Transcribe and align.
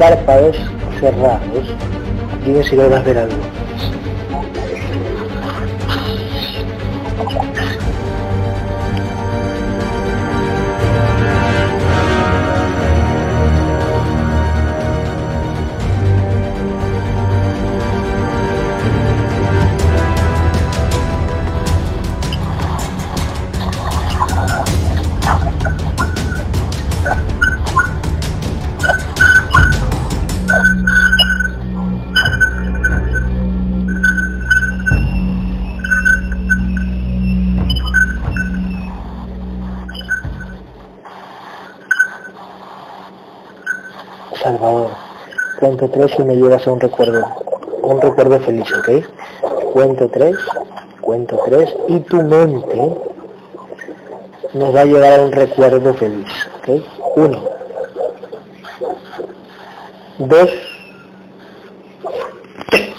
párpados 0.00 0.56
cerrados, 0.98 1.66
dime 2.46 2.64
si 2.64 2.74
logras 2.74 3.04
ver 3.04 3.18
algo. 3.18 3.59
Cuento 45.70 45.88
tres 45.88 46.12
y 46.18 46.22
me 46.24 46.34
llevas 46.34 46.66
a 46.66 46.72
un 46.72 46.80
recuerdo, 46.80 47.24
un 47.82 48.00
recuerdo 48.00 48.40
feliz, 48.40 48.66
¿ok? 48.72 49.70
Cuento 49.72 50.08
tres, 50.08 50.36
cuento 51.00 51.38
tres 51.46 51.72
y 51.86 52.00
tu 52.00 52.20
mente 52.22 52.96
nos 54.52 54.74
va 54.74 54.80
a 54.80 54.84
llevar 54.84 55.20
a 55.20 55.22
un 55.22 55.30
recuerdo 55.30 55.94
feliz, 55.94 56.26
¿ok? 56.58 56.82
Uno, 57.16 57.44
dos, 60.18 60.50
tres. 62.70 62.90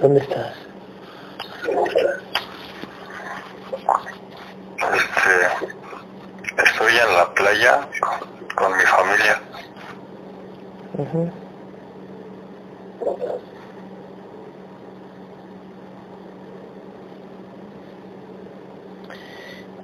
¿Dónde 0.00 0.20
estás? 0.20 0.54
Este, 4.94 6.62
estoy 6.64 6.92
en 6.96 7.14
la 7.16 7.34
playa 7.34 7.88
con, 8.00 8.48
con 8.56 8.78
mi 8.78 8.84
familia. 8.84 9.40
Ujú. 10.98 11.30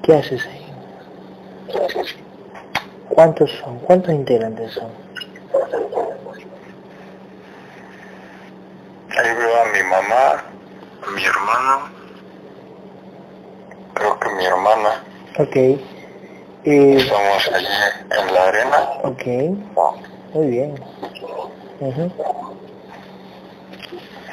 ¿Qué 0.02 0.14
haces 0.14 0.46
ahí? 0.46 0.66
¿Cuántos 3.10 3.50
son? 3.50 3.78
¿Cuántos 3.80 4.14
integrantes 4.14 4.72
son? 4.72 4.91
Ahí 9.18 9.34
veo 9.34 9.62
a 9.62 9.64
mi 9.72 9.82
mamá, 9.82 10.44
a 11.06 11.10
mi 11.10 11.24
hermano, 11.24 11.88
creo 13.94 14.20
que 14.20 14.28
mi 14.28 14.35
hermana. 14.46 15.02
Ok. 15.38 15.56
Eh, 15.56 15.78
Estamos 16.64 17.50
allí 17.54 17.66
en 18.18 18.34
la 18.34 18.44
arena. 18.44 18.90
ok. 19.04 19.24
Muy 20.34 20.46
bien. 20.48 20.74
Ujú. 21.80 22.10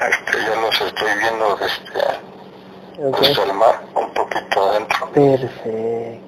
Este, 0.10 0.38
yo 0.46 0.62
los 0.62 0.82
estoy 0.82 1.10
viendo 1.20 1.56
desde, 1.58 3.08
Ok. 3.08 3.20
desde 3.22 3.44
el 3.44 3.54
mar, 3.54 3.80
un 3.96 4.10
poquito 4.14 4.64
adentro. 4.70 5.10
Perfecto. 5.14 6.20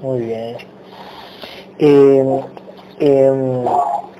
Muy 0.00 0.20
bien. 0.20 0.56
Eh, 1.78 2.44
em, 3.00 3.64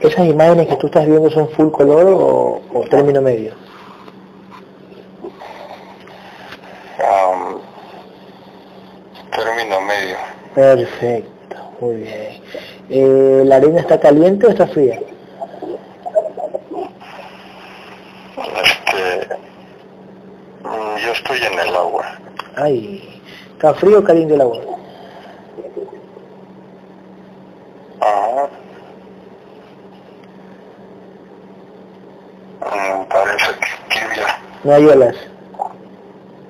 ¿Esas 0.00 0.26
imágenes 0.26 0.66
que 0.68 0.76
tú 0.76 0.86
estás 0.88 1.06
viendo 1.06 1.30
son 1.30 1.48
full 1.50 1.70
color 1.70 2.06
o, 2.08 2.60
o 2.74 2.80
término 2.90 3.20
medio? 3.22 3.54
Am, 6.98 7.58
término 9.30 9.80
medio. 9.80 10.16
Perfecto, 10.54 11.56
muy 11.80 11.96
bien. 11.96 12.40
Eh, 12.88 13.42
¿La 13.44 13.56
arena 13.56 13.80
está 13.80 13.98
caliente 13.98 14.46
o 14.46 14.50
está 14.50 14.66
fría? 14.68 15.00
Este, 18.36 19.34
mm, 20.62 20.96
yo 21.04 21.12
estoy 21.12 21.38
en 21.38 21.58
el 21.58 21.74
agua. 21.74 22.18
Ay, 22.56 23.20
¿está 23.52 23.74
frío 23.74 23.98
o 23.98 24.04
caliente 24.04 24.34
el 24.34 24.40
agua? 24.42 24.60
Ah. 28.00 28.46
Mm, 32.60 33.04
parece 33.08 33.46
que 33.58 33.94
tibia. 33.98 34.38
No 34.62 34.72
hay 34.74 34.84
olas. 34.86 35.16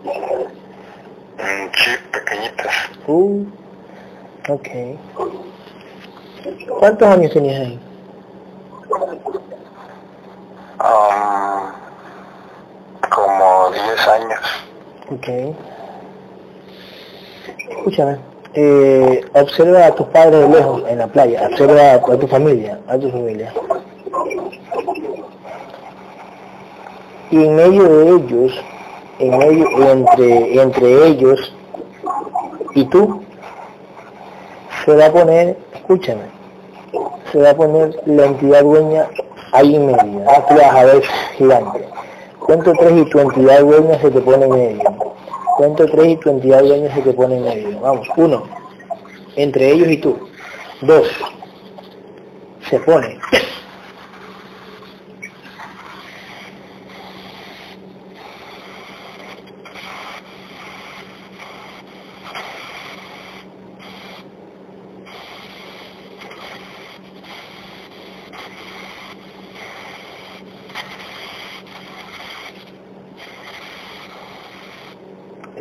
Mm, 0.04 1.68
sí, 1.74 1.90
pequeñitas. 2.12 2.74
Uh, 3.06 3.44
ok. 4.48 4.68
¿Cuántos 6.78 7.08
años 7.08 7.32
tenías 7.32 7.60
ahí? 7.60 7.80
Am, 10.78 11.72
como 13.10 13.70
10 13.70 14.08
años. 14.08 14.40
Ok. 15.10 15.28
Escúchame. 17.70 18.18
Eh, 18.54 19.24
observa 19.34 19.86
a 19.86 19.94
tus 19.94 20.06
padres 20.08 20.40
de 20.40 20.48
lejos 20.48 20.82
en 20.88 20.98
la 20.98 21.06
playa. 21.06 21.48
Observa 21.50 21.92
a, 21.92 21.94
a 21.94 22.18
tu 22.18 22.28
familia. 22.28 22.78
A 22.86 22.98
tu 22.98 23.10
familia. 23.10 23.52
Y 27.30 27.44
en 27.44 27.56
medio 27.56 27.88
de 27.88 28.08
ellos, 28.10 28.64
en 29.18 29.38
medio, 29.38 29.90
entre, 29.90 30.62
entre 30.62 31.06
ellos 31.08 31.52
y 32.74 32.84
tú, 32.84 33.23
se 34.84 34.94
va 34.94 35.06
a 35.06 35.12
poner, 35.12 35.56
escúchame, 35.74 36.22
se 37.32 37.38
va 37.38 37.50
a 37.50 37.56
poner 37.56 38.00
la 38.06 38.26
entidad 38.26 38.62
dueña 38.62 39.08
ahí 39.52 39.76
en 39.76 39.86
medio. 39.86 40.24
¿ah? 40.28 40.44
Tú 40.48 40.54
a 40.60 40.84
ver 40.84 41.02
gigante. 41.36 41.88
Cuento 42.40 42.72
tres 42.78 42.92
y 42.92 43.04
tu 43.06 43.20
entidad 43.20 43.60
dueña 43.60 43.98
se 44.00 44.10
te 44.10 44.20
pone 44.20 44.44
en 44.44 44.50
medio. 44.50 44.94
Cuento 45.56 45.86
tres 45.86 46.08
y 46.08 46.16
tu 46.16 46.30
entidad 46.30 46.62
dueña 46.62 46.94
se 46.94 47.00
te 47.00 47.12
pone 47.12 47.36
en 47.36 47.44
medio. 47.44 47.80
Vamos, 47.80 48.06
uno, 48.16 48.42
entre 49.36 49.72
ellos 49.72 49.88
y 49.88 49.96
tú. 49.96 50.18
Dos, 50.82 51.08
se 52.68 52.78
pone. 52.80 53.18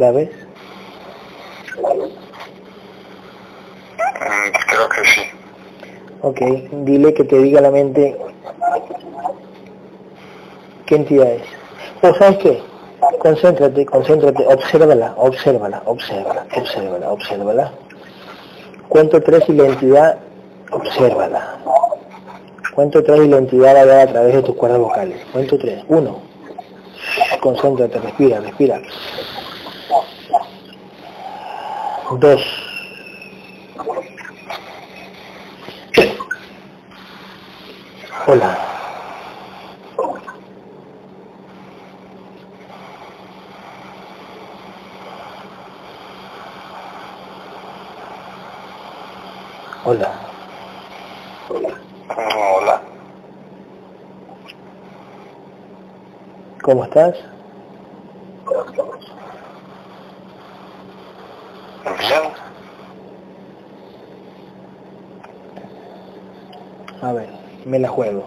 ¿La 0.03 0.11
ves? 0.11 0.29
Mm, 4.19 4.51
creo 4.67 4.89
que 4.89 5.05
sí. 5.05 5.21
Ok, 6.21 6.39
dile 6.83 7.13
que 7.13 7.23
te 7.23 7.37
diga 7.37 7.61
la 7.61 7.71
mente 7.71 8.17
qué 10.87 10.95
entidad 10.95 11.31
es. 11.31 11.43
O 12.01 12.13
sabes 12.15 12.37
qué, 12.39 12.61
concéntrate, 13.19 13.85
concéntrate, 13.85 14.45
obsérvala, 14.45 15.13
obsérvala, 15.15 15.81
obsérvala, 15.85 16.45
obsérvala, 16.53 17.09
obsérvala. 17.09 17.71
Cuento 18.89 19.21
tres 19.21 19.47
y 19.47 19.53
la 19.53 19.67
entidad, 19.67 20.17
obsérvala. 20.71 21.59
Cuento 22.75 23.01
tres 23.01 23.21
y 23.21 23.29
la 23.29 23.37
entidad 23.37 23.73
va 23.73 23.79
a 23.79 23.85
dar 23.85 24.09
a 24.09 24.11
través 24.11 24.33
de 24.35 24.43
tus 24.43 24.55
cuerdas 24.57 24.79
vocales. 24.79 25.17
Cuento 25.31 25.57
tres. 25.57 25.81
Uno, 25.87 26.19
concéntrate, 27.39 27.99
respira, 27.99 28.41
respira. 28.41 28.81
Dos. 32.19 32.41
Hola. 38.27 38.57
Hola. 49.85 50.11
Hola. 52.15 52.81
¿Cómo 56.61 56.83
estás? 56.85 57.15
Bien. 61.99 62.31
A 67.01 67.13
ver, 67.13 67.29
me 67.73 67.79
la 67.79 67.89
juego. 67.89 68.25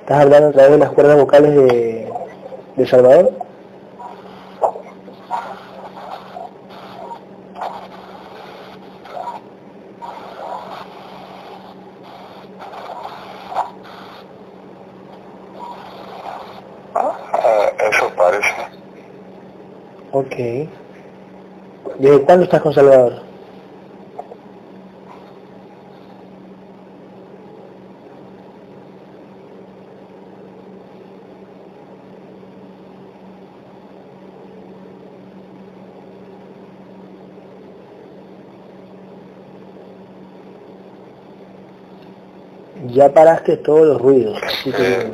¿Estás 0.00 0.22
hablando 0.22 0.48
a 0.48 0.52
través 0.52 0.70
de 0.72 0.78
las 0.78 0.90
cuerdas 0.92 1.18
vocales 1.18 1.54
de, 1.54 2.08
de 2.76 2.86
Salvador? 2.86 3.30
Ah, 16.94 17.72
eso 17.90 18.10
parece. 18.16 18.54
Ok. 20.12 20.68
¿Desde 21.98 22.22
cuándo 22.22 22.44
estás 22.44 22.62
con 22.62 22.72
Salvador? 22.72 23.31
Ya 43.02 43.12
paraste 43.12 43.56
todos 43.56 43.84
los 43.84 44.00
ruidos. 44.00 44.38
así 44.44 44.70
que- 44.70 44.92
Eh, 44.92 45.12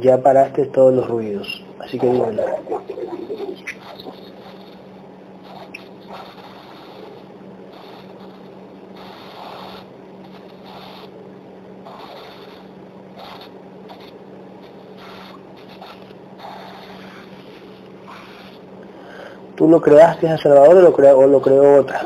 Ya 0.00 0.20
paraste 0.20 0.66
todos 0.66 0.92
los 0.94 1.08
ruidos. 1.08 1.64
Así 1.78 1.98
que 2.00 2.06
dímelo. 2.08 2.42
¿Tú 19.56 19.61
lo 19.72 19.80
creaste 19.80 20.28
a 20.28 20.36
Salvador 20.36 20.76
o 20.76 20.80
lo 20.82 21.18
o 21.18 21.26
lo 21.26 21.40
creó 21.40 21.80
otra? 21.80 22.02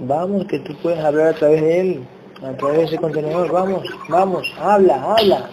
Vamos, 0.00 0.44
que 0.46 0.58
tú 0.58 0.74
puedes 0.82 0.98
hablar 1.04 1.28
a 1.28 1.32
través 1.34 1.62
de 1.62 1.80
él, 1.80 2.06
a 2.42 2.52
través 2.56 2.78
de 2.78 2.84
ese 2.84 2.98
contenedor. 2.98 3.52
Vamos, 3.52 3.84
vamos, 4.08 4.52
habla, 4.60 5.14
habla. 5.16 5.50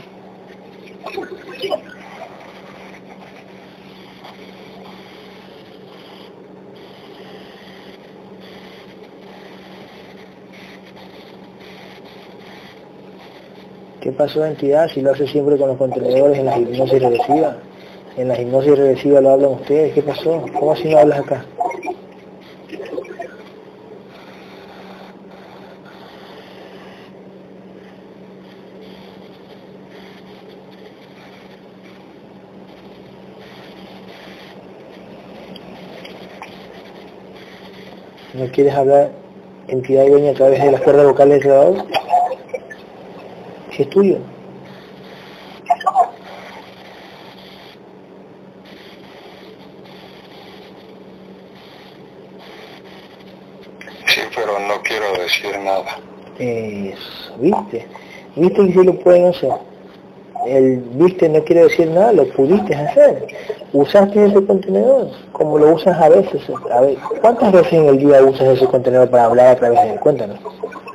¿Qué 14.02 14.14
pasó 14.14 14.46
entidad 14.46 14.88
si 14.88 15.02
lo 15.02 15.12
hace 15.12 15.28
siempre 15.28 15.58
con 15.58 15.68
los 15.68 15.78
contenedores 15.78 16.40
en 16.40 16.46
la 16.46 16.58
hipnosis 16.58 17.02
regresiva? 17.02 17.58
En 18.16 18.30
la 18.30 18.42
hipnosis 18.42 18.78
regresiva 18.78 19.20
lo 19.20 19.32
hablan 19.32 19.52
ustedes, 19.52 19.94
¿qué 19.94 20.02
pasó? 20.02 20.46
¿Cómo 20.58 20.72
así 20.72 20.88
no 20.88 21.00
hablas 21.00 21.20
acá? 21.20 21.46
¿No 38.34 38.48
quieres 38.54 38.74
hablar 38.74 39.10
entidad 39.68 40.06
y 40.06 40.10
dueña 40.10 40.32
a 40.32 40.36
través 40.36 40.64
de 40.64 40.72
las 40.72 40.80
cuerdas 40.80 41.06
vocales 41.06 41.42
del 41.42 41.50
grabador? 41.50 41.99
Si 43.80 43.84
es 43.84 43.90
tuyo. 43.92 44.18
sí, 54.06 54.22
pero 54.36 54.60
no 54.68 54.82
quiero 54.84 55.14
decir 55.14 55.58
nada. 55.60 55.98
Eso, 56.38 57.38
¿viste? 57.38 57.88
¿Viste 58.36 58.66
que 58.66 58.74
sí 58.74 58.84
lo 58.84 58.96
pueden 58.96 59.28
hacer? 59.28 59.52
El 60.46 60.80
viste 60.96 61.30
no 61.30 61.42
quiere 61.46 61.64
decir 61.64 61.88
nada, 61.88 62.12
lo 62.12 62.28
pudiste 62.32 62.76
hacer. 62.76 63.28
Usaste 63.72 64.26
ese 64.26 64.46
contenedor, 64.46 65.08
como 65.32 65.58
lo 65.58 65.76
usas 65.76 65.98
a 66.02 66.10
veces. 66.10 66.42
A 66.70 66.82
ver, 66.82 66.98
¿cuántas 67.22 67.54
veces 67.54 67.72
en 67.72 67.86
el 67.88 67.98
día 67.98 68.22
usas 68.24 68.58
ese 68.58 68.66
contenedor 68.66 69.10
para 69.10 69.24
hablar 69.24 69.48
a 69.48 69.56
través 69.56 69.82
de 69.84 69.94
él? 69.94 70.00
Cuéntanos. 70.02 70.38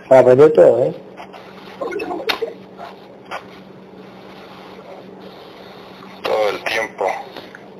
Para 0.07 0.21
aprender 0.21 0.53
todo, 0.53 0.85
¿eh? 0.85 0.95
Todo 6.23 6.49
el 6.51 6.65
tiempo. 6.65 7.05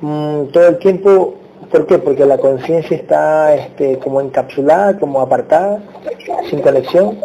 Mm, 0.01 0.44
todo 0.55 0.69
el 0.69 0.77
tiempo, 0.77 1.35
¿por 1.69 1.85
qué? 1.85 1.97
Porque 1.97 2.25
la 2.25 2.37
conciencia 2.37 2.95
está 2.95 3.53
este, 3.55 3.99
como 3.99 4.21
encapsulada, 4.21 4.97
como 4.97 5.19
apartada, 5.19 5.83
sin 6.49 6.61
conexión. 6.61 7.19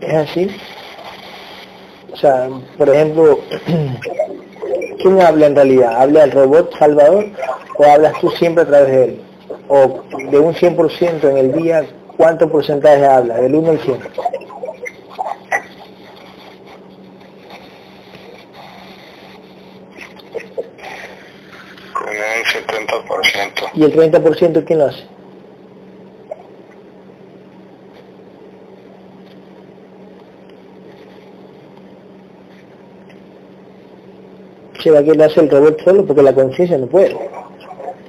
¿Es 0.00 0.14
así? 0.14 0.48
O 2.12 2.16
sea, 2.16 2.48
por 2.76 2.88
ejemplo, 2.88 3.38
¿quién 5.00 5.22
habla 5.22 5.46
en 5.46 5.54
realidad? 5.54 6.02
¿Habla 6.02 6.24
el 6.24 6.32
robot 6.32 6.76
Salvador 6.76 7.26
o 7.76 7.84
hablas 7.84 8.14
tú 8.20 8.30
siempre 8.30 8.64
a 8.64 8.66
través 8.66 8.88
de 8.88 9.04
él? 9.04 9.27
O 9.68 10.02
de 10.30 10.38
un 10.38 10.54
100% 10.54 11.24
en 11.30 11.36
el 11.36 11.52
día, 11.52 11.84
¿cuánto 12.16 12.48
porcentaje 12.48 13.04
habla? 13.04 13.36
Del 13.36 13.54
1 13.54 13.70
al 13.70 13.78
100. 13.78 13.98
Con 21.92 22.08
un 22.08 22.44
70%. 22.44 23.70
¿Y 23.74 23.84
el 23.84 23.94
30% 23.94 24.64
quién 24.64 24.78
lo 24.78 24.86
hace? 24.86 25.04
¿Será 34.82 35.02
que 35.02 35.12
lo 35.12 35.24
hace 35.24 35.40
el 35.40 35.50
robot 35.50 35.82
solo? 35.82 36.06
Porque 36.06 36.22
la 36.22 36.34
conciencia 36.34 36.78
no 36.78 36.86
puede. 36.86 37.16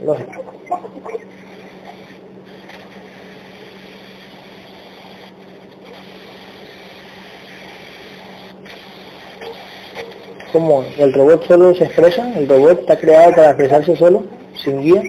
Lógico. 0.06 0.49
común. 10.50 10.86
El 10.98 11.14
robot 11.14 11.48
solo 11.48 11.74
se 11.76 11.86
expresa, 11.86 12.32
el 12.38 12.48
robot 12.48 12.82
está 12.82 12.98
creado 12.98 13.32
para 13.32 13.50
expresarse 13.50 13.96
solo, 13.96 14.24
sin 14.56 14.82
guía. 14.82 15.02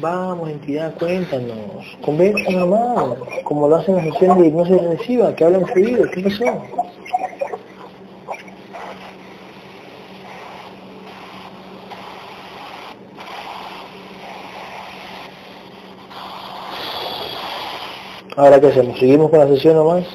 Vamos, 0.00 0.50
entidad, 0.50 0.92
cuéntanos. 0.98 1.96
Conversa 2.04 2.50
nomás, 2.50 3.18
como 3.44 3.68
lo 3.68 3.76
hacen 3.76 3.94
las 3.94 4.04
sesiones 4.06 4.38
de 4.38 4.50
no 4.50 4.66
se 4.66 5.36
que 5.36 5.44
hablan 5.44 5.66
seguido, 5.66 6.10
¿qué 6.10 6.22
pasó? 6.22 6.81
Ahora 18.34 18.58
qué 18.58 18.68
hacemos, 18.68 18.98
seguimos 18.98 19.30
con 19.30 19.40
la 19.40 19.46
sesión 19.46 19.76
nomás. 19.76 20.06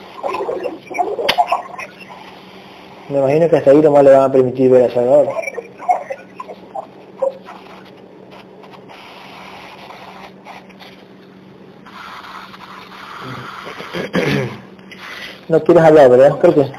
Me 3.10 3.20
imagino 3.20 3.48
que 3.48 3.58
hasta 3.58 3.72
ahí 3.72 3.78
nomás 3.78 4.04
le 4.04 4.12
van 4.12 4.22
a 4.22 4.32
permitir 4.32 4.72
ver 4.72 4.90
a 4.90 4.94
Salvador. 4.94 5.28
No 15.50 15.64
quieres 15.64 15.82
hablar, 15.82 16.10
¿verdad? 16.10 16.38
¿Por 16.40 16.54
qué? 16.54 16.70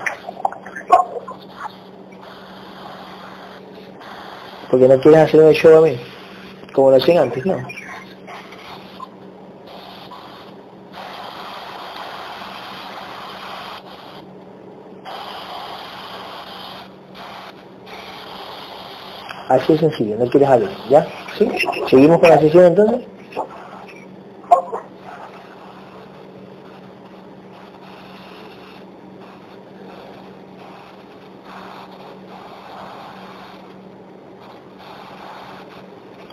Porque 4.71 4.88
no 4.88 5.00
quieres 5.00 5.21
hacer 5.21 5.40
un 5.40 5.54
show 5.54 5.78
a 5.78 5.88
mí, 5.88 5.99
como 6.75 6.90
lo 6.90 6.99
hacían 6.99 7.16
antes, 7.16 7.47
¿no? 7.47 7.57
Así 19.68 19.76
sencillo, 19.76 20.16
no 20.16 20.30
quieres 20.30 20.48
hablar, 20.48 20.70
¿ya? 20.88 21.06
¿Sí? 21.37 21.46
¿Seguimos 21.90 22.20
con 22.20 22.30
la 22.30 22.38
sesión 22.40 22.64
entonces? 22.64 23.06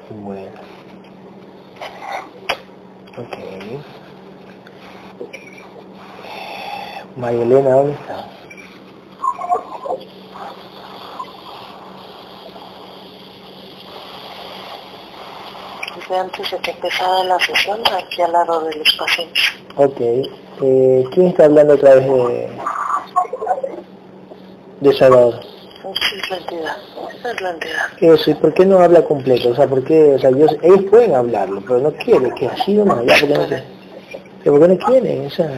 Bueno. 0.10 0.62
Ok. 3.18 3.38
María 7.18 7.44
Elena, 7.44 7.70
¿dónde 7.72 7.98
de 16.52 16.58
que 16.60 16.72
empezara 16.72 17.24
la 17.24 17.40
sesión, 17.40 17.80
aquí 17.92 18.22
al 18.22 18.32
lado 18.32 18.62
de 18.66 18.76
los 18.76 18.94
pacientes. 18.96 19.44
Ok. 19.76 20.00
Eh, 20.00 21.04
¿Quién 21.12 21.28
está 21.28 21.46
hablando 21.46 21.74
otra 21.74 21.96
vez 21.96 22.06
de, 22.06 22.50
de 24.82 24.98
Salvador? 24.98 25.40
Sí, 25.44 26.16
es 26.22 26.30
la 26.30 26.38
entidad. 26.38 26.78
Es 27.32 27.42
la 27.42 27.50
entidad. 27.52 27.86
Eso, 28.00 28.32
¿y 28.32 28.34
por 28.36 28.54
qué 28.54 28.66
no 28.66 28.80
habla 28.80 29.04
completo? 29.04 29.50
O 29.50 29.56
sea, 29.56 29.68
¿por 29.68 29.84
qué? 29.84 30.14
O 30.16 30.20
sea, 30.20 30.30
ellos, 30.30 30.56
ellos 30.62 30.84
pueden 30.90 31.16
hablarlo, 31.16 31.62
pero 31.62 31.80
no 31.80 31.92
quieren, 31.94 32.32
que 32.36 32.48
así 32.48 32.74
nomás, 32.74 33.04
ya, 33.06 33.16
porque 33.20 33.34
no, 33.34 33.48
pero 34.44 34.60
¿por 34.60 34.68
qué 34.68 34.76
no 34.76 34.86
quieren? 34.86 35.26
O 35.26 35.30
sea, 35.30 35.50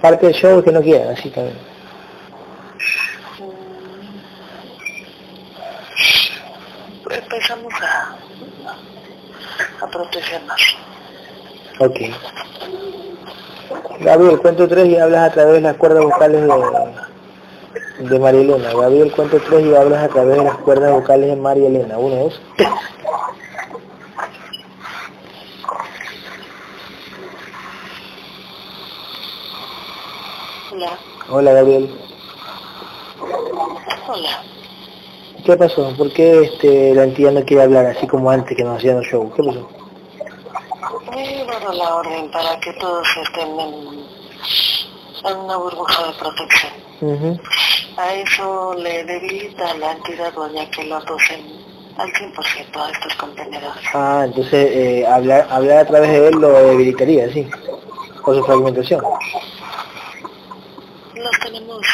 parte 0.00 0.26
del 0.26 0.34
show 0.34 0.62
que 0.62 0.70
no 0.72 0.80
quieren, 0.82 1.08
así 1.08 1.30
también. 1.30 1.56
Mm, 7.06 7.12
Empezamos 7.12 7.72
a, 7.82 8.16
a 9.84 9.86
protegernos. 9.90 10.76
Ok. 11.80 12.00
Gabriel, 14.00 14.40
cuento 14.40 14.66
tres 14.68 14.86
y 14.88 14.96
hablas 14.96 15.30
a 15.30 15.32
través 15.32 15.54
de 15.54 15.60
las 15.60 15.76
cuerdas 15.76 16.02
vocales 16.04 16.42
de, 16.42 18.08
de 18.08 18.18
María 18.18 18.40
Elena. 18.40 18.72
Gabriel, 18.72 19.12
cuento 19.12 19.38
tres 19.40 19.64
y 19.64 19.74
hablas 19.74 20.04
a 20.04 20.08
través 20.08 20.38
de 20.38 20.44
las 20.44 20.56
cuerdas 20.58 20.92
vocales 20.92 21.30
de 21.30 21.36
María 21.36 21.68
Elena. 21.68 21.98
Uno, 21.98 22.16
dos, 22.16 22.40
tres. 22.56 22.68
Hola. 30.72 30.98
Hola, 31.30 31.52
Gabriel. 31.52 31.90
Hola. 34.08 34.42
¿Qué 35.44 35.56
pasó? 35.56 35.94
¿Por 35.96 36.12
qué 36.12 36.42
este, 36.42 36.94
la 36.94 37.04
entidad 37.04 37.32
no 37.32 37.44
quiere 37.44 37.62
hablar 37.62 37.86
así 37.86 38.06
como 38.06 38.30
antes 38.30 38.56
que 38.56 38.64
nos 38.64 38.78
hacían 38.78 38.96
los 38.96 39.06
shows? 39.06 39.32
¿Qué 39.34 39.42
pasó? 39.42 39.77
La 41.72 41.96
orden 41.96 42.30
para 42.30 42.58
que 42.60 42.72
todos 42.74 43.06
estén 43.22 43.60
en, 43.60 44.06
en 45.26 45.36
una 45.36 45.56
burbuja 45.58 46.06
de 46.06 46.12
protección. 46.14 47.40
A 47.98 48.14
eso 48.14 48.74
le 48.74 49.04
debilita 49.04 49.74
la 49.74 49.92
entidad 49.92 50.32
dueña 50.32 50.70
que 50.70 50.84
lo 50.84 50.96
adosen 50.96 51.44
al 51.98 52.10
100% 52.12 52.76
a 52.76 52.90
estos 52.90 53.14
contenedores. 53.16 53.84
Ah, 53.92 54.22
entonces 54.24 54.70
eh, 54.72 55.06
hablar, 55.06 55.46
hablar 55.50 55.78
a 55.78 55.86
través 55.86 56.10
de 56.10 56.28
él 56.28 56.36
lo 56.36 56.48
debilitaría, 56.48 57.30
sí. 57.32 57.46
Por 58.24 58.36
su 58.36 58.44
fragmentación. 58.44 59.02
Los 61.14 61.38
tenemos... 61.42 61.86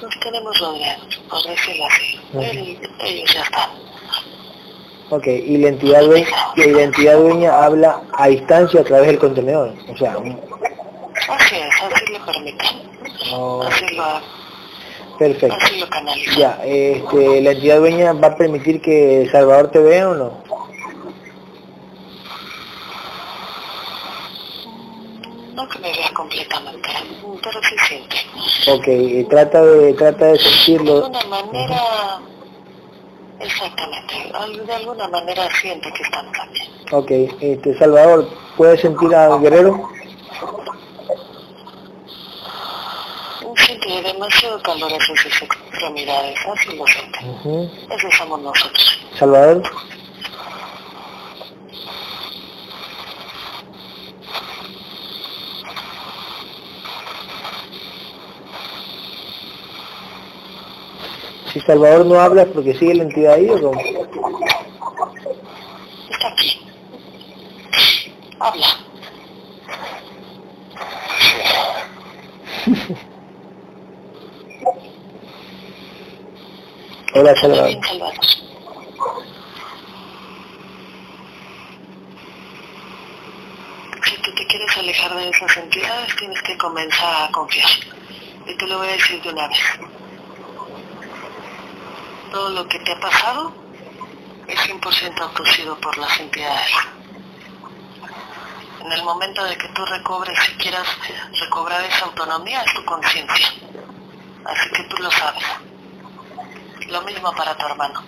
Los 0.00 0.20
tenemos 0.20 0.58
rodeados, 0.58 1.20
por 1.28 1.42
decirlo 1.42 1.86
así. 1.86 2.20
Ellos 3.00 3.34
ya 3.34 3.42
están. 3.42 3.91
Ok, 5.14 5.26
y 5.26 5.58
la 5.58 5.68
entidad 5.68 6.00
dueña, 6.06 6.26
la 6.56 6.82
entidad 6.82 7.18
dueña 7.18 7.64
habla 7.64 8.00
a 8.14 8.28
distancia 8.28 8.80
a 8.80 8.84
través 8.84 9.08
del 9.08 9.18
contenedor. 9.18 9.74
O 9.92 9.96
sea, 9.98 10.12
Así 11.28 11.54
es, 11.56 11.82
así 11.82 12.12
lo 12.12 12.24
permiten. 12.24 12.68
oh, 13.34 13.62
Así 13.62 13.94
lo, 13.94 14.04
perfecto. 15.18 15.54
así 15.60 15.78
lo 15.80 15.88
canalizan. 15.90 16.34
Ya, 16.38 16.60
este, 16.64 17.42
¿la 17.42 17.50
entidad 17.52 17.78
dueña 17.80 18.12
va 18.14 18.28
a 18.28 18.36
permitir 18.36 18.80
que 18.80 19.28
Salvador 19.30 19.70
te 19.70 19.80
vea 19.80 20.08
o 20.08 20.14
no? 20.14 20.42
No 25.54 25.68
que 25.68 25.78
me 25.80 25.92
vea 25.92 26.10
completamente, 26.14 26.88
pero 27.42 27.60
sí 27.62 27.76
siente. 27.86 28.16
Ok, 28.70 28.88
eh, 28.88 29.26
trata 29.28 29.62
de, 29.62 29.92
trata 29.92 30.24
de 30.26 30.38
sentirlo. 30.38 31.04
alguna 31.04 31.24
manera, 31.26 32.20
exactamente, 33.42 34.14
de 34.66 34.72
alguna 34.72 35.08
manera 35.08 35.48
siente 35.60 35.92
que 35.92 36.02
estamos 36.02 36.32
aquí. 36.38 36.70
Ok, 36.92 37.10
este, 37.40 37.78
Salvador, 37.78 38.28
¿puedes 38.56 38.80
sentir 38.80 39.14
al 39.14 39.40
guerrero? 39.40 39.88
Siente 43.56 44.02
demasiado 44.02 44.60
calor 44.62 44.92
en 44.92 45.00
sus 45.00 45.26
extremidades, 45.42 46.38
así 46.46 46.76
lo 46.76 46.86
siente. 46.86 47.18
Eso 47.94 48.08
somos 48.16 48.40
nosotros. 48.40 48.98
Salvador, 49.18 49.62
si 61.52 61.60
Salvador 61.60 62.06
no 62.06 62.18
habla 62.18 62.42
es 62.42 62.48
porque 62.48 62.72
sigue 62.74 62.94
la 62.94 63.02
entidad 63.04 63.34
ahí 63.34 63.50
o 63.50 63.60
cómo? 63.60 63.78
Está 66.10 66.28
aquí. 66.28 66.60
Habla. 68.40 68.66
Hola 77.14 77.36
Salvador. 77.36 77.72
Si 84.04 84.16
tú 84.22 84.34
te 84.34 84.46
quieres 84.46 84.78
alejar 84.78 85.14
de 85.14 85.28
esas 85.28 85.56
entidades, 85.58 86.16
tienes 86.16 86.40
que 86.42 86.56
comenzar 86.56 87.28
a 87.28 87.32
confiar. 87.32 87.68
Y 88.46 88.56
te 88.56 88.66
lo 88.66 88.78
voy 88.78 88.88
a 88.88 88.92
decir 88.92 89.20
de 89.20 89.28
una 89.28 89.48
vez. 89.48 89.58
Todo 92.32 92.48
lo 92.48 92.66
que 92.66 92.78
te 92.78 92.92
ha 92.92 92.98
pasado 92.98 93.52
es 94.48 94.58
100% 94.60 95.20
autosido 95.20 95.78
por 95.78 95.98
las 95.98 96.18
entidades. 96.18 96.72
En 98.80 98.90
el 98.90 99.02
momento 99.04 99.44
de 99.44 99.54
que 99.58 99.68
tú 99.68 99.84
recobres, 99.84 100.38
si 100.46 100.52
quieras 100.54 100.86
recobrar 101.40 101.84
esa 101.84 102.06
autonomía, 102.06 102.62
es 102.62 102.72
tu 102.72 102.82
conciencia. 102.86 103.48
Así 104.46 104.70
que 104.70 104.82
tú 104.84 104.96
lo 105.02 105.10
sabes. 105.10 105.44
Lo 106.88 107.02
mismo 107.02 107.32
para 107.34 107.54
tu 107.54 107.66
hermano. 107.66 108.02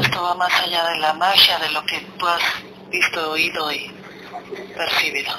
Esto 0.00 0.22
va 0.22 0.34
más 0.36 0.60
allá 0.60 0.84
de 0.90 0.98
la 0.98 1.12
magia, 1.14 1.58
de 1.58 1.70
lo 1.70 1.84
que 1.86 2.00
tú 2.18 2.28
has 2.28 2.42
visto, 2.88 3.32
oído 3.32 3.72
y 3.72 3.92
percibido. 4.76 5.32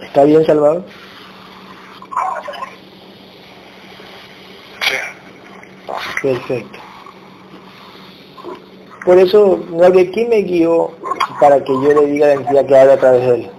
¿Está 0.00 0.24
bien, 0.24 0.44
Salvador? 0.44 0.84
Sí. 4.80 4.96
Perfecto. 6.22 6.78
Por 9.04 9.18
eso, 9.18 9.60
no 9.70 9.92
que 9.92 10.10
¿quién 10.10 10.28
me 10.28 10.42
guió 10.42 10.90
para 11.40 11.62
que 11.62 11.72
yo 11.72 11.92
le 11.94 12.06
diga 12.06 12.26
la 12.26 12.32
entidad 12.34 12.66
que 12.66 12.76
habla 12.76 12.92
a 12.94 12.98
través 12.98 13.20
de 13.22 13.34
él? 13.36 13.50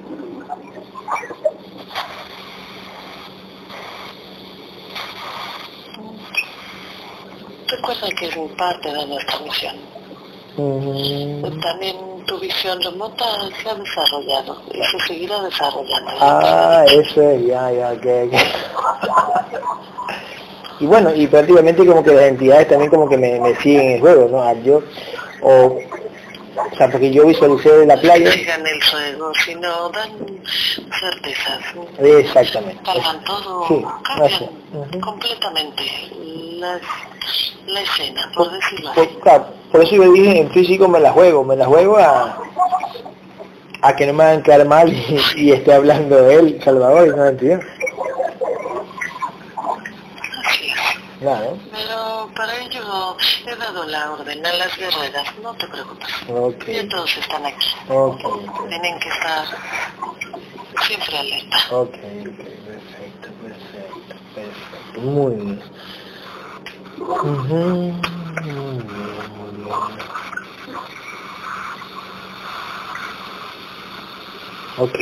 Recuerda 7.67 8.07
que 8.17 8.27
es 8.27 8.35
un 8.35 8.49
parte 8.55 8.91
de 8.91 9.05
nuestra 9.07 9.39
misión. 9.39 9.75
También 11.61 12.08
tu 12.29 12.39
visión 12.39 12.79
remota 12.81 13.25
se 13.61 13.69
ha 13.69 13.73
desarrollado 13.75 14.61
y 14.71 14.83
se 14.83 14.99
seguirá 15.07 15.41
desarrollando. 15.41 16.11
Ah, 16.19 16.85
eso 16.87 17.21
es, 17.31 17.45
ya, 17.47 17.71
ya, 17.71 17.91
ok. 17.93 18.33
Y 20.79 20.85
bueno, 20.85 21.13
y 21.13 21.27
prácticamente 21.27 21.85
como 21.85 22.03
que 22.03 22.13
las 22.13 22.23
entidades 22.25 22.67
también 22.69 22.89
como 22.89 23.09
que 23.09 23.17
me, 23.17 23.39
me 23.39 23.55
siguen 23.57 23.93
el 23.93 23.99
juego, 23.99 24.29
¿no? 24.31 24.41
Al 24.43 24.63
yo, 24.63 24.81
o, 25.41 25.51
o 25.75 26.75
sea, 26.77 26.89
porque 26.89 27.11
yo 27.11 27.25
visualicé 27.25 27.85
la 27.85 27.97
playa, 27.97 28.31
Sigan 28.31 28.65
el 28.65 28.81
juego, 28.83 29.33
sino 29.45 29.89
dan 29.89 30.09
certezas. 30.99 31.59
exactamente. 31.99 32.81
Cargan 32.83 33.23
todo, 33.25 33.67
Sí, 33.67 33.85
cambian 34.03 35.01
completamente 35.01 35.83
la, 36.59 36.79
la 37.67 37.81
escena, 37.81 38.31
por 38.33 38.49
decirlo 38.51 38.91
claro, 39.21 39.47
por 39.71 39.81
eso 39.83 39.95
yo 39.95 40.11
dije 40.11 40.39
en 40.39 40.51
físico 40.51 40.87
me 40.87 40.99
la 40.99 41.11
juego, 41.11 41.43
me 41.43 41.55
la 41.55 41.65
juego 41.65 41.97
a, 41.97 42.37
a 43.81 43.95
que 43.95 44.05
no 44.07 44.13
me 44.13 44.23
hagan 44.23 44.43
quedar 44.43 44.65
mal 44.65 44.91
y, 44.93 45.19
y 45.37 45.51
esté 45.51 45.73
hablando 45.73 46.15
de 46.23 46.35
él, 46.35 46.61
Salvador, 46.63 47.07
y 47.07 47.11
no 47.11 47.25
entidad. 47.25 47.59
Así 50.45 50.67
es. 50.67 50.75
Claro, 51.19 51.57
Pero 51.71 52.29
para 52.35 52.55
ello 52.57 53.15
he 53.45 53.55
dado 53.55 53.85
la 53.85 54.11
orden 54.11 54.45
a 54.45 54.53
las 54.53 54.77
guerreras, 54.77 55.27
no 55.43 55.53
te 55.55 55.67
preocupes. 55.67 56.07
ok, 56.29 56.65
Ya 56.67 56.87
todos 56.89 57.17
están 57.17 57.45
aquí. 57.45 57.67
ok, 57.89 58.21
ok. 58.25 58.69
Tienen 58.69 58.99
que 58.99 59.09
estar 59.09 59.45
siempre 60.87 61.17
alerta. 61.17 61.57
Ok, 61.71 61.89
ok, 61.89 62.37
perfecto, 62.65 63.29
perfecto, 63.43 64.15
perfecto, 64.33 65.01
muy 65.01 65.35
bien. 65.35 65.61
Muy 67.23 67.47
bien. 67.47 69.38
Ok. 74.77 74.97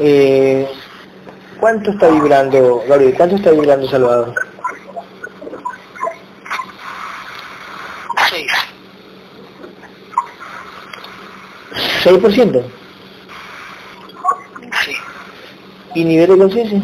Eh, 0.00 0.68
¿Cuánto 1.58 1.90
está 1.92 2.08
vibrando, 2.08 2.82
Gabriel? 2.86 3.14
¿Cuánto 3.16 3.36
está 3.36 3.50
vibrando 3.52 3.88
Salvador? 3.88 4.34
Seis. 8.28 8.52
¿6%? 12.04 12.64
Sí. 14.84 14.92
¿Y 15.94 16.04
nivel 16.04 16.28
de 16.28 16.38
conciencia? 16.38 16.82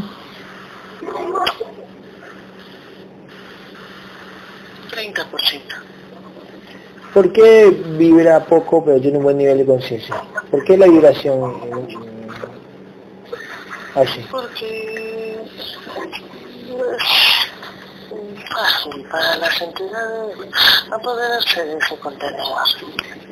30%. 5.01 5.61
¿Por 7.15 7.33
qué 7.33 7.71
vibra 7.99 8.45
poco 8.45 8.85
pero 8.85 9.01
tiene 9.01 9.19
un 9.19 9.25
buen 9.25 9.39
nivel 9.39 9.59
de 9.59 9.67
conciencia? 9.67 10.23
¿Por 10.51 10.63
qué 10.65 10.77
la 10.77 10.87
vibración 10.87 11.41
mm, 11.41 11.89
así? 13.97 14.25
Porque 14.31 15.41
es 15.41 17.03
fácil 18.53 19.05
para 19.11 19.37
las 19.39 19.61
entidades 19.61 20.37
apoderarse 20.93 21.65
de 21.65 21.79
ese 21.79 21.97
contenedor. 21.97 22.59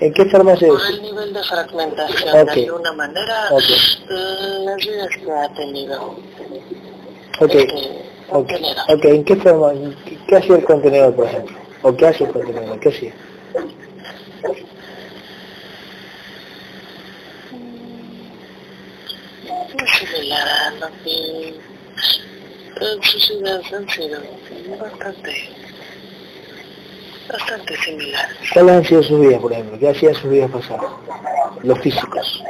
¿En 0.00 0.12
qué 0.12 0.24
forma 0.26 0.57
se 0.57 0.66
Por 0.66 0.81
el 0.87 1.02
nivel 1.02 1.33
de 1.33 1.42
fragmentación, 1.44 2.40
Ok. 2.40 2.54
de 2.54 2.64
alguna 2.66 2.92
manera, 2.92 3.46
Ok. 3.50 3.62
eh, 3.64 4.59
las 4.64 4.76
vidas 4.76 5.09
que 5.24 5.31
ha 5.33 5.54
tenido 5.54 6.16
Ok, 7.40 7.54
este 7.54 8.08
ok, 8.29 8.37
contenedor. 8.37 8.85
ok, 8.88 9.05
¿en 9.05 9.25
qué 9.25 9.37
forma? 9.37 9.73
¿Qué, 10.05 10.19
qué 10.27 10.37
hacía 10.37 10.57
el 10.57 10.64
contenedor, 10.64 11.14
por 11.14 11.27
ejemplo? 11.27 11.57
¿O 11.83 11.97
qué 11.97 12.07
hace 12.07 12.25
el 12.25 12.31
contenedor? 12.33 12.81
¿Qué 12.81 12.88
hacía? 12.88 13.12
Similar 19.99 20.49
a 20.49 20.71
lo 20.73 20.87
que 21.05 21.55
sus 23.03 23.31
ideas 23.31 23.73
han 23.73 23.88
sido 23.88 24.21
bastante, 24.79 25.51
bastante 27.29 27.77
similares. 27.77 28.37
¿Cuáles 28.53 28.75
han 28.75 28.85
sido 28.85 29.03
sus 29.03 29.21
vidas, 29.21 29.41
por 29.41 29.53
ejemplo? 29.53 29.79
¿Qué 29.79 29.88
hacían 29.88 30.14
sus 30.14 30.31
vidas 30.31 30.51
pasadas? 30.51 30.91
Los 31.62 31.79
físicos. 31.81 32.43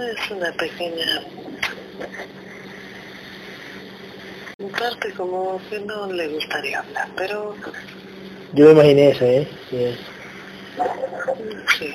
Es 0.00 0.30
una 0.30 0.52
pequeña 0.52 1.22
parte 4.78 5.12
como 5.14 5.60
que 5.68 5.80
no 5.80 6.06
le 6.12 6.28
gustaría 6.28 6.80
hablar, 6.80 7.08
pero 7.16 7.54
Yo 8.54 8.66
me 8.66 8.70
imaginé 8.72 9.10
eso, 9.10 9.24
¿eh? 9.24 9.48
Sí. 9.70 9.96
sí. 11.78 11.94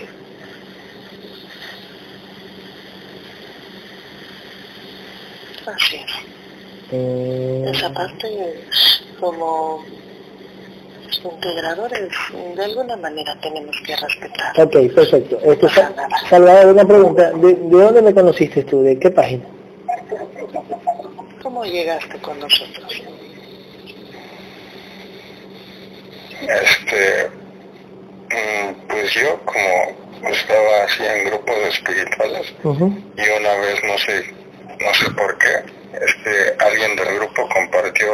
Así 5.65 5.95
es. 5.95 6.11
Mm, 6.91 7.67
Esa 7.69 7.93
parte 7.93 8.67
como 9.19 9.85
integradores 11.23 12.09
de 12.55 12.63
alguna 12.63 12.95
manera 12.97 13.35
tenemos 13.41 13.75
que 13.85 13.95
respetar. 13.95 14.59
ok, 14.59 14.93
perfecto. 14.93 15.39
Este, 15.43 15.69
Sa- 15.69 15.93
Salvador, 16.29 16.73
una 16.73 16.85
pregunta. 16.85 17.31
¿De, 17.31 17.53
¿De 17.53 17.83
dónde 17.83 18.01
me 18.01 18.13
conociste 18.13 18.63
tú? 18.63 18.81
¿De 18.83 18.97
qué 18.99 19.09
página? 19.11 19.43
¿Cómo 21.41 21.65
llegaste 21.65 22.17
con 22.19 22.39
nosotros? 22.39 23.01
Este, 26.41 27.29
mm, 28.29 28.87
pues 28.89 29.13
yo 29.13 29.39
como 29.45 30.29
estaba 30.29 30.83
así 30.85 31.03
en 31.03 31.25
grupos 31.25 31.55
espirituales 31.69 32.53
y 32.63 33.41
una 33.41 33.55
vez 33.55 33.83
no 33.85 33.97
sé, 33.97 34.33
no 34.79 34.93
sé 34.93 35.11
por 35.11 35.37
qué, 35.37 35.63
este, 36.05 36.55
alguien 36.59 36.95
del 36.95 37.15
grupo 37.15 37.47
compartió 37.49 38.07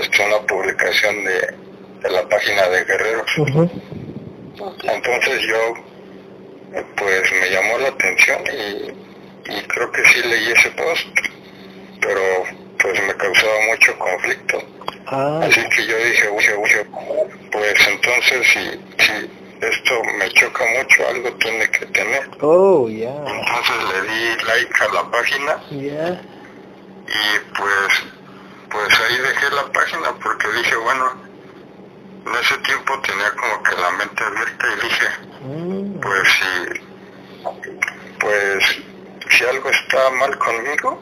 este, 0.00 0.26
una 0.26 0.46
publicación 0.46 1.24
de, 1.24 1.54
de 2.04 2.10
la 2.10 2.28
página 2.28 2.68
de 2.68 2.84
Guerreros. 2.84 3.38
Ujú. 3.38 3.62
Ok. 4.60 4.84
Entonces 4.84 5.40
yo, 5.42 5.74
pues 6.96 7.32
me 7.40 7.50
llamó 7.50 7.78
la 7.78 7.88
atención 7.88 8.42
y, 8.46 9.50
y 9.52 9.62
creo 9.62 9.90
que 9.90 10.04
sí 10.04 10.22
leí 10.28 10.52
ese 10.52 10.70
post, 10.72 11.06
pero 12.00 12.20
pues 12.78 13.02
me 13.06 13.14
causaba 13.16 13.54
mucho 13.70 13.98
conflicto. 13.98 14.62
Ah, 15.06 15.40
Así 15.44 15.60
que 15.70 15.86
yo 15.86 15.96
dije, 15.96 16.28
uy, 16.28 16.44
uy, 16.58 16.70
pues 17.50 17.74
entonces 17.88 18.46
si, 18.52 19.04
si 19.04 19.30
esto 19.60 20.02
me 20.18 20.28
choca 20.30 20.64
mucho, 20.76 21.08
algo 21.08 21.32
tiene 21.36 21.68
que 21.70 21.86
tener. 21.86 22.28
oh, 22.40 22.88
ya. 22.88 23.08
Entonces 23.10 23.76
le 23.92 24.12
di 24.12 24.44
like 24.46 24.74
a 24.84 24.92
la 24.94 25.10
página 25.10 25.56
y 25.70 25.88
pues, 27.56 28.02
pues 28.70 29.00
ahí 29.00 29.16
dejé 29.18 29.54
la 29.54 29.64
página 29.72 30.12
porque 30.22 30.48
dije, 30.58 30.76
bueno, 30.76 31.12
en 32.26 32.34
ese 32.36 32.56
tiempo 32.58 32.98
tenía 33.00 33.30
como 33.32 33.62
que 33.62 33.76
la 33.80 33.90
mente 33.92 34.24
abierta 34.24 34.66
y 34.66 34.80
dije, 34.86 35.06
Mm, 35.44 36.00
pues 36.00 36.28
si, 36.38 36.80
pues 38.20 38.64
si 39.30 39.44
algo 39.44 39.68
está 39.68 40.10
mal 40.18 40.38
conmigo, 40.38 40.98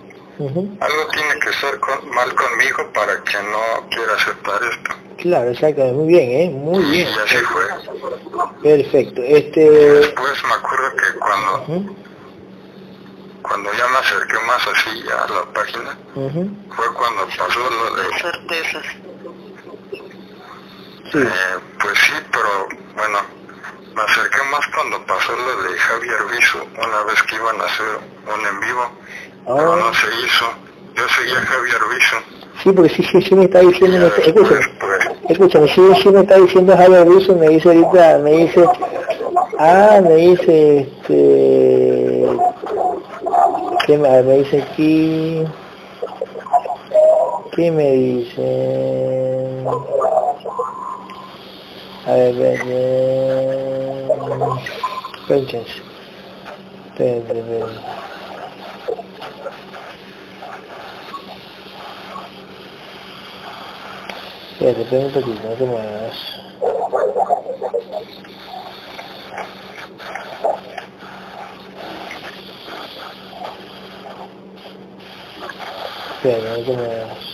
algo 0.81 1.07
tiene 1.13 1.39
que 1.41 1.51
estar 1.51 1.79
con- 1.79 2.11
mal 2.11 2.35
conmigo 2.35 2.91
para 2.93 3.23
que 3.23 3.37
no 3.45 3.89
quiera 3.91 4.15
aceptar 4.15 4.61
esto. 4.65 4.91
Claro, 5.19 5.51
exacto. 5.51 5.85
Muy 5.85 6.09
bien, 6.09 6.31
¿eh? 6.33 6.51
Muy 6.51 6.83
bien. 6.87 7.09
Y 7.09 7.19
así 7.21 7.37
fue. 7.37 7.63
Perfecto. 8.63 9.23
Este... 9.23 9.71
Después 9.71 10.45
me 10.45 10.55
acuerdo 10.55 10.97
que 10.97 11.19
cuando, 11.21 11.95
cuando 13.43 13.73
ya 13.75 13.87
me 13.89 13.99
acerqué 13.99 14.35
más 14.47 14.67
así 14.67 15.05
a 15.09 15.33
la 15.33 15.45
página, 15.53 15.99
fue 16.75 16.95
cuando 16.95 17.27
pasó 17.39 17.61
lo 17.71 17.95
de, 17.97 18.19
Certezas. 18.21 18.85
Sí. 21.13 21.19
eh, 21.19 21.59
pues 21.81 21.99
sí, 21.99 22.13
pero 22.33 22.49
bueno, 22.97 23.19
me 23.95 24.03
acerqué 24.03 24.39
más 24.51 24.67
cuando 24.75 25.05
pasó 25.07 25.33
lo 25.37 25.63
de 25.63 25.79
Javier 25.79 26.19
Viso, 26.35 26.59
una 26.79 27.03
vez 27.05 27.23
que 27.25 27.37
iban 27.37 27.61
a 27.61 27.65
hacer 27.65 27.87
un 28.35 28.47
en 28.47 28.61
vivo, 28.61 28.91
pero 29.47 29.73
Ah, 29.75 29.77
no 29.77 29.95
se 29.95 30.07
hizo. 30.25 30.47
Yo 30.95 31.09
seguía 31.09 31.39
a 31.39 31.47
Javier 31.47 31.81
Viso. 31.95 32.17
sí, 32.63 32.73
porque 32.73 32.89
sí, 32.95 33.03
sí, 33.05 33.23
sí 33.23 33.35
me 33.35 33.45
está 33.45 33.61
diciendo... 33.61 34.07
Escucha, 34.07 34.33
después, 34.33 34.71
pues, 34.81 35.09
escúchame, 35.31 35.69
si, 35.69 36.03
si 36.03 36.09
me 36.11 36.21
está 36.21 36.37
diciendo 36.37 36.77
Javier 36.77 37.07
Russo, 37.07 37.35
me 37.35 37.49
dice 37.49 37.69
ahorita, 37.69 38.19
me 38.19 38.31
dice, 38.33 38.65
ah, 39.59 40.01
me 40.03 40.15
dice, 40.17 40.79
este, 40.81 42.27
¿qué 43.87 43.99
me, 43.99 44.23
me 44.23 44.35
dice 44.39 44.63
aquí? 44.63 45.45
¿Qué 47.55 47.71
me 47.71 47.91
dice? 47.93 49.65
A 52.05 52.15
ver, 52.15 52.35
ver, 52.35 52.59
ver. 57.45 57.65
Espérate 64.53 64.99
un 64.99 65.13
poquito, 65.13 65.49
no 65.49 65.57
te 65.57 65.65
muevas. 65.65 66.17
Espérate, 76.11 76.49
no 76.49 76.65
te 76.65 76.73
muevas. 76.73 77.32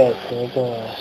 Espérate. 0.00 0.92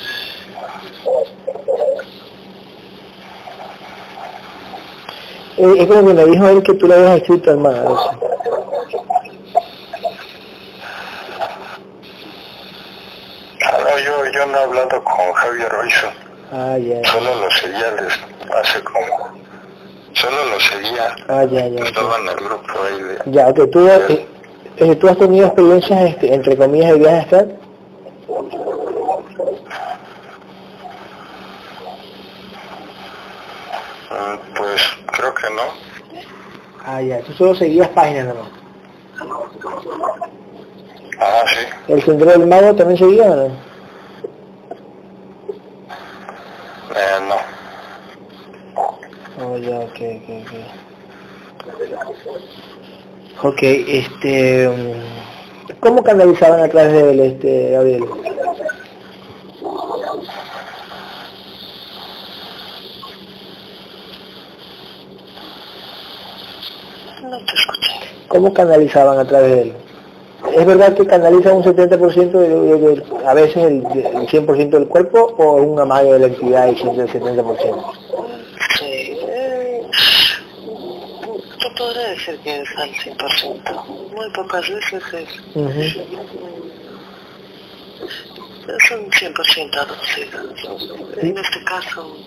Eh, 5.57 5.73
es 5.79 5.87
como 5.87 6.07
que 6.07 6.13
me 6.13 6.25
dijo 6.25 6.47
él 6.49 6.63
que 6.63 6.73
tú 6.73 6.87
le 6.87 6.95
habías 6.95 7.17
escrito 7.21 7.51
al 7.51 7.57
mar. 7.57 7.75
Ah, 13.65 13.77
no, 13.83 13.99
yo, 13.99 14.31
yo 14.31 14.45
no 14.47 14.57
he 14.57 14.63
hablado 14.63 15.03
con 15.03 15.33
Javier 15.33 15.69
Roizo. 15.69 16.07
Ah, 16.51 16.77
ya, 16.77 17.03
Solo 17.09 17.35
lo 17.35 17.51
seguía 17.51 17.91
des- 17.91 18.19
hace 18.61 18.83
como... 18.83 19.35
Solo 20.13 20.45
lo 20.45 20.59
seguía. 20.59 21.15
ah, 21.27 21.43
ya, 21.45 21.67
ya. 21.67 21.83
Estaba 21.83 22.17
en 22.19 22.27
el 22.29 22.35
grupo 22.35 22.67
ahí 22.85 23.01
de... 23.01 23.17
Ya, 23.31 23.47
ok, 23.47 23.59
tú, 23.71 23.87
eh, 23.87 24.27
eh, 24.77 24.95
tú 24.95 25.09
has 25.09 25.17
tenido 25.17 25.47
experiencias, 25.47 26.01
este, 26.09 26.33
entre 26.33 26.55
comillas, 26.57 26.91
de 26.93 26.99
viajes 26.99 27.33
acá. 27.33 27.45
Mm, 34.11 34.53
Pues 34.55 34.81
creo 35.17 35.33
que 35.33 35.49
no. 35.51 36.84
Ah, 36.95 37.01
ya, 37.01 37.19
tú 37.19 37.33
solo 37.33 37.53
seguías 37.53 37.89
páginas 37.89 38.27
nomás. 38.27 38.47
Ah, 41.19 41.43
sí. 41.45 41.91
¿El 41.91 42.01
Sendero 42.03 42.31
del 42.31 42.47
Mago 42.47 42.73
también 42.73 42.97
seguía 42.97 43.25
o 43.31 43.35
no? 43.35 43.45
Eh, 46.95 47.19
no. 47.27 47.35
Oh, 49.45 49.57
ya, 49.57 49.77
ok, 49.79 49.99
ok, 50.21 50.29
ok. 50.45 50.51
Ok, 53.43 53.59
este... 53.61 54.69
mm, 54.69 55.75
¿Cómo 55.81 56.01
canalizaban 56.01 56.61
a 56.63 56.69
través 56.69 56.93
de 56.93 57.11
él, 57.11 57.19
este, 57.19 57.71
Gabriel? 57.71 58.05
No 67.29 67.39
te 67.39 67.55
escuché. 67.55 67.91
¿Cómo 68.35 68.53
canalizaban 68.53 69.17
a 69.17 69.25
través 69.25 69.49
de 69.55 69.61
él? 69.61 69.73
¿Es 70.57 70.65
verdad 70.65 70.93
que 70.93 71.07
canalizan 71.07 71.55
un 71.55 71.63
70% 71.63 72.31
de, 72.31 72.49
de- 72.49 72.77
de- 72.77 73.03
a 73.25 73.33
veces 73.33 73.55
el, 73.55 73.75
el 73.85 74.27
100% 74.27 74.69
del 74.71 74.87
cuerpo 74.89 75.33
o 75.37 75.53
un 75.53 75.79
amague 75.79 76.11
de 76.11 76.19
la 76.19 76.27
actividad 76.27 76.67
y 76.67 76.75
siempre 76.75 77.03
el 77.03 77.09
70%? 77.09 77.93
Sí. 78.77 79.17
eh, 79.29 79.81
Te 81.61 81.69
podré 81.77 82.09
decir 82.09 82.37
que 82.43 82.59
es 82.61 82.67
al 82.75 82.89
100%. 82.89 83.85
Muy 84.13 84.29
pocas 84.31 84.69
veces 84.69 85.01
es, 85.13 85.29
Ujú. 85.55 85.69
es 85.79 85.95
un 88.91 89.09
100% 89.11 89.77
aducido. 89.77 90.39
En 91.21 91.37
este 91.37 91.63
caso, 91.63 92.17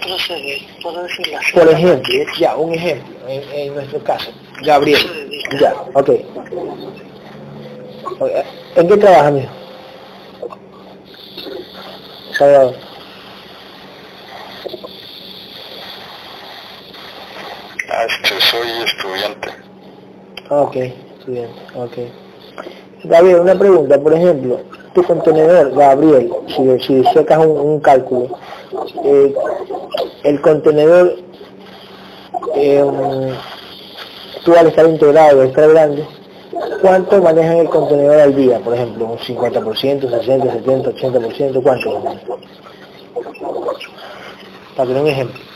procede, 0.00 0.66
por 0.82 1.02
decirlo 1.02 1.38
así. 1.38 1.52
Por 1.52 1.68
ejemplo, 1.70 2.14
ya, 2.38 2.56
un 2.56 2.74
ejemplo, 2.74 3.28
en, 3.28 3.42
en 3.52 3.74
nuestro 3.74 4.02
caso, 4.04 4.30
Gabriel. 4.62 5.00
Ya, 5.60 5.74
ok. 5.94 6.10
Ok, 8.20 8.30
¿En 8.76 8.88
qué 8.88 8.96
trabaja, 8.96 9.30
mijo? 9.30 9.52
Salvador. 12.36 12.76
Ah, 17.90 18.04
este, 18.08 18.40
soy 18.40 18.68
estudiante. 18.84 19.50
Ah, 20.48 20.62
Ok, 20.62 20.76
estudiante, 20.76 21.60
ok. 21.74 21.98
Gabriel, 23.04 23.40
una 23.40 23.58
pregunta, 23.58 23.98
por 23.98 24.12
ejemplo, 24.12 24.60
tu 24.94 25.02
contenedor, 25.02 25.72
Gabriel, 25.72 26.30
si, 26.48 26.78
si 26.80 27.04
sacas 27.14 27.38
un, 27.38 27.80
cálculo, 27.80 28.38
eh, 29.04 29.34
el 30.24 30.40
contenedor, 30.42 31.16
eh, 32.56 32.84
tú 34.44 34.54
estar 34.54 34.86
integrado, 34.86 35.42
al 35.42 35.52
grande, 35.52 36.06
¿cuánto 36.82 37.22
manejan 37.22 37.58
el 37.58 37.68
contenedor 37.68 38.20
al 38.20 38.34
día? 38.34 38.58
Por 38.58 38.74
ejemplo, 38.74 39.06
un 39.06 39.18
50%, 39.18 40.10
60, 40.10 40.52
70, 40.52 40.90
80%, 40.90 41.62
¿cuánto? 41.62 42.02
Para 44.76 44.88
tener 44.88 45.02
un 45.02 45.08
ejemplo. 45.08 45.49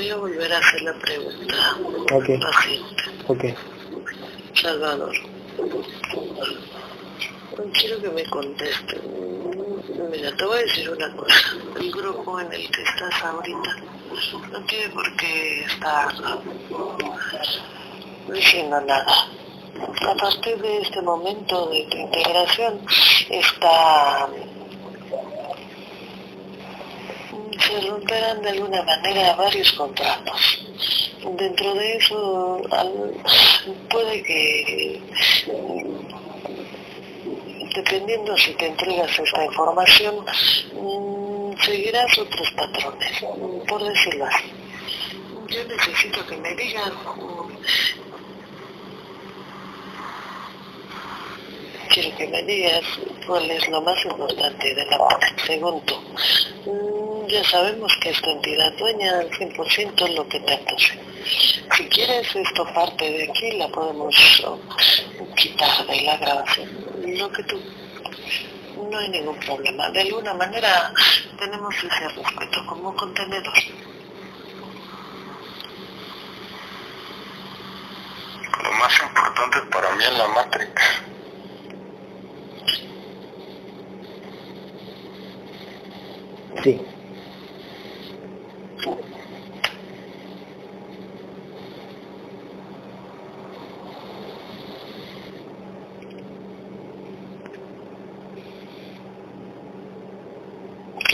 Voy 0.00 0.08
a 0.08 0.16
volver 0.16 0.50
a 0.50 0.56
hacer 0.56 0.80
la 0.80 0.94
pregunta. 0.94 1.76
Ok, 2.14 2.40
Paciente. 2.40 3.02
ok. 3.26 3.44
Salvador. 4.54 5.12
Quiero 7.74 8.00
que 8.00 8.08
me 8.08 8.24
conteste. 8.30 8.98
Mira, 10.10 10.34
te 10.38 10.44
voy 10.46 10.56
a 10.58 10.62
decir 10.62 10.88
una 10.88 11.14
cosa. 11.14 11.54
El 11.78 11.92
grupo 11.92 12.40
en 12.40 12.50
el 12.50 12.70
que 12.70 12.82
estás 12.82 13.22
ahorita 13.22 13.76
no 14.50 14.64
tiene 14.64 14.88
por 14.88 15.16
qué 15.16 15.64
estar 15.64 16.08
diciendo 18.32 18.80
nada. 18.80 19.28
A 20.08 20.14
partir 20.14 20.62
de 20.62 20.78
este 20.80 21.02
momento 21.02 21.66
de 21.66 21.86
tu 21.90 21.98
integración 21.98 22.80
está 23.28 24.30
se 27.70 27.80
romperán 27.88 28.42
de 28.42 28.50
alguna 28.50 28.82
manera 28.82 29.34
varios 29.34 29.72
contratos. 29.72 30.66
Dentro 31.36 31.74
de 31.74 31.96
eso 31.96 32.62
puede 33.88 34.22
que, 34.22 35.00
dependiendo 37.74 38.36
si 38.36 38.52
te 38.54 38.66
entregas 38.66 39.18
esta 39.18 39.44
información, 39.44 40.24
mm, 40.74 41.62
seguirás 41.62 42.18
otros 42.18 42.50
patrones, 42.52 43.24
por 43.68 43.84
decirlo 43.84 44.24
así. 44.26 44.52
Yo 45.48 45.64
necesito 45.64 46.26
que 46.26 46.36
me 46.36 46.54
digan 46.54 46.92
quiero 51.92 52.16
que 52.16 52.28
me 52.28 52.42
digas 52.44 52.84
cuál 53.26 53.50
es 53.50 53.68
lo 53.68 53.82
más 53.82 54.04
importante 54.04 54.74
de 54.74 54.86
la 54.86 54.96
parte. 54.96 55.26
Según 55.44 55.84
tú, 55.84 55.96
Mm, 56.66 57.09
ya 57.30 57.44
sabemos 57.44 57.96
que 58.00 58.10
es 58.10 58.20
tu 58.20 58.30
entidad 58.30 58.72
dueña 58.76 59.20
al 59.20 59.30
100% 59.30 60.14
lo 60.14 60.28
que 60.28 60.40
te 60.40 60.58
posee. 60.58 61.00
Si 61.76 61.88
quieres 61.88 62.34
esto 62.34 62.64
parte 62.74 63.10
de 63.10 63.30
aquí, 63.30 63.52
la 63.52 63.68
podemos 63.68 64.14
oh, 64.46 64.58
quitar 65.36 65.86
de 65.86 66.00
la 66.02 66.16
grabación. 66.16 66.68
Lo 67.06 67.30
que 67.30 67.42
tú... 67.44 67.60
No 68.90 68.98
hay 68.98 69.08
ningún 69.10 69.38
problema. 69.38 69.88
De 69.90 70.00
alguna 70.00 70.34
manera 70.34 70.92
tenemos 71.38 71.74
ese 71.76 72.08
respeto 72.08 72.66
como 72.66 72.94
contenedor. 72.96 73.54
Lo 78.64 78.72
más 78.72 78.92
importante 79.00 79.58
para 79.70 79.94
mí 79.94 80.04
es 80.04 80.18
la 80.18 80.28
Matrix. 80.28 80.82
Sí 86.64 86.80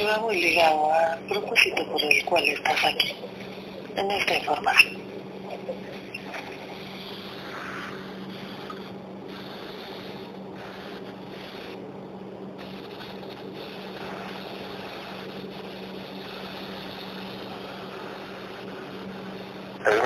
va 0.07 0.19
muy 0.19 0.41
ligado 0.41 0.93
al 0.93 1.19
propósito 1.27 1.85
por 1.87 2.03
el 2.03 2.25
cual 2.25 2.45
estás 2.45 2.85
aquí, 2.85 3.15
en 3.97 4.11
esta 4.11 4.35
información. 4.37 5.06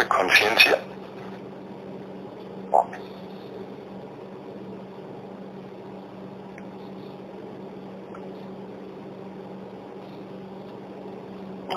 Mi 0.00 0.06
conciencia. 0.06 0.78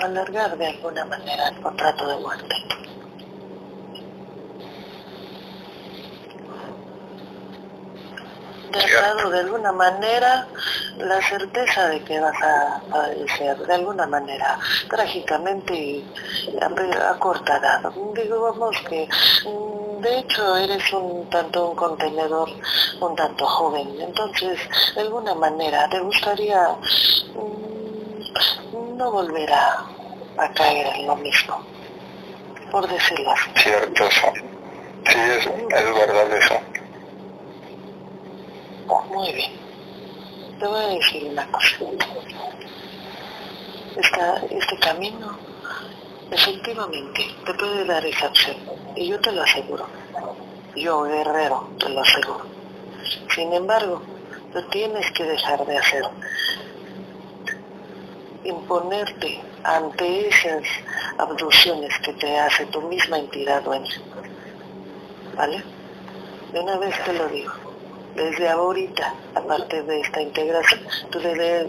alargar 0.00 0.56
de 0.58 0.66
alguna 0.66 1.04
manera 1.06 1.48
el 1.48 1.60
contrato 1.60 2.06
de 2.06 2.16
muerte. 2.18 2.54
De 9.30 9.38
alguna 9.38 9.72
manera 9.72 10.46
la 10.98 11.20
certeza 11.22 11.88
de 11.88 12.02
que 12.04 12.20
vas 12.20 12.40
a 12.42 12.80
padecer 12.90 13.56
de 13.58 13.74
alguna 13.74 14.06
manera 14.06 14.58
trágicamente 14.88 15.74
y 15.74 16.04
edad. 16.48 17.92
Digamos 18.14 18.76
que 18.88 19.08
mm, 19.46 20.00
de 20.00 20.18
hecho 20.18 20.56
eres 20.56 20.92
un 20.92 21.28
tanto 21.30 21.70
un 21.70 21.76
contenedor 21.76 22.48
un 23.00 23.16
tanto 23.16 23.46
joven, 23.46 24.00
entonces 24.00 24.58
de 24.94 25.00
alguna 25.00 25.34
manera 25.34 25.88
te 25.88 26.00
gustaría 26.00 26.76
mm, 27.34 28.96
no 28.96 29.10
volver 29.10 29.52
a 29.52 29.86
a 30.36 30.48
caer 30.52 30.86
en 30.96 31.06
lo 31.06 31.16
mismo, 31.16 31.60
por 32.70 32.88
decirlo 32.88 33.30
así. 33.30 33.50
Cierto 33.56 34.04
eso. 34.04 34.32
Sí, 35.06 35.18
es, 35.18 35.46
es 35.46 35.94
verdad 35.94 36.32
eso. 36.36 36.60
Muy 39.10 39.32
bien. 39.32 39.63
Te 40.58 40.66
voy 40.66 40.84
a 40.84 40.88
decir 40.88 41.24
una 41.24 41.50
cosa. 41.50 41.76
este 44.50 44.78
camino 44.78 45.36
efectivamente 46.30 47.26
te 47.44 47.54
puede 47.54 47.84
dar 47.84 48.04
esa 48.06 48.28
opción. 48.28 48.56
Y 48.94 49.08
yo 49.08 49.20
te 49.20 49.32
lo 49.32 49.42
aseguro. 49.42 49.86
Yo, 50.76 51.02
guerrero, 51.02 51.70
te 51.78 51.88
lo 51.88 52.00
aseguro. 52.00 52.46
Sin 53.34 53.52
embargo, 53.52 54.02
lo 54.52 54.64
tienes 54.68 55.10
que 55.12 55.24
dejar 55.24 55.66
de 55.66 55.76
hacer. 55.76 56.04
Imponerte 58.44 59.40
ante 59.64 60.28
esas 60.28 60.62
abducciones 61.18 61.98
que 62.00 62.12
te 62.12 62.38
hace 62.38 62.66
tu 62.66 62.80
misma 62.82 63.18
entidad 63.18 63.62
dueña. 63.62 63.94
¿Vale? 65.36 65.62
De 66.52 66.60
una 66.60 66.78
vez 66.78 66.94
te 67.04 67.12
lo 67.12 67.28
digo. 67.28 67.63
Desde 68.14 68.48
ahorita, 68.48 69.12
aparte 69.34 69.82
de 69.82 70.00
esta 70.00 70.22
integración, 70.22 70.80
tú 71.10 71.18
debes, 71.18 71.66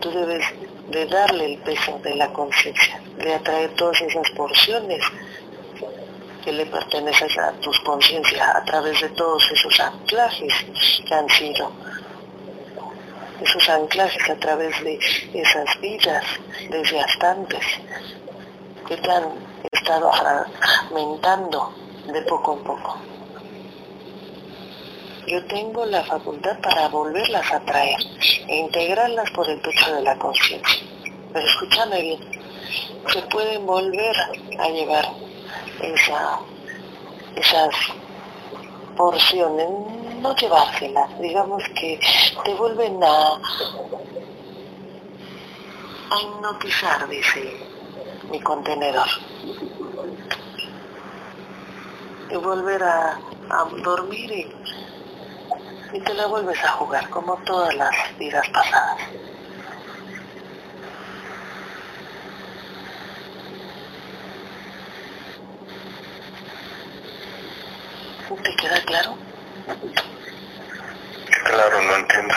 tú 0.00 0.10
debes 0.10 0.44
de 0.88 1.06
darle 1.06 1.54
el 1.54 1.58
peso 1.58 1.98
de 2.02 2.14
la 2.14 2.32
conciencia, 2.32 3.00
de 3.16 3.34
atraer 3.34 3.74
todas 3.74 4.00
esas 4.02 4.30
porciones 4.30 5.02
que 6.44 6.52
le 6.52 6.66
pertenecen 6.66 7.28
a 7.40 7.52
tus 7.60 7.78
conciencias 7.80 8.40
a 8.40 8.64
través 8.64 9.00
de 9.00 9.08
todos 9.10 9.50
esos 9.50 9.80
anclajes 9.80 10.54
que 11.06 11.14
han 11.14 11.28
sido 11.28 11.72
esos 13.40 13.68
anclajes 13.68 14.30
a 14.30 14.36
través 14.36 14.82
de 14.82 14.98
esas 15.34 15.80
vidas 15.80 16.24
desgastantes 16.70 17.64
que 18.86 18.96
te 18.96 19.10
han 19.10 19.24
estado 19.70 20.10
fragmentando 20.12 21.72
de 22.12 22.22
poco 22.22 22.54
en 22.54 22.64
poco. 22.64 22.98
Yo 25.28 25.44
tengo 25.44 25.84
la 25.84 26.02
facultad 26.04 26.58
para 26.60 26.88
volverlas 26.88 27.52
a 27.52 27.60
traer 27.60 28.00
e 28.46 28.56
integrarlas 28.56 29.30
por 29.32 29.48
el 29.48 29.60
pecho 29.60 29.94
de 29.94 30.02
la 30.02 30.16
conciencia. 30.16 30.82
Pero 31.32 31.46
escúchame 31.46 32.00
bien, 32.00 32.20
se 33.12 33.20
pueden 33.22 33.66
volver 33.66 34.16
a 34.58 34.68
llevar 34.70 35.06
esa, 35.82 36.40
esas 37.36 37.74
porciones 38.96 39.68
no 40.22 40.34
llevársela, 40.34 41.06
digamos 41.20 41.62
que 41.78 42.00
te 42.44 42.54
vuelven 42.54 42.98
a, 43.04 43.34
a 46.10 46.22
hipnotizar, 46.22 47.06
dice 47.08 47.54
mi 48.30 48.40
contenedor. 48.40 49.08
Y 52.30 52.36
volver 52.36 52.82
a, 52.82 53.20
dormir 53.82 54.30
y, 54.32 54.52
y 55.92 56.00
te 56.00 56.14
la 56.14 56.26
vuelves 56.26 56.62
a 56.64 56.68
jugar 56.72 57.08
como 57.08 57.36
todas 57.44 57.74
las 57.74 57.94
vidas 58.18 58.46
pasadas. 58.50 58.98
¿Te 68.42 68.56
queda 68.56 68.80
claro? 68.86 69.14
Claro, 71.44 71.82
no 71.82 71.96
entiendo. 71.96 72.34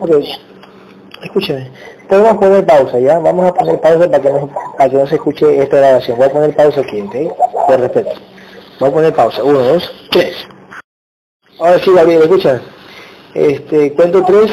Ok, 0.00 0.10
escúcheme. 1.22 1.70
Podemos 2.08 2.38
poner 2.38 2.64
pausa, 2.64 2.98
¿ya? 2.98 3.18
Vamos 3.18 3.50
a 3.50 3.54
poner 3.54 3.80
pausa 3.80 4.10
para 4.10 4.22
que 4.22 4.30
no, 4.30 4.48
para 4.76 4.90
que 4.90 4.96
no 4.96 5.06
se 5.06 5.14
escuche 5.16 5.62
esta 5.62 5.76
grabación. 5.76 6.16
Voy 6.16 6.26
a 6.26 6.32
poner 6.32 6.56
pausa 6.56 6.80
aquí, 6.80 7.00
¿ok? 7.02 7.14
Por 7.66 7.80
respeto. 7.80 8.27
Voy 8.78 8.88
a 8.88 8.92
poner 8.92 9.14
pausa. 9.14 9.42
Uno, 9.42 9.58
dos, 9.60 9.90
tres. 10.10 10.36
Ahora 11.58 11.78
sí, 11.78 11.92
Gabriel, 11.92 12.22
escucha. 12.22 12.60
Este, 13.34 13.92
cuento 13.94 14.24
tres. 14.24 14.50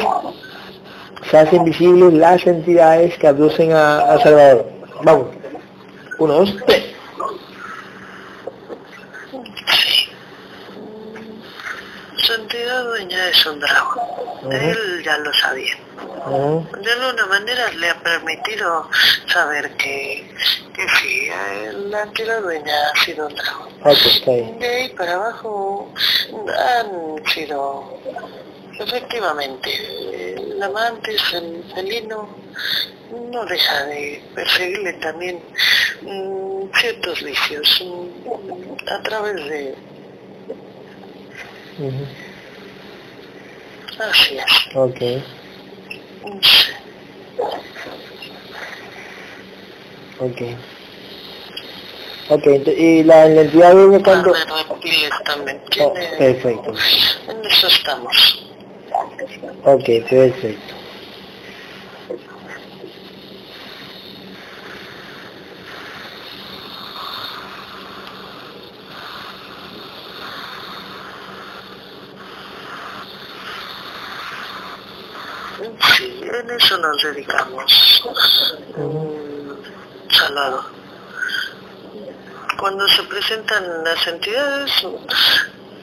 Se 1.30 1.38
hacen 1.38 1.64
visibles 1.64 2.14
las 2.14 2.46
entidades 2.46 3.16
que 3.18 3.26
abducen 3.26 3.72
a, 3.72 3.98
a 3.98 4.18
Salvador. 4.20 4.66
Vamos. 5.02 5.26
Uno, 6.18 6.34
dos, 6.34 6.56
tres. 6.66 6.96
entidad 12.36 12.84
dueña 12.84 13.28
es 13.28 13.46
un 13.46 13.60
dragón. 13.60 14.52
Él 14.52 15.02
ya 15.04 15.18
lo 15.18 15.32
sabía. 15.34 15.74
De 16.82 16.92
alguna 16.92 17.26
manera 17.26 17.70
le 17.72 17.90
ha 17.90 18.02
permitido 18.02 18.88
saber 19.26 19.76
que, 19.76 20.28
que 20.76 20.86
sí, 21.00 21.28
la 21.88 22.02
entidad 22.02 22.42
dueña 22.42 22.74
ha 22.88 23.04
sido 23.04 23.26
un 23.26 23.34
dragón. 23.34 24.60
De 24.60 24.68
ahí 24.68 24.88
para 24.90 25.14
abajo 25.14 25.90
han 26.58 27.24
sido, 27.26 27.98
efectivamente, 28.78 30.34
el 30.34 30.62
amante, 30.62 31.16
el 31.32 31.64
felino, 31.74 32.28
no 33.32 33.44
deja 33.46 33.84
de 33.86 34.22
perseguirle 34.34 34.92
también 34.94 35.40
mm, 36.02 36.64
ciertos 36.78 37.22
vicios 37.22 37.84
mm, 37.84 38.88
a 38.88 39.02
través 39.02 39.36
de 39.48 39.74
Así 43.98 44.38
es. 44.38 44.76
Ok. 44.76 45.00
Ok. 50.18 50.42
Ok, 52.28 52.46
y 52.76 53.04
la 53.04 53.28
identidad 53.28 53.74
viene 53.74 54.02
cuando... 54.02 54.32
también. 55.24 55.60
Oh, 55.80 55.94
perfecto. 56.18 56.72
En 57.28 57.46
eso 57.46 57.66
estamos. 57.68 58.48
Ok, 59.64 59.84
perfecto. 60.08 60.74
Sí, 75.96 76.20
en 76.22 76.50
eso 76.50 76.78
nos 76.78 77.02
dedicamos. 77.02 78.02
Salado. 80.16 80.64
Cuando 82.58 82.88
se 82.88 83.02
presentan 83.04 83.84
las 83.84 84.06
entidades, 84.06 84.86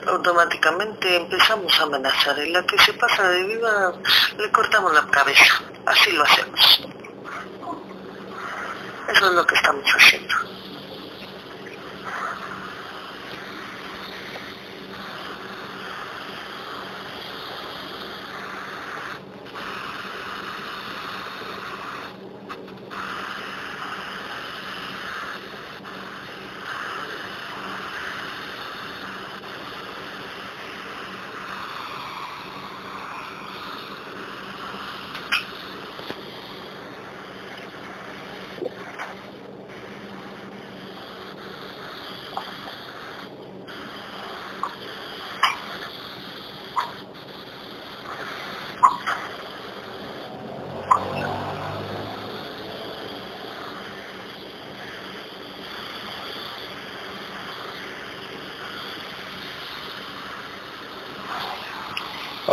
automáticamente 0.08 1.16
empezamos 1.16 1.80
a 1.80 1.84
amenazar. 1.84 2.40
En 2.40 2.54
la 2.54 2.64
que 2.64 2.78
se 2.80 2.94
pasa 2.94 3.30
de 3.30 3.44
viva, 3.44 3.94
le 4.38 4.52
cortamos 4.52 4.94
la 4.94 5.06
cabeza. 5.08 5.62
Así 5.86 6.12
lo 6.12 6.24
hacemos. 6.24 6.88
Eso 9.08 9.28
es 9.28 9.34
lo 9.34 9.46
que 9.46 9.56
estamos 9.56 9.86
haciendo. 9.96 10.53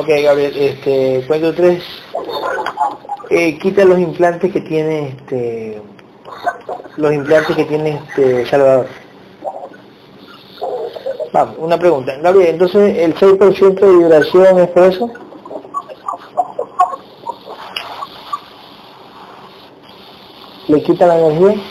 Ok, 0.00 0.08
Gabriel, 0.22 0.56
este, 0.56 1.22
cuento 1.26 1.54
tres. 1.54 1.82
Eh, 3.28 3.58
quita 3.58 3.84
los 3.84 3.98
implantes 3.98 4.50
que 4.50 4.62
tiene 4.62 5.08
este, 5.08 5.82
los 6.96 7.12
implantes 7.12 7.54
que 7.54 7.66
tiene 7.66 8.00
este 8.08 8.46
Salvador. 8.46 8.86
Vamos, 11.34 11.56
una 11.58 11.78
pregunta. 11.78 12.16
Gabriel, 12.22 12.48
entonces 12.48 12.96
el 12.96 13.14
6% 13.14 13.74
de 13.78 13.98
vibración 13.98 14.58
es 14.60 14.68
por 14.68 14.84
eso? 14.84 15.10
¿Le 20.68 20.82
quita 20.82 21.06
la 21.08 21.18
energía? 21.18 21.62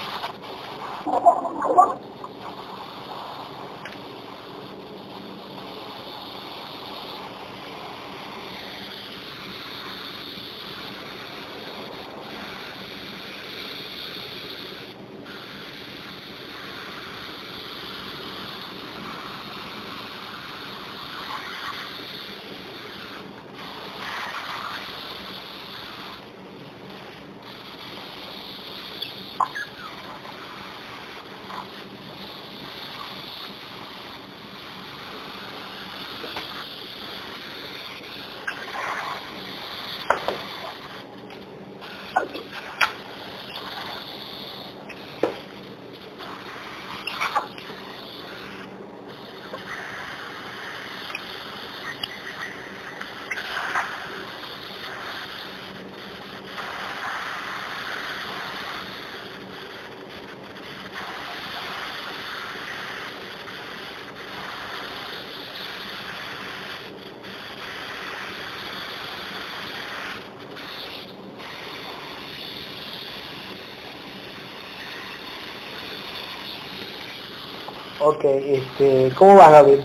Ok, 78.20 78.26
este, 78.26 79.16
¿cómo 79.16 79.38
vas, 79.38 79.50
Gabriel? 79.50 79.82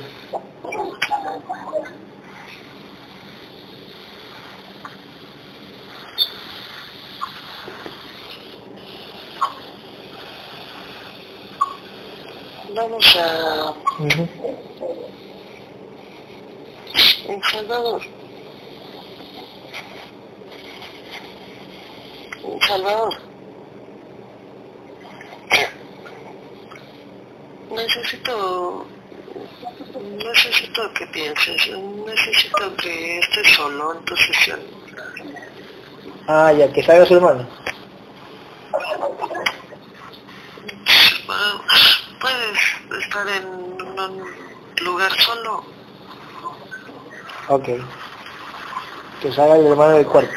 Vamos 12.75 13.17
a... 13.17 13.73
El 17.29 17.43
Salvador. 17.53 18.03
El 22.45 22.63
Salvador. 22.67 23.15
Necesito... 27.75 28.87
Necesito 30.17 30.93
que 30.95 31.07
pienses. 31.09 31.69
Necesito 32.07 32.77
que 32.77 33.19
estés 33.19 33.49
solo 33.55 33.95
en 33.95 34.05
tu 34.05 34.17
sesión. 34.17 34.61
Ah, 36.27 36.53
ya, 36.53 36.73
que 36.73 36.83
salga 36.83 37.05
su 37.07 37.17
hermano. 37.17 37.47
Puedes 42.21 43.05
estar 43.05 43.29
en 43.29 43.47
un 43.47 44.25
lugar 44.83 45.13
solo. 45.21 45.65
Ok. 47.49 47.69
Que 49.21 49.33
salga 49.33 49.57
el 49.57 49.67
hermano 49.67 49.97
del 49.97 50.07
cuarto. 50.07 50.33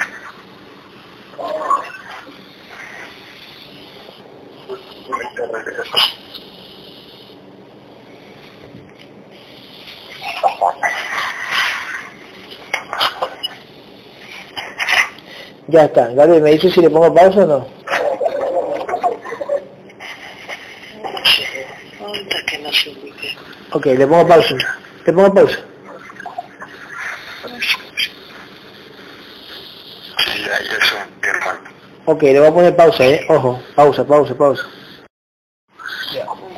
Ya 15.78 15.86
está. 15.86 16.08
Gabriel, 16.08 16.42
¿me 16.42 16.54
dice 16.54 16.72
si 16.72 16.82
le 16.82 16.90
pongo 16.90 17.14
pausa 17.14 17.44
o 17.44 17.46
no? 17.46 17.68
Ahorita 22.04 22.46
que 22.48 22.58
no 22.58 22.74
se 22.74 22.90
ubique. 22.90 23.38
Ok, 23.74 23.86
le 23.86 24.08
pongo 24.08 24.28
pausa. 24.28 24.56
Le 25.06 25.14
pongo 25.14 25.32
pausa. 25.36 25.60
Sí, 30.18 30.40
ya, 30.40 30.64
ya 30.64 30.78
es 30.82 30.94
un 30.94 31.30
hermano. 31.30 31.70
Ok, 32.06 32.24
le 32.24 32.40
voy 32.40 32.48
a 32.48 32.54
poner 32.56 32.76
pausa, 32.76 33.06
¿eh? 33.06 33.28
Ojo, 33.30 33.62
pausa, 33.76 34.04
pausa, 34.04 34.34
pausa. 34.34 34.64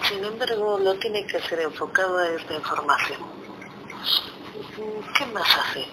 Sin 0.07 0.23
embargo, 0.23 0.79
lo 0.79 0.93
tiene 0.95 1.27
que 1.27 1.35
hacer 1.35 1.59
enfocado 1.59 2.19
a 2.19 2.29
esta 2.29 2.53
información. 2.53 3.19
¿Qué 5.17 5.25
más 5.25 5.57
hace? 5.57 5.85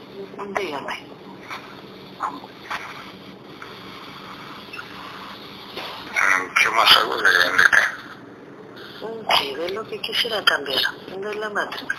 Dígame. 0.60 1.16
Mm, 6.16 6.54
¿Qué 6.54 6.65
más 6.76 6.96
hago 6.98 7.16
de, 7.16 7.30
de 7.30 7.64
qué? 7.70 9.36
Sí, 9.38 9.54
de 9.54 9.70
lo 9.70 9.84
que 9.88 10.00
quisiera 10.00 10.44
cambiar, 10.44 10.82
de 11.06 11.34
la 11.34 11.48
Matrix. 11.50 11.94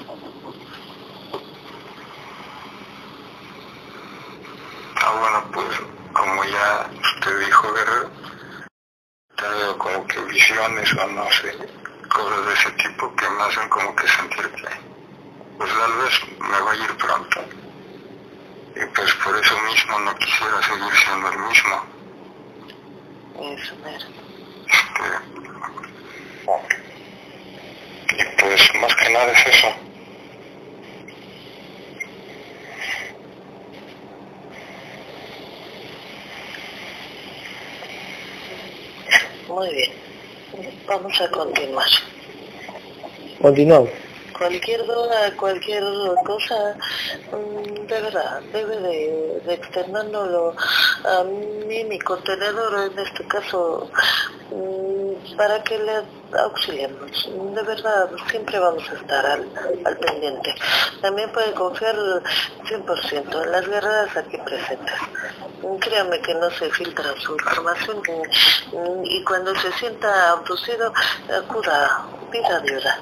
Ah, 4.95 5.13
bueno, 5.19 5.51
pues 5.51 5.80
como 6.13 6.43
ya 6.45 6.89
usted 7.01 7.39
dijo, 7.39 7.73
Guerrero, 7.73 8.09
tengo 9.36 9.78
como 9.78 10.07
que 10.07 10.19
visiones 10.21 10.93
o 10.93 11.07
no 11.07 11.32
sé, 11.32 11.57
cosas 12.09 12.45
de 12.45 12.53
ese 12.53 12.71
tipo 12.71 13.15
que 13.15 13.30
me 13.30 13.43
hacen 13.43 13.69
como 13.69 13.95
que 13.95 14.07
sentir 14.07 14.49
que 14.51 14.67
pues 15.57 15.71
tal 15.71 15.93
vez 15.93 16.13
me 16.39 16.61
voy 16.61 16.78
a 16.78 16.84
ir 16.84 16.97
pronto. 16.97 17.41
Y 18.75 18.86
pues 18.95 19.13
por 19.23 19.36
eso 19.38 19.59
mismo 19.63 19.99
no 19.99 20.15
quisiera 20.17 20.61
seguir 20.61 20.93
siendo 21.03 21.30
el 21.30 21.39
mismo. 21.39 21.84
Eso, 23.39 23.75
mero. 23.84 24.05
Este, 24.97 25.38
y 28.17 28.23
pues 28.39 28.75
más 28.82 28.95
que 28.95 29.09
nada 29.09 29.32
es 29.32 29.47
eso. 29.47 29.67
Muy 39.47 39.73
bien. 39.73 39.91
Vamos 41.18 41.32
a 41.32 41.32
continuar. 41.32 41.88
Continuamos. 43.41 43.89
Cualquier 44.38 44.86
duda, 44.86 45.36
cualquier 45.36 45.84
cosa, 46.24 46.78
mm, 47.32 47.88
de 47.88 48.01
verdad, 48.01 48.41
debe 48.53 48.78
de, 48.78 49.41
de 49.45 49.53
externárnoslo 49.55 50.53
a 51.05 51.24
mí, 51.24 51.84
mi 51.86 51.97
contenedor, 51.97 52.91
en 52.91 52.99
este 52.99 53.26
caso, 53.28 53.89
mm, 54.51 55.36
para 55.38 55.63
que 55.63 55.80
le 55.80 56.03
auxiliemos. 56.38 57.30
De 57.55 57.63
verdad, 57.63 58.11
siempre 58.30 58.59
vamos 58.59 58.88
a 58.88 58.93
estar 58.93 59.26
al, 59.26 59.49
al 59.86 59.97
pendiente. 59.97 60.53
También 61.01 61.32
puede 61.32 61.51
confiar 61.53 61.95
100% 61.95 63.43
en 63.43 63.51
las 63.51 63.68
guerreras 63.68 64.15
aquí 64.18 64.38
presentes. 64.38 64.99
Créame 65.80 66.22
que 66.22 66.34
no 66.36 66.49
se 66.51 66.70
filtra 66.72 67.14
su 67.20 67.34
información 67.34 68.01
mm, 68.74 69.05
y 69.05 69.24
cuando 69.24 69.55
se 69.55 69.72
sienta 69.74 70.32
abducido, 70.32 70.93
acuda, 71.36 72.05
pida 72.32 72.58
ayuda. 72.58 72.99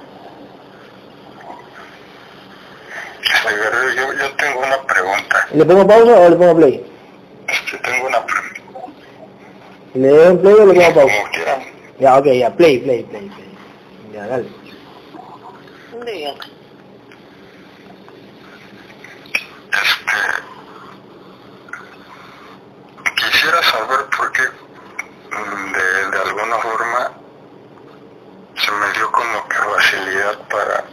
Yo, 3.96 4.14
yo 4.14 4.32
tengo 4.36 4.60
una 4.60 4.82
pregunta. 4.84 5.48
¿Le 5.54 5.66
pongo 5.66 5.88
pausa 5.88 6.20
o 6.20 6.30
le 6.30 6.36
pongo 6.36 6.56
play? 6.56 6.86
Este, 7.48 7.78
tengo 7.78 8.08
una 8.08 8.26
pregunta. 8.26 8.62
¿Le 9.94 10.10
doy 10.10 10.38
play 10.38 10.54
o 10.54 10.66
le 10.66 10.74
pongo 10.74 10.94
pausa? 10.94 11.16
Como 11.18 11.32
quieran. 11.32 11.64
Ya, 12.00 12.18
ok, 12.18 12.26
ya, 12.26 12.56
play, 12.56 12.80
play, 12.80 13.04
play, 13.04 13.30
play. 13.30 13.58
Ya, 14.14 14.28
dale. 14.28 14.50
Dígame. 16.06 16.40
Este, 19.72 20.20
quisiera 23.16 23.64
saber 23.64 24.06
por 24.18 24.32
qué 24.32 24.44
mm, 25.32 25.72
de, 25.74 26.12
de 26.12 26.20
alguna 26.24 26.58
forma 26.58 27.12
se 28.56 28.72
me 28.72 28.94
dio 28.94 29.12
como 29.12 29.48
que 29.48 29.56
facilidad 29.56 30.38
para 30.50 30.84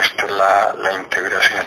este, 0.00 0.28
la, 0.30 0.74
la 0.74 0.92
integración. 0.94 1.66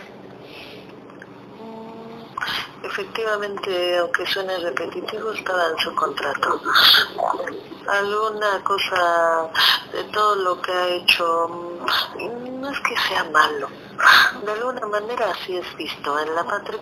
Mm, 3.38 4.00
aunque 4.00 4.26
suene 4.28 4.58
repetitivo, 4.60 5.32
estaba 5.32 5.68
en 5.68 5.78
su 5.80 5.96
contrato. 5.96 6.62
Alguna 7.88 8.64
cosa 8.64 9.50
de 9.92 10.04
todo 10.06 10.36
lo 10.36 10.62
que 10.62 10.72
ha 10.72 10.88
hecho, 10.90 11.48
mm, 11.50 12.62
no 12.62 12.70
es 12.70 12.80
que 12.82 12.96
sea 13.08 13.24
malo, 13.26 13.68
de 14.46 14.52
alguna 14.52 14.86
manera 14.88 15.32
así 15.32 15.58
es 15.58 15.76
visto 15.76 16.20
en 16.20 16.36
la 16.36 16.44
patria 16.44 16.80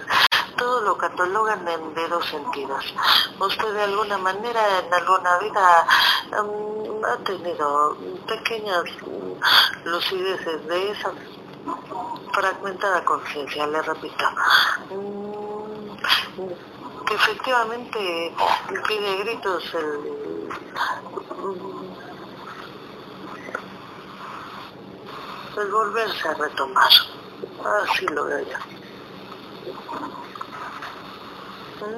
todo 0.58 0.82
lo 0.82 0.96
catalogan 0.96 1.68
en 1.68 1.94
de 1.96 2.08
dos 2.08 2.24
sentidos. 2.26 2.94
Usted 3.40 3.74
de 3.74 3.82
alguna 3.82 4.20
manera 4.20 4.62
en 4.80 4.94
alguna 4.94 5.40
vida 5.40 5.88
mm, 6.30 7.06
ha 7.06 7.18
tenido 7.24 7.98
pequeñas 8.28 8.84
lucideces 9.86 10.68
de 10.68 10.92
esa 10.92 11.12
fragmentada 12.32 13.04
conciencia, 13.04 13.66
le 13.66 13.82
repito. 13.82 14.26
Que 17.32 17.38
efectivamente 17.38 18.34
pide 18.90 19.18
gritos 19.24 19.64
el, 19.74 20.50
el 25.62 25.72
volverse 25.72 26.28
a 26.28 26.34
retomar. 26.34 26.92
Así 27.84 28.06
lo 28.08 28.26
veo 28.26 28.40
yo. 28.40 28.58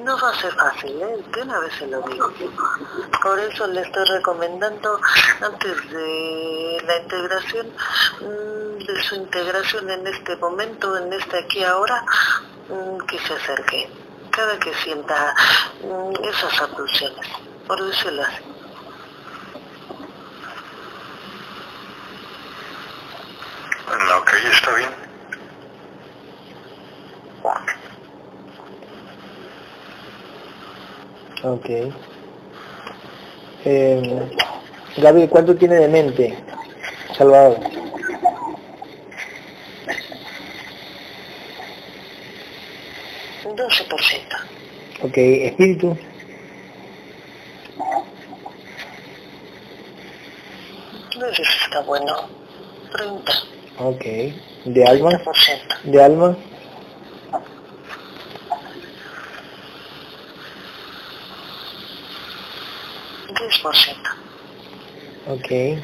No 0.04 0.16
va 0.20 0.30
a 0.30 0.40
ser 0.40 0.54
fácil, 0.54 1.02
¿eh? 1.02 1.24
De 1.32 1.42
una 1.42 1.58
vez 1.58 1.74
se 1.80 1.88
lo 1.88 2.00
digo. 2.02 2.32
Por 3.20 3.40
eso 3.40 3.66
le 3.66 3.80
estoy 3.80 4.04
recomendando, 4.04 5.00
antes 5.40 5.90
de 5.90 6.80
la 6.86 6.96
integración, 6.98 7.72
mm, 8.20 8.84
de 8.84 9.02
su 9.02 9.16
integración 9.16 9.90
en 9.90 10.06
este 10.06 10.36
momento, 10.36 10.96
en 10.96 11.12
este 11.12 11.38
aquí 11.38 11.64
ahora, 11.64 12.04
mm, 12.68 12.98
que 12.98 13.18
se 13.18 13.34
acerque. 13.34 14.03
Cada 14.34 14.58
que 14.58 14.74
sienta 14.74 15.34
mm, 15.82 16.24
esas 16.24 16.60
abducciones, 16.60 17.26
por 17.66 17.84
decirlo 17.86 18.22
así. 18.22 18.42
No, 24.08 24.24
que 24.24 24.36
está 24.48 24.74
bien. 24.74 25.04
Ok. 31.44 31.68
Eh, 33.66 34.30
Gaby, 34.96 35.28
¿cuánto 35.28 35.54
tiene 35.54 35.74
de 35.76 35.88
mente 35.88 36.38
Salvador? 37.16 37.58
Un 43.44 43.56
12%. 43.56 45.03
Ok, 45.14 45.18
espíritu. 45.18 45.96
No 51.16 51.26
sé 51.32 51.44
si 51.44 51.64
está 51.64 51.82
bueno. 51.82 52.28
30. 52.90 53.32
Ok. 53.78 54.04
¿De 54.64 54.84
alma? 54.84 55.10
30%. 55.10 55.82
¿De 55.84 56.02
alma? 56.02 56.36
Ok. 65.28 65.78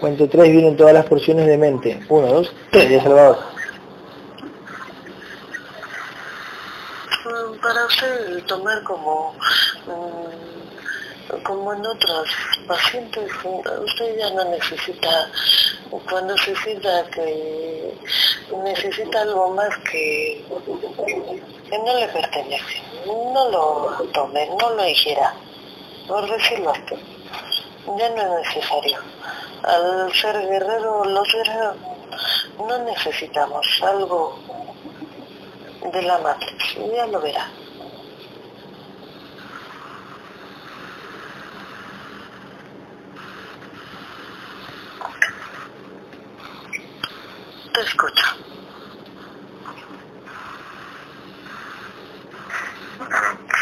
Cuento 0.00 0.28
tres 0.28 0.50
vienen 0.50 0.76
todas 0.76 0.94
las 0.94 1.06
porciones 1.06 1.46
de 1.46 1.58
mente. 1.58 2.00
Uno, 2.08 2.26
dos, 2.26 2.52
tres, 2.72 2.90
de 2.90 3.00
Salvador. 3.00 3.38
Mm, 7.24 7.60
Para 7.60 7.84
como, 8.84 9.34
mm, 9.86 11.42
como 11.42 11.72
en 11.72 11.86
otros 11.86 12.28
pacientes, 12.66 13.30
usted 13.44 14.18
ya 14.18 14.30
no 14.30 14.44
necesita, 14.44 15.30
cuando 16.08 16.36
se 16.38 16.54
sienta 16.56 17.04
que 17.10 17.94
necesita 18.64 19.22
algo 19.22 19.50
más 19.50 19.76
que, 19.90 20.44
no 21.70 21.94
le 21.94 22.08
pertenece, 22.08 22.82
no 23.06 23.50
lo 23.50 24.08
tome, 24.12 24.48
no 24.58 24.70
lo 24.70 24.88
ingiera, 24.88 25.34
por 26.06 26.30
decirlo 26.30 26.70
así 26.70 27.18
ya 27.96 28.10
no 28.10 28.38
es 28.38 28.46
necesario. 28.46 28.98
Al 29.62 30.12
ser 30.12 30.36
guerrero, 30.46 31.04
los 31.04 31.32
guerreros 31.32 31.76
no 32.58 32.78
necesitamos 32.78 33.66
algo 33.82 34.38
de 35.92 36.02
la 36.02 36.18
Matrix, 36.18 36.76
ya 36.94 37.06
lo 37.06 37.20
verá. 37.20 37.48
Te 47.78 47.84
escucho. 47.84 48.26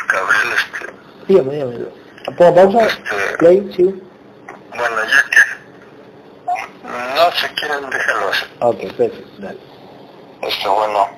Gabriel, 0.08 0.52
este, 0.56 0.92
Dígame, 1.28 1.52
dígame. 1.52 1.76
¿Pongo 2.38 2.54
pausa? 2.54 2.88
Play, 3.38 3.70
sí. 3.76 3.82
bueno, 4.70 4.96
ya 5.04 5.22
que 5.30 5.40
no 7.14 7.30
se 7.32 7.54
quieren, 7.56 7.90
déjalo 7.90 8.28
así. 8.30 8.46
Ok, 8.60 8.78
perfecto, 8.96 9.42
dale. 9.42 9.58
Este, 10.40 10.66
bueno, 10.66 11.08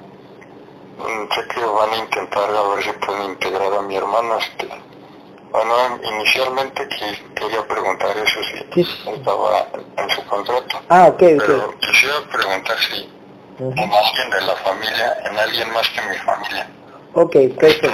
mm, 0.98 1.32
sé 1.32 1.48
que 1.54 1.60
van 1.60 1.90
a 1.92 1.96
intentar 1.98 2.50
a 2.50 2.62
ver 2.74 2.82
si 2.82 2.90
pueden 2.94 3.22
integrar 3.30 3.74
a 3.74 3.82
mi 3.82 3.96
hermano. 3.96 4.38
Este, 4.38 4.68
bueno, 5.52 5.98
inicialmente 6.02 6.86
que- 6.88 7.34
quería 7.34 7.66
preguntar 7.66 8.10
eso 8.16 8.40
si 8.44 8.82
Sí. 8.84 8.90
estaba 9.16 9.66
en 9.96 10.10
su 10.10 10.24
contrato. 10.26 10.80
Ah, 10.88 11.06
ok, 11.08 11.18
Pero 11.18 11.66
ok. 11.68 11.78
quisiera 11.80 12.14
preguntar 12.32 12.76
si 12.78 13.08
Ujú. 13.58 13.72
en 13.72 13.78
alguien 13.92 14.30
de 14.30 14.40
la 14.42 14.56
familia, 14.56 15.16
en 15.30 15.38
alguien 15.38 15.72
más 15.72 15.88
que 15.90 16.00
mi 16.08 16.16
familia, 16.18 16.68
Ok, 17.14 17.32
perfecto. 17.58 17.90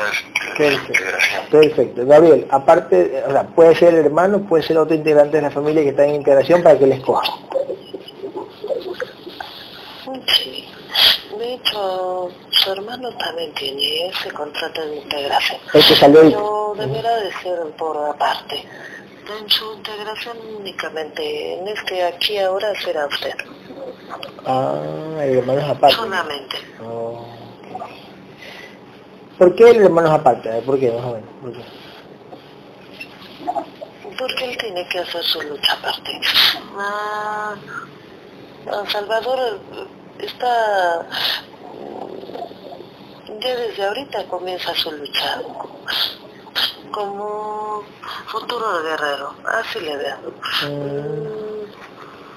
Perfecto. 1.51 2.07
Gabriel, 2.07 2.47
aparte, 2.51 3.23
o 3.27 3.31
sea, 3.31 3.45
puede 3.45 3.75
ser 3.75 3.95
el 3.95 4.05
hermano, 4.07 4.41
puede 4.43 4.63
ser 4.65 4.77
otro 4.77 4.95
integrante 4.95 5.37
de 5.37 5.43
la 5.43 5.51
familia 5.51 5.83
que 5.83 5.91
está 5.91 6.05
en 6.05 6.17
integración 6.17 6.63
para 6.63 6.79
que 6.79 6.87
les 6.87 7.01
coja. 7.01 7.33
Sí. 10.27 10.69
De 11.45 11.53
hecho, 11.53 12.31
su 12.49 12.73
hermano 12.73 13.11
también 13.19 13.53
tiene 13.53 14.09
ese 14.09 14.31
contrato 14.31 14.81
de 14.81 14.97
integración. 14.97 15.61
Que 15.73 15.83
salió. 15.83 16.23
Pero 16.23 16.75
deberá 16.79 17.17
de 17.17 17.31
ser 17.35 17.59
por 17.77 17.99
aparte. 17.99 18.65
En 19.39 19.51
su 19.51 19.75
integración 19.75 20.39
únicamente, 20.59 21.59
en 21.59 21.69
este 21.69 22.03
aquí 22.03 22.39
ahora 22.39 22.73
será 22.83 23.07
usted. 23.09 23.35
Ah, 24.47 24.81
el 25.21 25.37
hermano 25.37 25.61
es 25.61 25.69
aparte. 25.69 25.97
Solamente. 25.97 26.57
Oh. 26.83 27.27
¿Por 29.37 29.55
qué 29.55 29.69
el 29.69 29.83
hermano 29.83 30.09
es 30.09 30.15
aparte? 30.15 30.49
¿Por 30.63 30.81
qué? 30.81 30.91
Más 30.93 31.05
o 31.05 31.13
menos. 31.13 31.29
¿Por 31.43 31.53
qué? 31.53 31.65
Porque 34.19 34.45
él 34.47 34.57
tiene 34.57 34.89
que 34.89 34.99
hacer 35.01 35.23
su 35.23 35.43
lucha 35.43 35.75
aparte. 35.75 36.21
Ah, 36.79 37.55
Salvador 38.91 39.61
está... 40.19 41.07
mm, 41.75 43.41
Ya 43.41 43.57
desde 43.57 43.85
ahorita 43.85 44.25
comienza 44.27 44.75
su 44.75 44.91
lucha. 44.93 45.41
Como 46.93 47.83
futuro 48.27 48.83
guerrero. 48.83 49.35
Así 49.47 49.81
le 49.81 49.97
veo. 49.97 50.19
Mm, 50.69 51.65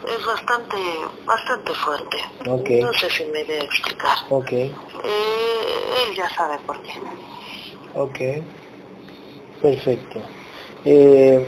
Es 0.07 0.25
bastante, 0.25 0.77
bastante 1.25 1.73
fuerte. 1.73 2.17
No 2.45 2.93
sé 2.93 3.09
si 3.09 3.25
me 3.25 3.43
debe 3.43 3.65
explicar. 3.65 4.17
ok, 4.29 4.51
Eh, 4.51 4.71
él 6.07 6.15
ya 6.15 6.29
sabe 6.29 6.57
por 6.65 6.81
qué. 6.81 6.93
ok. 7.93 8.19
Perfecto. 9.61 10.21
Eh, 10.85 11.47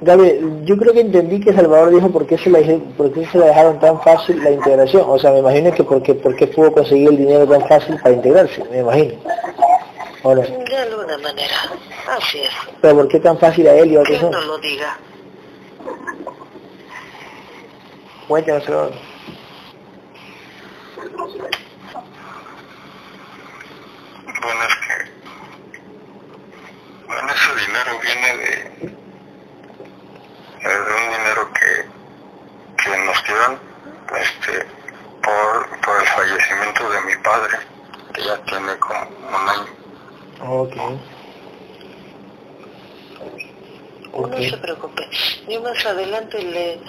Gabriel, 0.00 0.62
yo 0.64 0.76
creo 0.76 0.92
que 0.92 1.00
entendí 1.00 1.40
que 1.40 1.52
Salvador 1.52 1.90
dijo 1.92 2.08
por 2.10 2.24
qué 2.26 2.38
se 2.38 2.50
la, 2.50 2.60
dije- 2.60 2.80
por 2.96 3.12
qué 3.12 3.26
se 3.26 3.36
la 3.38 3.46
dejaron 3.46 3.80
tan 3.80 4.00
fácil 4.02 4.42
la 4.42 4.50
integración. 4.52 5.04
O 5.08 5.18
sea, 5.18 5.32
me 5.32 5.40
imagino 5.40 5.72
que 5.72 5.82
porque, 5.82 6.14
porque 6.14 6.46
pudo 6.46 6.72
conseguir 6.72 7.08
el 7.08 7.16
dinero 7.16 7.46
tan 7.48 7.66
fácil 7.66 7.96
para 8.00 8.14
integrarse, 8.14 8.62
me 8.70 8.78
imagino. 8.78 9.14
¿O 10.22 10.34
no? 10.34 10.42
De 10.42 10.76
alguna 10.76 11.18
manera. 11.18 11.56
Así 12.16 12.38
es. 12.38 12.50
Pero 12.80 12.94
¿por 12.96 13.08
qué 13.08 13.18
tan 13.20 13.38
fácil 13.38 13.66
a 13.66 13.74
él 13.74 13.92
y 13.92 13.96
a 13.96 14.02
Que 14.04 14.14
otros 14.16 14.30
no 14.30 14.40
no? 14.40 14.46
lo 14.46 14.58
diga. 14.58 14.96
Cuéntanos, 18.28 18.64
Salvador. 18.64 18.92
Bueno, 24.42 24.60
es 24.68 24.74
que 24.76 24.94
Bueno, 27.06 27.28
ese 27.32 27.66
dinero 27.66 27.90
viene 28.02 28.36
de 28.36 28.88
un 30.68 31.10
dinero 31.12 31.50
que, 31.54 31.72
que 32.84 32.90
nos 33.04 33.24
dieron 33.24 33.58
este, 34.20 34.66
por, 35.22 35.80
por 35.80 36.00
el 36.00 36.06
fallecimiento 36.08 36.90
de 36.90 37.00
mi 37.02 37.16
padre, 37.22 37.58
que 38.12 38.22
ya 38.24 38.36
tiene 38.44 38.76
como 38.78 39.00
un 39.28 39.48
año. 39.48 39.66
Ok. 40.42 40.76
Ok. 44.12 44.30
No 44.30 44.42
se 44.42 44.56
preocupe. 44.58 45.08
Y 45.48 45.58
más 45.58 45.77
adelante 45.88 46.42
le, 46.42 46.80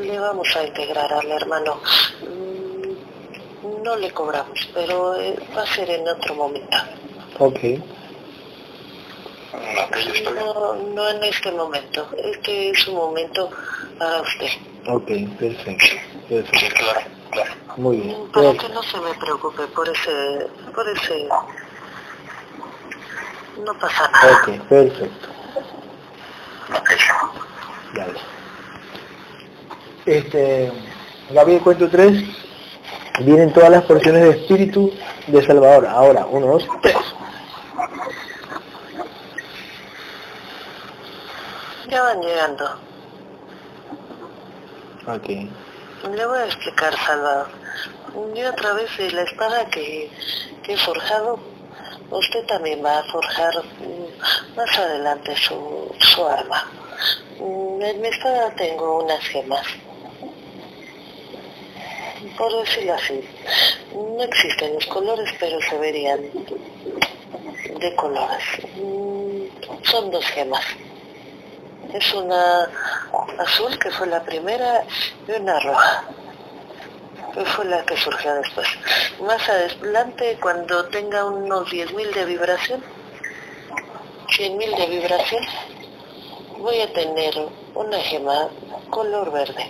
le 0.00 0.18
vamos 0.18 0.54
a 0.56 0.62
integrar 0.64 1.12
al 1.12 1.30
hermano. 1.30 1.80
Mm, 2.22 3.82
No 3.84 3.96
le 3.96 4.10
cobramos, 4.12 4.58
pero 4.72 5.14
eh, 5.20 5.36
va 5.56 5.62
a 5.62 5.66
ser 5.66 5.90
en 5.90 6.06
otro 6.08 6.34
momento. 6.34 6.76
Ok. 7.38 7.60
No, 9.52 9.98
estoy 9.98 10.34
No, 10.34 10.74
no 10.74 11.08
en 11.10 11.24
este 11.24 11.50
momento. 11.52 12.08
Este 12.16 12.70
es 12.70 12.86
un 12.88 12.96
momento 12.96 13.50
para 13.98 14.20
usted. 14.22 14.48
Ok, 14.86 15.06
perfecto. 15.38 15.84
Sí, 15.86 15.98
Perfecto. 16.28 16.76
claro, 16.76 17.00
claro. 17.30 17.50
Muy 17.76 17.96
bien. 17.98 18.26
Para 18.32 18.52
que 18.54 18.68
no 18.68 18.82
se 18.82 18.98
me 19.00 19.14
preocupe 19.14 19.66
por 19.68 19.88
ese, 19.88 20.46
por 20.74 20.88
ese, 20.88 21.28
no 23.64 23.74
pasa 23.78 24.08
nada. 24.10 24.32
Ok, 24.42 24.68
perfecto. 24.68 25.28
Ok. 26.70 26.90
Dale. 27.94 28.18
Este, 30.06 30.70
Gabriel, 31.30 31.62
cuento 31.62 31.88
3. 31.88 32.12
Vienen 33.20 33.52
todas 33.52 33.70
las 33.70 33.84
porciones 33.84 34.22
de 34.22 34.30
espíritu 34.30 34.92
de 35.28 35.44
Salvador. 35.46 35.86
Ahora, 35.86 36.26
uno, 36.26 36.46
dos, 36.46 36.66
tres. 36.82 36.96
Ya 41.88 42.02
van 42.02 42.20
llegando. 42.20 42.64
Ok. 45.06 45.28
Le 46.14 46.26
voy 46.26 46.38
a 46.38 46.46
explicar, 46.46 46.94
Salvador. 46.98 47.48
Yo 48.34 48.48
a 48.48 48.52
través 48.52 48.96
de 48.98 49.10
la 49.12 49.22
espada 49.22 49.66
que, 49.66 50.10
que 50.62 50.74
he 50.74 50.76
forjado, 50.76 51.38
usted 52.10 52.44
también 52.46 52.84
va 52.84 52.98
a 52.98 53.04
forjar 53.04 53.52
mm, 53.80 54.56
más 54.56 54.78
adelante 54.78 55.36
su, 55.36 55.94
su 55.98 56.26
arma. 56.26 56.66
Mm, 57.40 57.82
En 57.82 58.00
mi 58.00 58.08
espada 58.08 58.50
tengo 58.56 59.04
unas 59.04 59.20
gemas. 59.20 59.66
Por 62.36 62.52
decirlo 62.64 62.94
así, 62.94 63.20
no 63.94 64.22
existen 64.22 64.74
los 64.74 64.86
colores, 64.86 65.32
pero 65.38 65.60
se 65.60 65.78
verían 65.78 66.20
de 67.78 67.94
colores. 67.94 68.44
Mm, 68.76 69.84
Son 69.84 70.10
dos 70.10 70.24
gemas. 70.26 70.64
Es 71.92 72.12
una 72.12 72.68
azul, 73.38 73.78
que 73.78 73.90
fue 73.90 74.08
la 74.08 74.22
primera, 74.24 74.84
y 75.28 75.32
una 75.32 75.60
roja, 75.60 76.04
que 77.34 77.44
fue 77.44 77.64
la 77.66 77.84
que 77.84 77.96
surgió 77.96 78.34
después. 78.34 78.66
Más 79.20 79.48
adelante, 79.48 80.36
cuando 80.40 80.86
tenga 80.86 81.24
unos 81.26 81.70
10.000 81.70 82.14
de 82.14 82.24
vibración, 82.24 82.82
100.000 84.36 84.76
de 84.76 84.86
vibración, 84.86 85.44
voy 86.58 86.80
a 86.80 86.92
tener 86.92 87.34
una 87.74 87.98
gema 88.00 88.48
color 88.90 89.30
verde. 89.30 89.68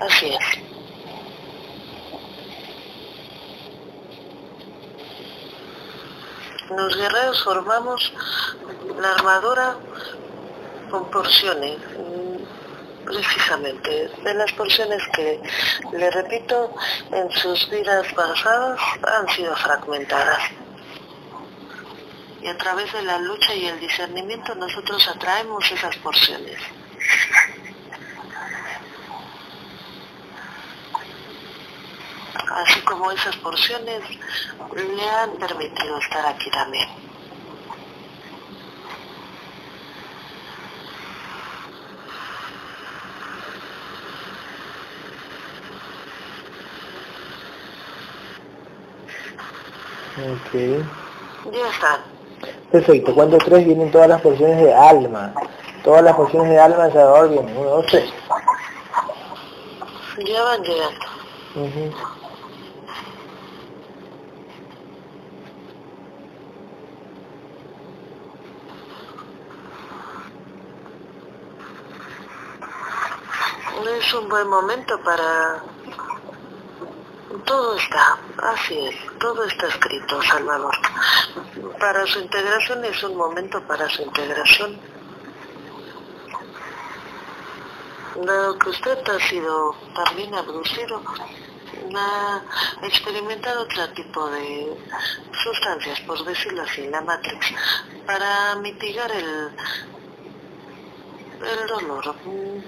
Así 0.00 0.28
es. 0.28 0.65
Los 6.70 6.96
guerreros 6.96 7.44
formamos 7.44 8.12
la 8.98 9.12
armadura 9.12 9.76
con 10.90 11.08
porciones, 11.10 11.78
precisamente, 13.04 14.10
de 14.24 14.34
las 14.34 14.52
porciones 14.52 15.00
que, 15.14 15.40
le 15.92 16.10
repito, 16.10 16.74
en 17.12 17.30
sus 17.30 17.70
vidas 17.70 18.12
pasadas 18.14 18.80
han 19.02 19.28
sido 19.28 19.54
fragmentadas. 19.54 20.42
Y 22.42 22.48
a 22.48 22.58
través 22.58 22.92
de 22.92 23.02
la 23.02 23.18
lucha 23.18 23.54
y 23.54 23.66
el 23.66 23.78
discernimiento 23.78 24.54
nosotros 24.56 25.06
atraemos 25.08 25.70
esas 25.70 25.96
porciones. 25.98 26.58
Así 32.54 32.80
como 32.82 33.10
esas 33.12 33.36
porciones 33.36 34.02
le 34.74 35.10
han 35.10 35.30
permitido 35.32 35.98
estar 35.98 36.26
aquí 36.26 36.50
también. 36.50 36.88
Ok. 50.18 50.52
Ya 51.52 51.68
están. 51.70 52.00
Perfecto. 52.70 53.14
Cuento 53.14 53.38
3 53.38 53.64
vienen 53.64 53.90
todas 53.90 54.08
las 54.08 54.20
porciones 54.20 54.58
de 54.58 54.74
alma. 54.74 55.32
Todas 55.84 56.02
las 56.02 56.16
porciones 56.16 56.50
de 56.50 56.58
alma 56.58 56.86
de 56.86 56.92
Salvador 56.92 57.28
vienen. 57.30 57.56
Uno, 57.56 57.70
dos, 57.70 57.86
tres. 57.86 58.10
Ya 60.26 60.42
van 60.42 60.62
llegando. 60.62 62.15
Es 74.06 74.14
un 74.14 74.28
buen 74.28 74.46
momento 74.46 75.00
para... 75.02 75.60
Todo 77.44 77.76
está, 77.76 78.16
así 78.52 78.78
es, 78.78 78.94
todo 79.18 79.42
está 79.42 79.66
escrito, 79.66 80.22
Salvador. 80.22 80.76
Para 81.80 82.06
su 82.06 82.20
integración 82.20 82.84
es 82.84 83.02
un 83.02 83.16
momento 83.16 83.60
para 83.66 83.88
su 83.88 84.02
integración. 84.02 84.78
Dado 88.24 88.56
que 88.60 88.68
usted 88.68 89.08
ha 89.08 89.18
sido 89.28 89.74
también 89.96 90.32
abducido, 90.36 91.02
ha 91.96 92.42
experimentado 92.82 93.62
otro 93.62 93.88
tipo 93.88 94.30
de 94.30 94.84
sustancias, 95.42 96.00
por 96.02 96.24
decirlo 96.24 96.62
así, 96.62 96.86
la 96.86 97.00
Matrix, 97.00 97.52
para 98.06 98.54
mitigar 98.54 99.10
el, 99.10 99.50
el 101.46 101.66
dolor, 101.66 102.14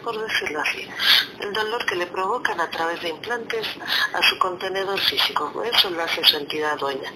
por 0.02 0.18
decirlo 0.20 0.60
así, 0.60 0.88
el 1.40 1.52
dolor 1.52 1.84
que 1.86 1.96
le 1.96 2.06
provocan 2.06 2.60
a 2.60 2.70
través 2.70 3.00
de 3.02 3.08
implantes 3.08 3.66
a 4.12 4.22
su 4.22 4.38
contenedor 4.38 4.98
físico. 5.00 5.62
Eso 5.62 5.90
lo 5.90 6.02
hace 6.02 6.24
su 6.24 6.36
entidad 6.36 6.78
dueña. 6.78 7.12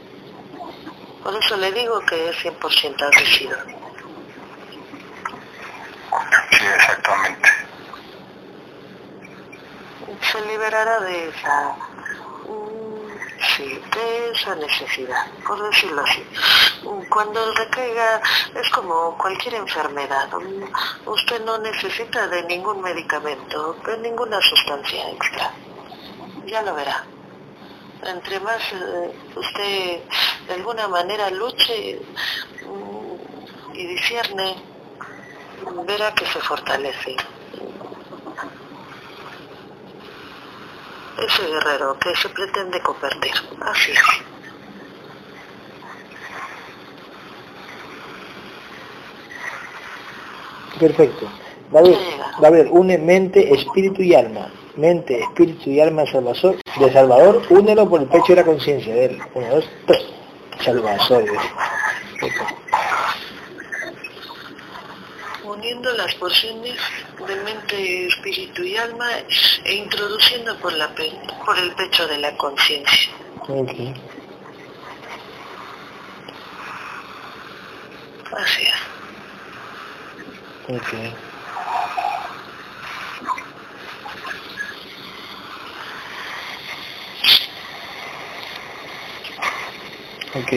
Por 1.22 1.36
eso 1.36 1.56
le 1.56 1.70
digo 1.72 2.00
que 2.00 2.30
es 2.30 2.36
100% 2.44 3.02
abducido. 3.02 3.56
Sí, 6.50 6.64
exactamente. 6.76 7.48
Se 10.32 10.40
liberará 10.46 11.00
de 11.00 11.28
esa, 11.28 11.76
mm, 12.48 12.91
sí, 13.43 13.80
de 13.95 14.30
esa 14.30 14.55
necesidad, 14.55 15.26
por 15.47 15.62
decirlo 15.70 16.03
así. 16.03 16.24
Cuando 17.09 17.53
recaiga 17.53 18.20
es 18.55 18.68
como 18.70 19.16
cualquier 19.18 19.55
enfermedad. 19.55 20.28
Usted 21.07 21.45
no 21.45 21.59
necesita 21.59 22.26
de 22.28 22.43
ningún 22.45 22.80
medicamento, 22.80 23.76
de 23.86 23.99
ninguna 23.99 24.40
sustancia 24.40 25.11
extra. 25.11 25.53
Ya 26.47 26.62
lo 26.62 26.74
verá. 26.74 27.05
Entre 28.05 28.40
más 28.40 28.61
eh, 28.72 29.12
usted 29.36 30.01
de 30.49 30.55
alguna 30.55 30.88
manera 30.88 31.30
luche 31.30 32.01
mm, 32.66 33.74
y 33.74 33.86
discierne, 33.86 34.57
verá 35.86 36.12
que 36.14 36.26
se 36.26 36.40
fortalece. 36.40 37.16
Ese 41.18 41.46
guerrero 41.46 41.98
que 41.98 42.14
se 42.16 42.28
pretende 42.30 42.80
convertir. 42.80 43.32
Así 43.60 43.92
es. 43.92 43.98
Perfecto. 50.78 51.28
Gabriel, 51.70 51.98
Gabriel, 52.40 52.68
une 52.70 52.98
mente, 52.98 53.52
espíritu 53.54 54.02
y 54.02 54.14
alma. 54.14 54.50
Mente, 54.76 55.20
espíritu 55.20 55.70
y 55.70 55.80
alma 55.80 56.06
Salvador, 56.06 56.56
de 56.78 56.92
Salvador, 56.92 57.42
únelo 57.50 57.88
por 57.88 58.00
el 58.00 58.08
pecho 58.08 58.28
de 58.28 58.36
la 58.36 58.44
conciencia 58.44 58.94
de 58.94 59.04
él. 59.04 59.18
Uno, 59.34 59.48
dos, 59.48 59.70
tres. 59.86 60.04
Salvador. 60.60 61.24
Perfecto. 62.20 62.61
Uniendo 65.62 65.92
las 65.92 66.12
porciones 66.16 66.76
de 67.26 67.36
mente, 67.36 68.06
espíritu 68.08 68.64
y 68.64 68.76
alma 68.76 69.08
e 69.64 69.74
introduciendo 69.74 70.58
por, 70.58 70.72
la 70.72 70.92
pe- 70.92 71.12
por 71.46 71.56
el 71.56 71.72
pecho 71.76 72.06
de 72.08 72.18
la 72.18 72.36
conciencia. 72.36 73.12
Ok. 73.46 73.70
Así 78.36 78.62
es. 78.64 78.74
Ok. 80.68 80.94
Ok. 90.34 90.52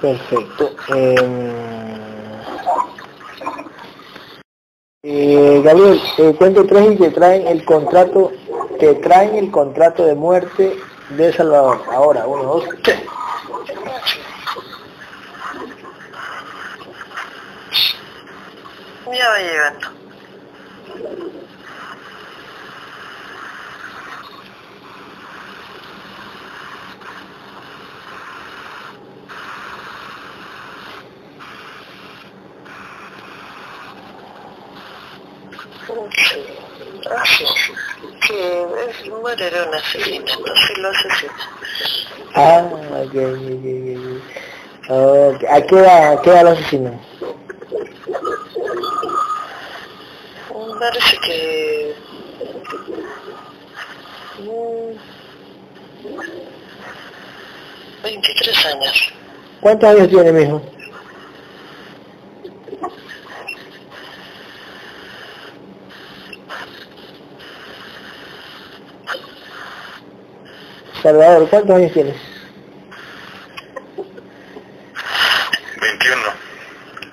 Perfecto. 0.00 0.70
Em, 0.88 1.50
eh, 5.02 5.60
Gabriel, 5.64 6.00
eh, 6.18 6.34
cuento 6.38 6.66
tres 6.66 6.92
y 6.92 6.96
te 6.96 7.10
traen 7.10 7.46
el 7.46 7.64
contrato, 7.64 8.32
te 8.78 8.94
traen 8.94 9.34
el 9.36 9.50
contrato 9.50 10.04
de 10.04 10.14
muerte 10.14 10.78
de 11.10 11.32
Salvador. 11.32 11.80
Ahora, 11.90 12.26
uno, 12.26 12.44
dos, 12.44 12.64
tres. 12.82 13.00
Ya 19.06 19.28
va 19.30 19.38
llegando. 19.38 19.98
Sí, 35.88 36.44
así 37.16 37.44
es. 37.44 37.72
Que 38.26 38.62
es, 38.90 39.08
muere 39.08 39.50
de 39.50 39.62
un 39.62 39.74
asesinato, 39.74 40.56
si 40.56 40.80
lo 40.80 40.88
asesina. 40.90 41.32
Ah, 42.34 42.68
ok, 42.70 43.14
ok, 44.88 44.90
ok, 44.90 45.44
ok. 45.68 45.72
Ok, 45.72 45.76
¿A 45.76 45.76
qué 45.76 45.76
edad, 45.76 46.12
a 46.12 46.22
qué 46.22 46.30
edad 46.30 46.42
lo 46.44 46.50
asesinan? 46.50 47.00
Parece 50.78 51.18
que... 51.18 51.94
mm, 54.38 54.96
23 58.02 58.66
años. 58.66 59.12
¿Cuántos 59.60 59.90
años 59.90 60.08
tiene, 60.08 60.32
mijo? 60.32 60.62
Salvador, 71.02 71.48
¿cuántos 71.50 71.76
años 71.76 71.92
tienes? 71.92 72.37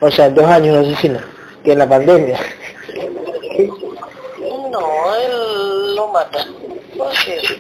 O 0.05 0.11
sea, 0.11 0.29
dos 0.29 0.45
años 0.45 0.75
lo 0.75 0.81
asesina, 0.81 1.25
que 1.63 1.71
en 1.71 1.79
la 1.79 1.89
pandemia. 1.89 2.39
No, 4.69 5.15
él 5.15 5.95
lo 5.95 6.07
mata. 6.09 6.45
Así 7.09 7.31
es. 7.31 7.57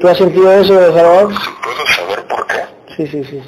¿Tú 0.00 0.08
has 0.08 0.16
sentido 0.16 0.50
eso, 0.50 0.74
Salvador? 0.74 1.34
¿Puedo 1.62 1.86
saber 1.86 2.26
por 2.28 2.46
qué? 2.46 2.64
Sí, 2.96 3.06
sí, 3.08 3.24
sí. 3.24 3.42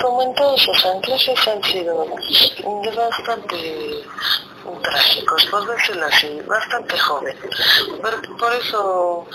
Como 0.00 0.22
en 0.22 0.34
todos 0.34 0.62
sus 0.62 0.86
anclajes 0.86 1.46
han 1.46 1.62
sido 1.62 2.04
bastante 2.96 4.02
trágicos, 4.82 5.46
por 5.46 5.76
decirlo 5.76 6.06
así, 6.06 6.40
bastante 6.44 6.98
joven. 6.98 7.36
Pero 8.02 8.36
por 8.36 8.52
eso 8.52 9.26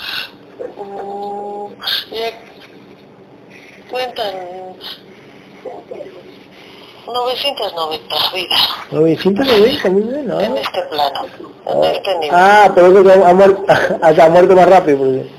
mm, 0.78 2.14
ya 2.14 2.54
cuentan 3.90 4.63
990 7.06 8.16
vidas 8.34 8.60
990, 8.92 9.90
muy 9.90 10.02
bien, 10.04 10.28
¿no? 10.28 10.40
en 10.40 10.58
este 10.58 10.82
plano, 10.84 11.26
en 11.66 11.84
este 11.84 12.16
nivel. 12.20 12.32
Ah, 12.34 12.72
pero 12.74 12.88
eso 12.88 13.04
que 13.04 13.24
ha 13.24 13.34
muerto, 13.34 13.66
ha 14.02 14.30
muerto 14.30 14.56
más 14.56 14.70
rápido. 14.70 14.98
Porque... 15.00 15.30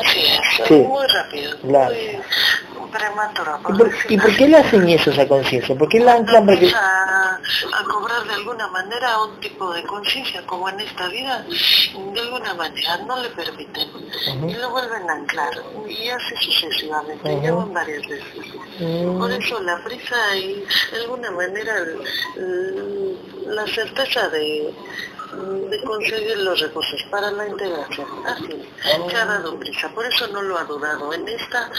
Así 0.00 0.20
es, 0.20 0.66
Sí. 0.66 0.74
muy 0.74 1.06
rápido, 1.06 1.58
Claro. 1.60 1.94
muy 2.80 2.90
prematuro. 2.90 3.58
¿Y 3.58 3.62
por 3.62 3.76
por, 3.76 3.90
decirlo 3.90 4.14
¿Y 4.14 4.18
por 4.18 4.36
qué 4.36 4.48
le 4.48 4.56
hacen 4.56 4.88
eso 4.88 5.10
a 5.10 5.12
esa 5.12 5.28
conciencia? 5.28 5.74
¿Por 5.76 5.88
qué 5.88 6.00
la 6.00 6.14
anclan 6.14 6.46
para 6.46 6.58
que... 6.58 6.66
a, 7.72 7.84
cobrar 7.84 8.24
de 8.24 8.34
alguna 8.34 8.68
manera 8.68 9.22
un 9.22 9.38
tipo 9.40 9.72
de 9.72 9.82
conciencia 9.84 10.44
como 10.46 10.68
en 10.68 10.80
esta 10.80 11.08
vida 11.08 11.44
de 11.44 12.20
alguna 12.20 12.54
manera 12.54 12.98
no 12.98 13.22
le 13.22 13.28
permiten. 13.30 13.88
Y 14.48 14.54
lo 14.54 14.70
vuelven 14.70 15.08
a 15.08 15.14
anclar 15.14 15.52
y 15.88 16.08
así 16.08 16.34
sucesivamente 16.36 17.32
Ujú. 17.32 17.42
ya 17.42 17.52
van 17.52 17.72
varias 17.72 18.06
veces. 18.06 18.46
Por 19.18 19.30
eso 19.30 19.60
la 19.62 19.82
prisa 19.84 20.36
y 20.36 20.64
de 20.92 21.00
alguna 21.02 21.30
manera 21.30 21.74
la 23.46 23.66
certeza 23.66 24.28
de 24.28 24.74
de 25.68 25.82
conseguir 25.82 26.38
los 26.38 26.60
recursos 26.60 27.02
para 27.10 27.30
la 27.32 27.48
integración. 27.48 28.06
Así 28.24 28.68
se 28.82 29.16
ha 29.16 29.24
dado 29.24 29.58
prisa 29.58 29.88
por 29.94 30.06
eso 30.06 30.28
no 30.28 30.42
lo 30.42 30.56
ha 30.56 30.64
dudado 30.64 31.12
en 31.12 31.26
esta 31.28 31.70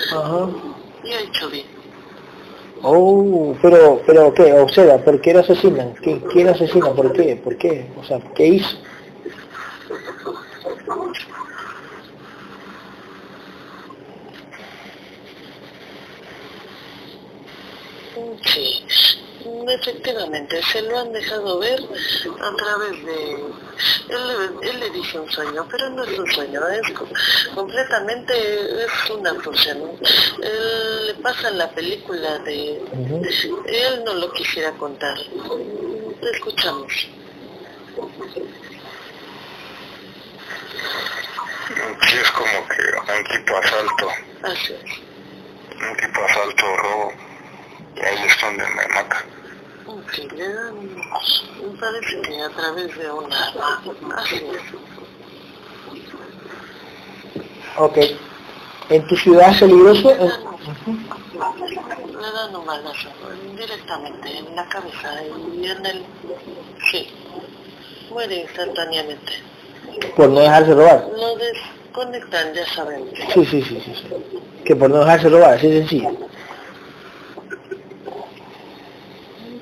y 1.03 1.13
ha 1.13 1.20
hecho 1.22 1.49
bien 1.49 1.74
Oh, 2.88 3.55
pero, 3.63 3.99
pero 4.05 4.31
¿qué? 4.31 4.53
O 4.53 4.69
sea, 4.69 5.03
¿por 5.03 5.19
qué 5.19 5.33
lo 5.33 5.39
asesinan? 5.39 5.95
¿Qué, 6.03 6.21
¿Quién 6.31 6.49
asesina? 6.49 6.91
¿Por 6.93 7.11
qué? 7.13 7.36
¿Por 7.36 7.57
qué? 7.57 7.88
O 7.99 8.03
sea, 8.03 8.19
¿qué 8.36 8.45
hizo? 8.45 8.77
Efectivamente, 19.69 20.61
se 20.63 20.81
lo 20.81 20.97
han 20.99 21.11
dejado 21.13 21.59
ver 21.59 21.79
a 21.79 22.55
través 22.55 23.05
de... 23.05 23.31
Él, 24.09 24.27
le- 24.27 24.69
él 24.69 24.79
le 24.79 24.89
dice 24.91 25.19
un 25.19 25.29
sueño, 25.31 25.67
pero 25.69 25.89
no 25.89 26.03
es 26.03 26.17
un 26.17 26.31
sueño, 26.31 26.61
es 26.67 26.91
co- 26.93 27.07
completamente 27.53 28.33
es 28.85 29.09
una 29.11 29.33
función. 29.35 29.77
Él 30.41 31.07
le 31.07 31.13
pasa 31.15 31.49
la 31.51 31.69
película 31.71 32.39
de... 32.39 32.81
Él 33.67 34.03
no 34.05 34.13
lo 34.13 34.31
quisiera 34.33 34.71
contar. 34.73 35.17
Te 36.21 36.29
escuchamos. 36.31 36.91
Sí, 42.07 42.17
es 42.21 42.31
como 42.31 42.67
que 42.67 43.11
un 43.17 43.23
tipo 43.25 43.57
asalto, 43.57 44.09
Así 44.43 44.73
es. 44.73 45.81
un 45.81 45.97
tipo 45.97 46.23
asalto 46.23 46.77
robo, 46.77 47.13
y 47.95 47.99
ahí 48.01 48.25
es 48.27 48.41
donde 48.41 48.63
me 48.67 48.87
mata. 48.93 49.25
Sí, 50.13 50.27
le 50.36 50.53
dan, 50.53 50.75
parece 51.79 52.21
que 52.21 52.41
a 52.41 52.49
través 52.49 52.97
de 52.97 53.11
una 53.11 53.53
es. 54.31 54.61
Ok. 57.77 57.97
¿En 58.89 59.07
tu 59.07 59.15
ciudad 59.15 59.51
es 59.51 59.59
peligroso? 59.59 60.09
Le 60.09 60.17
dan, 60.17 60.31
le 62.21 62.31
dan 62.31 62.55
un 62.55 62.65
balazo 62.65 63.09
directamente 63.55 64.38
en 64.38 64.55
la 64.55 64.67
cabeza 64.69 65.23
y 65.53 65.65
en 65.67 65.86
el... 65.86 66.05
Sí, 66.91 67.07
muere 68.09 68.41
instantáneamente. 68.41 69.33
Por 70.15 70.29
no 70.29 70.39
dejarse 70.39 70.73
robar. 70.73 71.07
Lo 71.15 71.36
desconectan, 71.36 72.53
ya 72.53 72.65
sabemos. 72.67 73.09
Sí, 73.33 73.45
sí, 73.45 73.61
sí, 73.61 73.81
sí. 73.86 73.93
Que 74.63 74.75
por 74.75 74.89
no 74.89 74.99
dejarse 74.99 75.29
robar, 75.29 75.53
así 75.55 75.67
de 75.67 75.79
sencillo. 75.79 76.09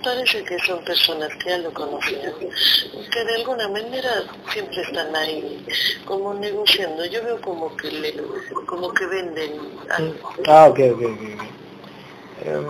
Parece 0.03 0.43
que 0.43 0.59
son 0.59 0.83
personas 0.83 1.29
que 1.41 1.49
ya 1.49 1.57
lo 1.59 1.73
conocían, 1.73 2.33
que 2.39 3.23
de 3.23 3.35
alguna 3.35 3.69
manera 3.69 4.23
siempre 4.51 4.81
están 4.81 5.15
ahí 5.15 5.65
como 6.05 6.33
negociando. 6.33 7.05
Yo 7.05 7.23
veo 7.23 7.39
como 7.39 7.73
que 7.77 7.89
le, 7.89 8.13
como 8.65 8.93
que 8.93 9.05
venden 9.05 9.53
algo. 9.89 10.29
Ah, 10.47 10.67
ok, 10.69 10.79
ok, 10.93 11.01
ok. 11.03 11.53
Em, 12.45 12.65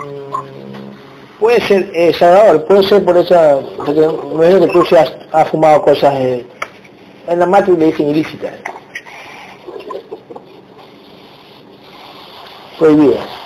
puede 1.40 1.60
ser, 1.62 1.90
eh, 1.94 2.14
Salvador, 2.14 2.66
puede 2.66 2.84
ser 2.84 3.04
por 3.04 3.18
esa, 3.18 3.60
porque 3.78 4.08
me 4.36 4.68
que 4.68 4.68
tú 4.72 4.96
has, 4.96 5.12
has 5.32 5.50
fumado 5.50 5.82
cosas, 5.82 6.14
eh, 6.16 6.46
en 7.28 7.40
la 7.40 7.48
matriz 7.48 7.78
le 7.80 7.86
dicen 7.88 8.10
ilícitas. 8.10 8.54
Prohibidas. 12.78 13.44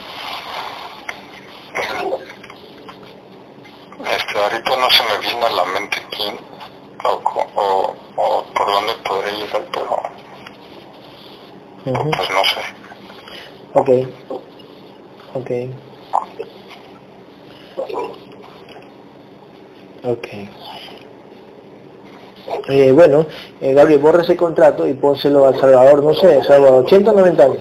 Este, 4.16 4.40
ahorita 4.40 4.78
no 4.78 4.90
se 4.90 5.04
me 5.04 5.18
vino 5.28 5.46
a 5.46 5.50
la 5.50 5.66
mente 5.66 5.98
quién 6.12 6.36
o, 7.04 7.22
o, 7.56 7.96
o 8.16 8.44
por 8.54 8.66
dónde 8.68 8.94
podré 9.06 9.32
llegar, 9.34 9.64
pero 9.72 10.02
Ujú. 11.86 12.12
pues 12.12 12.30
no 12.30 12.44
sé. 12.44 12.62
Ok. 13.74 13.90
Ok. 15.36 15.52
Ok. 20.04 20.28
Eh, 22.70 22.92
bueno, 22.92 23.26
eh, 23.62 23.74
Gabriel, 23.74 24.00
borra 24.00 24.24
ese 24.24 24.36
contrato 24.36 24.88
y 24.88 24.94
pónselo 24.94 25.46
al 25.46 25.60
Salvador, 25.60 26.04
no 26.04 26.14
sé, 26.14 26.44
Salvador, 26.44 26.84
80 26.86 27.12
o 27.12 27.14
90 27.14 27.44
años. 27.44 27.58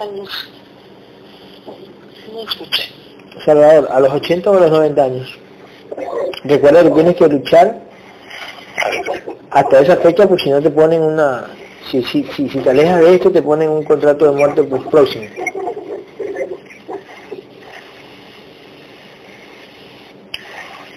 Años. 0.00 0.48
No 2.32 2.40
escuché. 2.42 2.84
Salvador, 3.44 3.88
a 3.90 4.00
los 4.00 4.12
80 4.12 4.50
o 4.50 4.56
a 4.56 4.60
los 4.60 4.70
90 4.70 5.02
años. 5.02 5.38
Recuerda 6.44 6.82
que 6.82 6.90
tienes 6.90 7.16
que 7.16 7.28
luchar 7.28 7.80
hasta 9.50 9.80
esa 9.80 9.96
fecha 9.96 10.26
porque 10.26 10.44
si 10.44 10.50
no 10.50 10.62
te 10.62 10.70
ponen 10.70 11.02
una... 11.02 11.46
Si, 11.90 12.02
si, 12.02 12.24
si, 12.24 12.48
si 12.48 12.58
te 12.58 12.70
alejas 12.70 13.00
de 13.00 13.14
esto 13.14 13.30
te 13.32 13.40
ponen 13.40 13.70
un 13.70 13.82
contrato 13.82 14.26
de 14.26 14.32
muerte 14.32 14.62
pues, 14.62 14.82
próximo. 14.84 15.24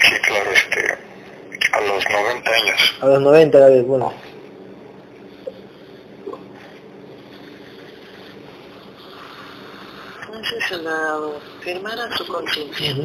Sí, 0.02 0.14
claro, 0.28 0.52
este, 0.52 0.98
a 1.72 1.82
los 1.82 2.04
90 2.12 2.52
años. 2.52 2.96
A 3.02 3.06
los 3.06 3.22
90, 3.22 3.60
Gabriel, 3.60 3.84
bueno. 3.84 4.31
Necesita 10.82 11.40
firmar 11.62 12.00
a 12.00 12.18
su 12.18 12.26
conciencia. 12.26 12.96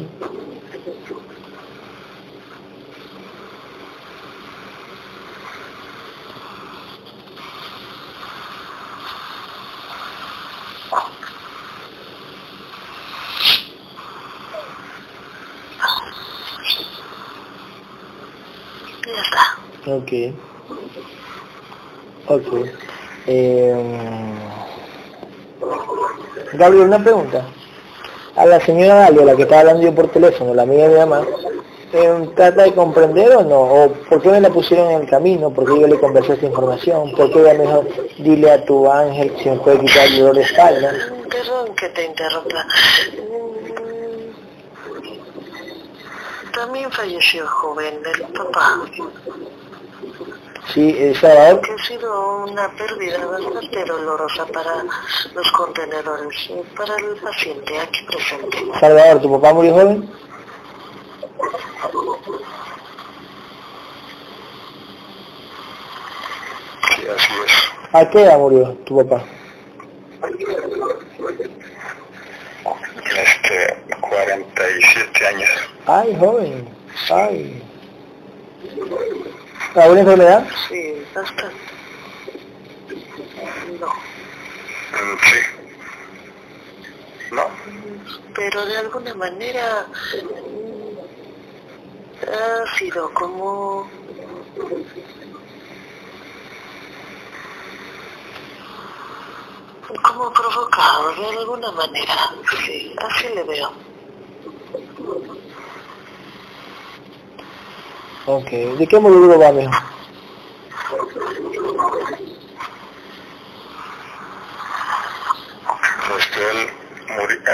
Ya 19.05 19.21
está. 19.21 19.57
Ok. 19.85 20.11
Ok. 22.27 22.69
Eh, 23.27 24.35
Gabriel, 26.53 26.87
una 26.87 27.03
pregunta. 27.03 27.45
A 28.37 28.45
la 28.45 28.59
señora 28.59 28.95
Dalia, 28.95 29.25
la 29.25 29.35
que 29.35 29.41
estaba 29.41 29.61
hablando 29.61 29.81
yo 29.81 29.95
por 29.95 30.11
teléfono, 30.11 30.53
la 30.53 30.61
amiga 30.61 30.83
de 30.83 30.93
mi 30.93 30.99
mamá, 30.99 31.25
¿trata 32.35 32.63
de 32.63 32.73
comprender 32.73 33.35
o 33.35 33.43
no? 33.43 33.61
¿O 33.61 33.91
por 34.09 34.21
qué 34.21 34.29
me 34.29 34.41
la 34.41 34.51
pusieron 34.51 34.91
en 34.91 35.01
el 35.01 35.09
camino? 35.09 35.49
¿Por 35.49 35.65
qué 35.65 35.81
yo 35.81 35.87
le 35.87 35.99
conversé 35.99 36.33
esta 36.33 36.45
información? 36.45 37.11
¿Por 37.13 37.31
qué 37.31 37.39
ella 37.39 37.55
me 37.55 38.23
dile 38.23 38.51
a 38.51 38.63
tu 38.63 38.89
ángel 38.91 39.35
si 39.41 39.49
me 39.49 39.57
puede 39.57 39.79
quitar 39.79 40.05
el 40.05 40.19
dolor 40.19 40.35
de 40.35 40.41
espalda? 40.43 40.93
Perdón 41.31 41.75
que 41.75 41.89
te 41.89 42.05
interrumpa. 42.05 42.65
También 46.53 46.91
falleció 46.91 47.47
joven 47.47 47.99
el 48.15 48.21
papá, 48.33 48.81
Sí, 50.73 50.95
eh, 50.97 51.15
Salvador, 51.19 51.61
que 51.61 51.71
ha 51.71 51.77
sido 51.77 52.43
una 52.43 52.69
pérdida 52.75 53.25
bastante 53.25 53.85
dolorosa 53.85 54.45
para 54.47 54.83
los 55.33 55.51
contenedores, 55.53 56.49
y 56.49 56.75
para 56.75 56.95
el 56.97 57.15
paciente 57.21 57.79
aquí 57.79 58.05
presente. 58.05 58.57
Salvador, 58.79 59.21
¿tu 59.21 59.31
papá 59.31 59.53
murió 59.53 59.73
joven? 59.73 60.09
Sí, 66.95 67.07
así 67.07 67.33
es. 67.45 67.51
¿A 67.93 68.09
qué 68.09 68.21
edad 68.23 68.37
murió 68.37 68.73
tu 68.85 68.97
papá? 68.97 69.23
Este, 73.05 73.77
47 74.01 75.27
años. 75.27 75.49
Ay, 75.85 76.17
joven. 76.19 76.67
Ay. 77.09 77.63
¿Alguna 79.75 80.01
enfermedad? 80.01 80.47
Sí, 80.69 81.03
bastante. 81.13 81.55
No, 83.79 83.87
Mm, 83.87 85.17
Sí. 85.21 85.39
No, 87.31 87.43
pero 88.33 88.65
de 88.65 88.77
alguna 88.77 89.13
manera 89.15 89.85
mm, 89.91 90.97
ha 92.29 92.77
sido 92.77 93.13
como 93.13 93.87
como 100.03 100.31
provocado 100.33 101.13
de 101.15 101.25
alguna 101.39 101.71
manera, 101.71 102.15
sí, 102.65 102.95
así 102.97 103.27
le 103.33 103.43
veo. 103.43 103.71
Ok. 108.27 108.49
¿De 108.77 108.87
qué 108.87 108.97
tu 108.97 109.29
papá, 109.39 109.51
mijo? 109.53 109.71
este, 116.19 116.39
él, 116.51 116.69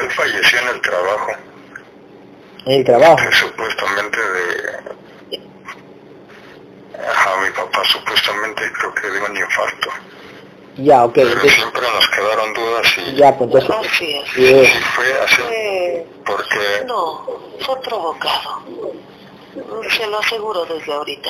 él 0.02 0.12
falleció 0.12 0.60
en 0.60 0.68
el 0.70 0.82
trabajo. 0.82 1.28
En 2.66 2.72
el 2.74 2.86
trabajo. 2.86 3.18
que 3.18 3.36
supuestamente 3.36 4.18
de... 4.20 4.94
Ajá, 7.08 7.32
mi 7.44 7.50
papá 7.52 7.84
supuestamente 7.86 8.72
creo 8.80 8.94
que 8.96 9.10
dio 9.12 9.26
un 9.26 9.36
infarto. 9.38 9.90
Ya, 10.78 11.04
ok. 11.06 11.14
Pero 11.16 11.28
Entonces, 11.30 11.54
siempre 11.56 11.82
nos 11.82 12.08
quedaron 12.10 12.54
dudas 12.54 12.98
y 12.98 13.16
ya, 13.16 13.38
pues 13.38 13.52
entonces... 13.64 13.92
Así 13.92 14.16
es. 14.16 14.38
eh, 14.38 14.72
sí 14.74 14.80
fue 14.96 15.20
así. 15.24 15.42
Fue- 15.42 16.08
Porque 16.26 16.84
no, 16.88 17.26
fue 17.60 17.82
provocado. 17.82 18.62
Se 19.54 20.08
lo 20.08 20.20
aseguro 20.20 20.66
desde 20.66 20.94
ahorita. 20.94 21.30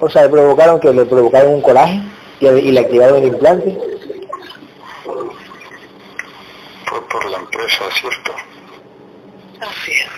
o 0.00 0.08
sea, 0.08 0.22
le 0.22 0.28
provocaron 0.28 0.80
que 0.80 0.92
le 0.92 1.04
provocaron 1.04 1.54
un 1.54 1.62
coraje 1.62 2.00
y, 2.40 2.46
y 2.46 2.72
le 2.72 2.80
activaron 2.80 3.18
el 3.18 3.28
implante. 3.28 3.76
fue 6.86 7.08
por 7.08 7.30
la 7.30 7.38
empresa, 7.38 7.84
¿cierto? 7.98 8.32
Así 9.60 9.92
es. 9.92 10.08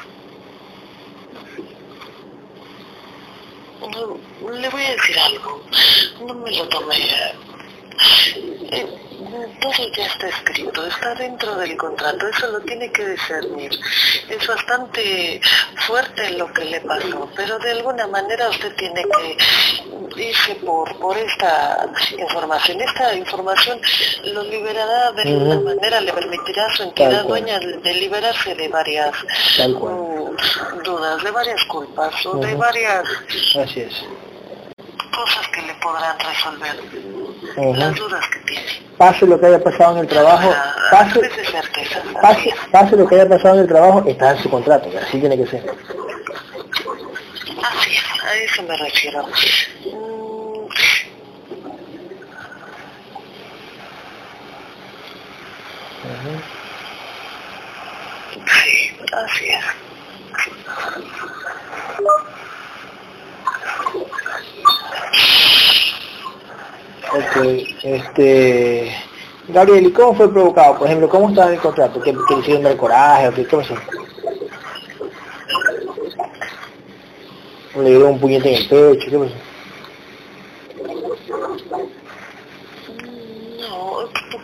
No, 3.80 4.18
le 4.52 4.68
voy 4.68 4.82
a 4.82 4.90
decir 4.90 5.18
algo. 5.18 5.62
No 6.26 6.34
me 6.34 6.50
lo 6.56 6.68
tome. 6.68 6.94
Todo 9.60 9.90
ya 9.96 10.06
está 10.06 10.28
escrito, 10.28 10.86
está 10.86 11.14
dentro 11.14 11.56
del 11.56 11.76
contrato, 11.76 12.28
eso 12.28 12.46
lo 12.48 12.60
tiene 12.60 12.90
que 12.92 13.08
discernir. 13.08 13.72
Es 14.28 14.46
bastante 14.46 15.40
fuerte 15.86 16.30
lo 16.30 16.52
que 16.52 16.64
le 16.64 16.80
pasó, 16.80 17.28
pero 17.36 17.58
de 17.58 17.72
alguna 17.72 18.06
manera 18.06 18.48
usted 18.48 18.74
tiene 18.76 19.02
que 19.02 19.36
irse 20.22 20.54
por, 20.56 20.96
por 20.98 21.16
esta 21.16 21.88
información. 22.18 22.80
Esta 22.80 23.14
información 23.14 23.80
lo 24.24 24.42
liberará 24.44 25.12
de 25.12 25.22
alguna 25.22 25.60
manera, 25.60 26.00
le 26.00 26.12
permitirá 26.12 26.66
a 26.66 26.76
su 26.76 26.82
entidad 26.84 27.24
dueña 27.24 27.58
de 27.58 27.94
liberarse 27.94 28.54
de 28.54 28.68
varias 28.68 29.14
mm, 29.58 30.82
dudas, 30.84 31.22
de 31.22 31.30
varias 31.30 31.64
culpas 31.64 32.26
o 32.26 32.36
de 32.36 32.54
varias 32.54 33.04
Así 33.56 33.80
es. 33.80 34.04
Cosas 35.18 35.48
que 35.48 35.62
le 35.62 35.74
podrán 35.74 36.16
resolver 36.20 36.76
las 37.76 37.94
dudas 37.96 38.24
que 38.32 38.38
tiene. 38.40 38.66
Pase 38.96 39.26
lo 39.26 39.38
que 39.40 39.46
haya 39.46 39.62
pasado 39.62 39.92
en 39.94 39.98
el 39.98 40.06
trabajo, 40.08 40.48
Ah, 40.54 40.74
pase, 40.90 41.20
certeza. 41.44 42.02
pase, 42.22 42.54
pase 42.70 42.96
lo 42.96 43.06
que 43.08 43.14
haya 43.16 43.28
pasado 43.28 43.54
en 43.56 43.60
el 43.62 43.66
trabajo, 43.68 44.04
está 44.06 44.30
en 44.32 44.42
su 44.42 44.48
contrato, 44.50 44.88
así 45.02 45.18
tiene 45.18 45.36
que 45.36 45.46
ser. 45.46 45.62
Así 47.70 47.90
es, 47.90 48.22
a 48.24 48.34
eso 48.36 48.62
me 48.62 48.76
refiero. 48.76 49.26
Sí, 58.46 58.96
así 59.12 59.44
es. 59.50 59.64
Ok, 67.12 67.36
este... 67.82 68.94
Gabriel, 69.48 69.86
¿y 69.86 69.92
cómo 69.92 70.14
fue 70.14 70.30
provocado? 70.30 70.78
Por 70.78 70.86
ejemplo, 70.86 71.08
¿cómo 71.08 71.30
estaba 71.30 71.50
el 71.50 71.58
contrato? 71.58 72.00
¿Que, 72.02 72.12
que 72.12 72.34
hicieron 72.38 72.64
dar 72.64 72.76
coraje 72.76 73.28
o 73.28 73.34
qué, 73.34 73.46
qué 73.46 73.56
le 77.82 77.90
dieron 77.90 78.12
un 78.12 78.20
puñete 78.20 78.48
en 78.50 78.54
el 78.56 78.68
pecho? 78.68 79.10
¿Qué 79.10 79.18
pasó? 79.18 79.34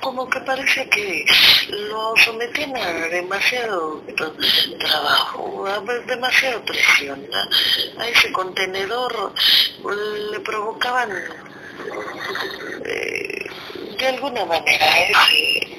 Como 0.00 0.28
que 0.28 0.40
parece 0.40 0.88
que 0.88 1.24
lo 1.70 2.14
someten 2.24 2.76
a 2.76 2.90
demasiado 3.08 4.02
tra- 4.06 4.78
trabajo, 4.78 5.66
a 5.66 5.80
demasiada 6.06 6.60
presión. 6.64 7.26
A, 7.32 8.02
a 8.02 8.08
ese 8.08 8.30
contenedor 8.32 9.32
le 10.30 10.40
provocaban 10.40 11.10
eh, 12.84 13.46
de 13.98 14.06
alguna 14.08 14.44
manera 14.44 14.86
ese... 15.08 15.74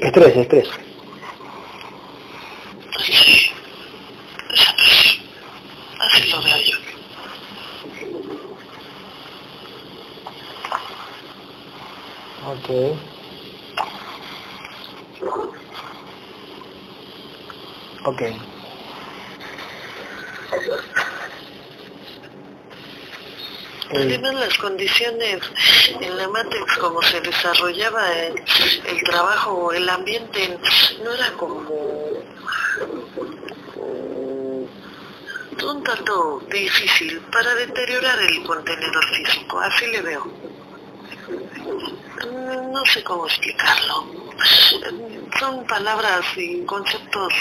Estrés, 0.00 0.36
estrés. 0.36 0.68
Así 5.98 6.28
lo 6.30 6.42
veo 6.42 6.56
yo. 6.58 6.76
Ok. 12.44 12.68
Ok. 18.04 18.22
Tienen 23.90 24.40
las 24.40 24.56
condiciones 24.58 25.38
en 26.00 26.16
la 26.16 26.26
Matrix 26.28 26.78
como 26.78 27.00
se 27.02 27.20
desarrollaba 27.20 28.10
el, 28.12 28.42
el 28.86 29.02
trabajo, 29.04 29.72
el 29.72 29.88
ambiente, 29.88 30.58
no 31.04 31.12
era 31.12 31.30
como 31.34 31.60
un 35.62 35.84
tanto 35.84 36.40
difícil 36.50 37.20
para 37.30 37.54
deteriorar 37.54 38.18
el 38.18 38.42
contenedor 38.42 39.04
físico, 39.14 39.60
así 39.60 39.86
le 39.86 40.02
veo. 40.02 40.41
No 42.30 42.84
sé 42.86 43.02
cómo 43.04 43.26
explicarlo. 43.26 44.06
Son 45.38 45.66
palabras 45.66 46.24
y 46.36 46.62
conceptos 46.64 47.32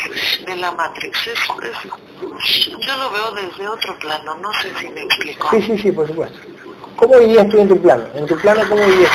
de 0.45 0.55
la 0.55 0.71
Matrix. 0.71 1.27
Es- 1.27 1.39
es- 1.63 2.77
yo 2.87 2.97
lo 2.97 3.11
veo 3.11 3.31
desde 3.31 3.67
otro 3.67 3.97
plano, 3.99 4.35
no 4.37 4.51
sé 4.53 4.71
si 4.79 4.87
me 4.89 5.01
explico. 5.03 5.49
Sí, 5.51 5.61
sí, 5.61 5.77
sí, 5.77 5.91
por 5.91 6.07
supuesto. 6.07 6.39
¿Cómo 6.95 7.19
vivías 7.19 7.49
tú 7.49 7.59
en 7.59 7.67
tu 7.67 7.81
plano? 7.81 8.05
En 8.15 8.25
tu 8.27 8.37
plano, 8.37 8.61
¿cómo 8.69 8.85
vivías? 8.85 9.11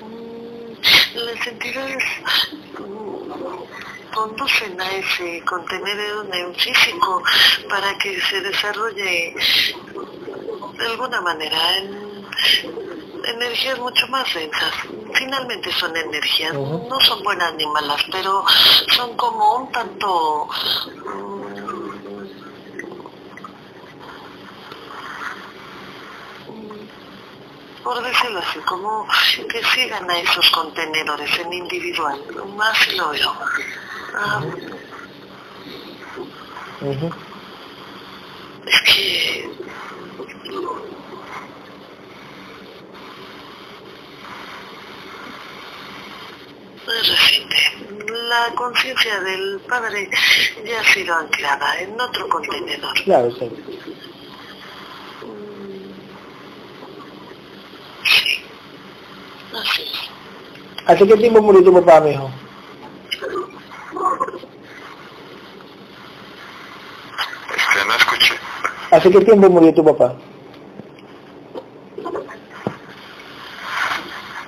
Mm, 0.00 0.72
Las 1.14 1.46
entidades 1.46 2.04
mm, 2.78 4.12
conducen 4.14 4.80
a 4.80 4.90
ese 4.92 5.42
contenedor 5.44 6.26
en 6.34 6.54
físico 6.54 7.22
para 7.68 7.96
que 7.98 8.20
se 8.20 8.40
desarrolle 8.40 9.34
de 10.78 10.86
alguna 10.86 11.20
manera 11.20 11.76
en 11.78 12.26
energías 13.24 13.78
mucho 13.78 14.06
más 14.08 14.32
densas. 14.34 14.72
Finalmente 15.14 15.72
son 15.72 15.96
energías, 15.96 16.54
no 16.54 17.00
son 17.00 17.22
buenas 17.22 17.54
ni 17.54 17.66
malas, 17.66 18.02
pero 18.10 18.44
son 18.88 19.16
como 19.16 19.56
un 19.56 19.72
tanto... 19.72 20.48
mm, 26.48 27.82
por 27.82 28.02
decirlo 28.02 28.38
así, 28.38 28.58
como 28.60 29.06
que 29.50 29.62
sigan 29.64 30.08
a 30.08 30.18
esos 30.18 30.48
contenedores 30.50 31.38
en 31.40 31.52
individual, 31.52 32.20
más 32.56 32.92
lo 32.94 33.10
veo. 33.10 33.34
Ah, 34.14 34.44
es 38.66 38.82
que. 38.82 39.51
La 48.28 48.54
conciencia 48.54 49.20
del 49.20 49.60
padre 49.68 50.08
ya 50.64 50.80
ha 50.80 50.84
sido 50.84 51.14
anclada 51.14 51.80
en 51.80 52.00
otro 52.00 52.28
contenedor. 52.28 52.94
Claro, 53.04 53.30
sí. 53.32 53.50
Sí, 58.04 58.44
así 59.54 59.82
es. 59.82 60.12
¿Hace 60.86 61.06
qué 61.06 61.16
tiempo 61.16 61.40
murió 61.40 61.62
tu 61.62 61.72
papá, 61.72 62.00
mijo? 62.00 62.30
Este, 67.54 67.84
no 67.86 67.94
escuché. 67.94 68.34
¿Hace 68.90 69.10
qué 69.10 69.20
tiempo 69.20 69.48
murió 69.48 69.72
tu 69.72 69.84
papá? 69.84 70.16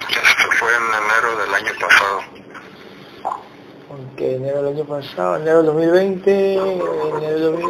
Esto 0.09 0.51
fue 0.59 0.71
en 0.75 0.83
enero 0.83 1.37
del 1.39 1.55
año 1.55 1.73
pasado. 1.81 2.21
Ok, 3.91 4.21
enero 4.45 4.63
del 4.63 4.75
año 4.75 4.85
pasado, 4.85 5.37
enero 5.37 5.57
del 5.59 5.67
2020, 5.67 6.55
enero 6.55 7.21
del 7.21 7.43
2000, 7.43 7.67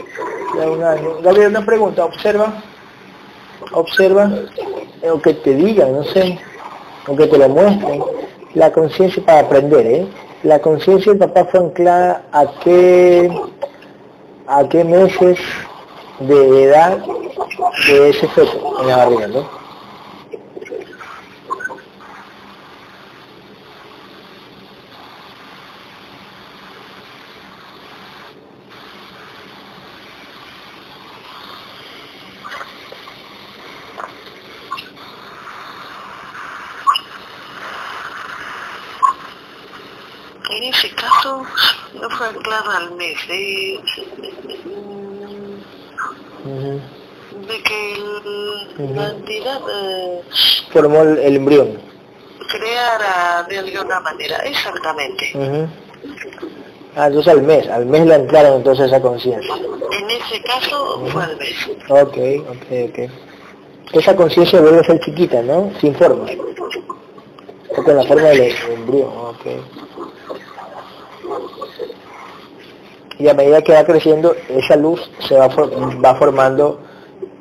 ya 0.57 0.71
un 0.71 0.83
año. 0.83 1.11
Gabriel, 1.23 1.51
una 1.51 1.65
pregunta, 1.65 2.05
observa, 2.05 2.53
observa, 3.73 4.31
eh, 5.03 5.11
o 5.11 5.23
que 5.23 5.35
te 5.35 5.55
digan, 5.55 5.93
no 5.93 6.03
sé, 6.05 6.39
o 7.07 7.15
que 7.15 7.29
te 7.29 7.39
lo 7.39 7.49
muestren, 7.49 8.03
la 8.55 8.73
conciencia 8.73 9.25
para 9.25 9.41
aprender, 9.41 9.87
¿eh? 9.87 10.07
La 10.43 10.59
conciencia 10.59 11.13
del 11.13 11.21
papá 11.21 11.45
fue 11.45 11.61
anclada 11.61 12.25
a 12.33 12.45
qué, 12.63 13.31
a 14.49 14.69
qué 14.69 14.85
meses 14.85 15.39
de 16.19 16.65
edad 16.65 16.99
de 17.87 18.11
ese 18.11 18.29
feto 18.29 18.81
en 18.83 18.89
la 18.89 18.97
barriga, 18.97 19.29
¿no? 19.29 19.65
En 40.51 40.63
ese 40.63 40.89
caso, 40.95 41.43
no 42.01 42.11
fue 42.11 42.29
de, 47.49 47.63
que 47.63 47.93
el- 47.95 48.97
la 48.97 49.11
entidad 49.11 49.61
eh, 49.71 50.21
Formó 50.73 51.03
el, 51.03 51.19
el 51.19 51.37
embrión. 51.37 51.79
creara 52.49 53.45
de 53.49 53.59
alguna 53.59 54.01
manera, 54.01 54.37
exactamente. 54.39 55.31
Ujú. 55.35 55.69
Ah, 56.97 57.07
entonces 57.09 57.33
al 57.33 57.43
mes, 57.43 57.69
al 57.69 57.87
mes 57.87 58.07
le 58.07 58.15
entraron 58.15 58.57
entonces 58.59 58.87
esa 58.87 59.01
conciencia. 59.01 59.55
En 59.55 60.11
ese 60.11 60.41
caso 60.43 61.05
fue 61.09 61.23
al 61.25 61.37
mes. 61.37 61.57
Ok, 61.89 62.17
ok, 62.49 62.91
ok. 62.91 63.11
Esa 63.93 64.15
conciencia 64.17 64.61
vuelve 64.61 64.81
a 64.81 64.85
ser 64.85 65.01
chiquita, 65.01 65.43
¿no? 65.43 65.73
Sin 65.81 65.95
forma. 65.95 66.27
O 67.77 67.83
con 67.83 67.97
la 67.97 68.05
forma 68.05 68.29
del 68.29 68.55
embrión, 68.71 69.09
ok. 69.09 69.47
Y 73.25 73.29
a 73.31 73.33
medida 73.33 73.63
que 73.63 73.73
va 73.73 73.85
creciendo, 73.85 74.37
esa 74.51 74.77
luz 74.77 75.01
se 75.27 75.35
va, 75.35 75.49
for- 75.49 75.73
va 76.05 76.15
formando 76.17 76.79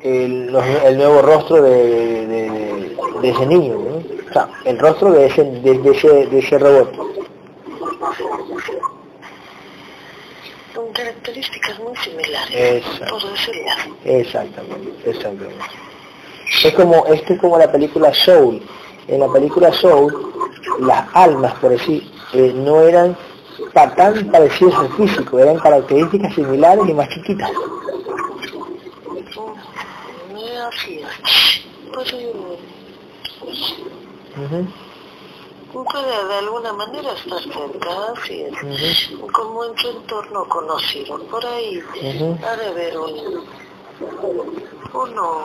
el, 0.00 0.46
los- 0.50 0.64
el 0.64 0.96
nuevo 0.96 1.20
rostro 1.20 1.60
de, 1.60 2.26
de- 2.26 2.96
de- 3.20 3.28
ese 3.28 3.44
niño, 3.44 3.74
¿no? 3.74 3.96
O 4.30 4.32
sea, 4.32 4.48
el 4.64 4.78
rostro 4.78 5.12
de 5.12 5.26
ese, 5.26 5.44
de, 5.44 5.90
ese, 5.90 6.08
de 6.26 6.38
ese 6.38 6.58
robot. 6.58 6.90
Con 10.74 10.90
características 10.92 11.78
muy 11.80 11.94
similares, 11.98 12.82
Exacto. 12.86 13.18
por 13.18 13.32
así. 13.32 13.52
Exactamente, 14.06 15.10
exactamente. 15.10 15.64
Es 16.64 16.72
como, 16.74 17.04
esto 17.06 17.34
es 17.34 17.40
como 17.40 17.58
la 17.58 17.70
película 17.70 18.14
Soul. 18.14 18.62
En 19.06 19.20
la 19.20 19.28
película 19.30 19.70
Soul, 19.70 20.32
las 20.80 21.06
almas, 21.12 21.52
por 21.60 21.72
decir, 21.72 22.10
eh, 22.32 22.52
no 22.56 22.80
eran 22.80 23.14
tan 23.72 24.30
parecidas 24.30 24.74
al 24.74 24.88
físico, 24.90 25.38
eran 25.38 25.58
características 25.58 26.34
similares 26.34 26.88
y 26.88 26.94
más 26.94 27.08
chiquitas. 27.08 27.50
Ujú, 34.36 34.66
puede 35.84 36.26
de 36.28 36.34
alguna 36.34 36.72
manera 36.72 37.12
estar 37.12 37.40
cerca, 37.40 38.12
así 38.16 38.42
es. 38.42 39.10
Como 39.32 39.64
en 39.64 39.78
su 39.78 39.90
entorno 39.90 40.44
conocido, 40.48 41.18
por 41.24 41.44
ahí 41.46 41.78
ujú. 41.78 42.38
ha 42.44 42.56
de 42.56 42.66
haber 42.66 42.98
un, 42.98 43.44
uno, 44.92 45.44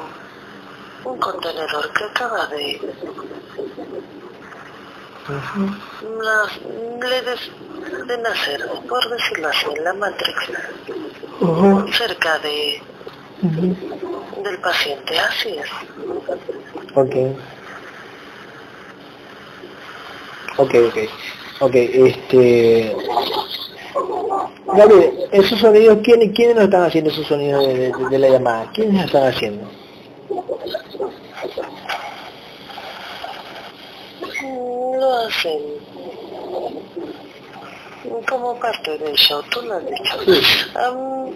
un 1.05 1.20
contenedor 1.20 1.93
que 1.93 2.03
acaba 2.03 2.47
de, 2.47 2.82
Las- 5.30 6.59
le 6.99 7.21
de 8.05 8.17
nacer, 8.17 8.61
por 8.88 9.09
decirlo 9.09 9.47
así, 9.49 9.65
en 9.77 9.84
la 9.84 9.93
Matrix, 9.93 10.38
cerca 11.97 12.39
de, 12.39 12.82
del 14.43 14.57
paciente, 14.59 15.19
así 15.19 15.49
es. 15.49 15.69
Ok. 16.95 17.15
Ok, 20.57 20.75
ok. 20.88 20.97
Ok, 21.61 21.75
este... 21.75 22.95
Gabriel, 24.65 25.13
esos 25.32 25.59
sonidos, 25.59 25.99
¿quiénes, 26.03 26.32
¿quiénes 26.34 26.55
nos 26.55 26.65
están 26.65 26.84
haciendo 26.84 27.09
esos 27.11 27.27
sonidos 27.27 27.65
de, 27.67 27.73
de- 27.91 28.09
de 28.09 28.19
la 28.19 28.30
llamada? 28.30 28.71
¿Quiénes 28.73 29.05
están 29.05 29.27
haciendo? 29.27 29.67
Lo 34.41 35.17
hacen 35.17 35.61
como 38.27 38.57
parte 38.59 38.97
del 38.97 39.15
show, 39.15 39.43
tú 39.49 39.61
lo 39.63 39.73
has 39.75 39.85
dicho. 39.89 40.17
Sí. 40.25 40.41
Am, 40.75 41.33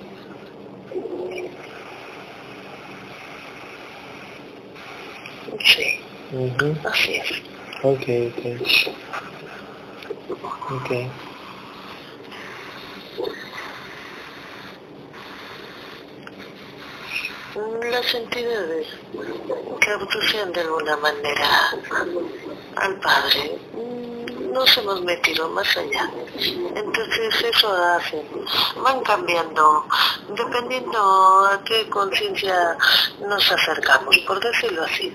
sí, 5.59 5.99
Ujú, 6.31 6.75
así 6.87 7.15
es. 7.15 7.31
Ok, 7.83 8.03
ok. 8.29 8.45
Ok. 10.71 10.91
Las 17.55 18.13
entidades 18.15 18.87
que 19.79 19.91
abducen 19.91 20.51
de 20.53 20.61
alguna 20.61 20.97
manera 20.97 21.49
al 22.77 22.99
padre 22.99 23.59
nos 24.51 24.77
hemos 24.77 25.03
metido 25.03 25.47
más 25.49 25.77
allá. 25.77 26.09
Entonces 26.75 27.43
eso 27.43 27.71
hace, 27.71 28.25
van 28.77 29.01
cambiando 29.01 29.85
dependiendo 30.29 31.45
a 31.45 31.61
qué 31.63 31.87
conciencia 31.89 32.75
nos 33.19 33.51
acercamos, 33.51 34.17
por 34.25 34.39
decirlo 34.39 34.83
así. 34.83 35.13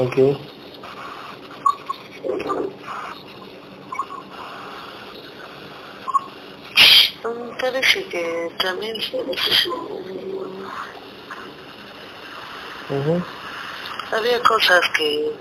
Ok. 0.00 0.16
Mm, 7.22 7.58
Parece 7.60 8.04
que 8.06 8.50
también 8.58 8.96
mm, 12.88 13.22
había 14.14 14.42
cosas 14.42 14.80
que 14.96 15.32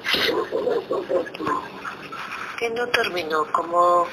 que 2.57 2.70
no 2.72 2.86
terminó 2.88 3.45
como 3.53 4.07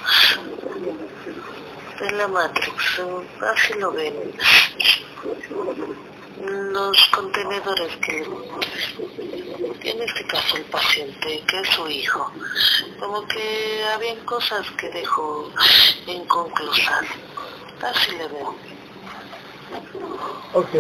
en 2.01 2.19
la 2.19 2.29
Matrix, 2.29 3.01
mm, 3.01 3.45
así 3.45 3.75
lo 3.81 3.91
ven 3.91 4.15
los 6.77 7.09
contenedores 7.09 7.97
que 8.05 8.17
en 9.91 10.03
este 10.03 10.27
caso 10.27 10.59
el 10.59 10.65
paciente 10.65 11.43
que 11.47 11.61
es 11.61 11.69
su 11.71 11.89
hijo 11.89 12.31
como 13.01 13.27
que 13.27 13.83
habían 13.95 14.19
cosas 14.27 14.67
que 14.79 14.91
dejó 14.91 15.51
inconclusas 16.07 17.07
así 17.83 18.11
le 18.13 18.29
veo 18.29 18.55
Ok. 20.53 20.75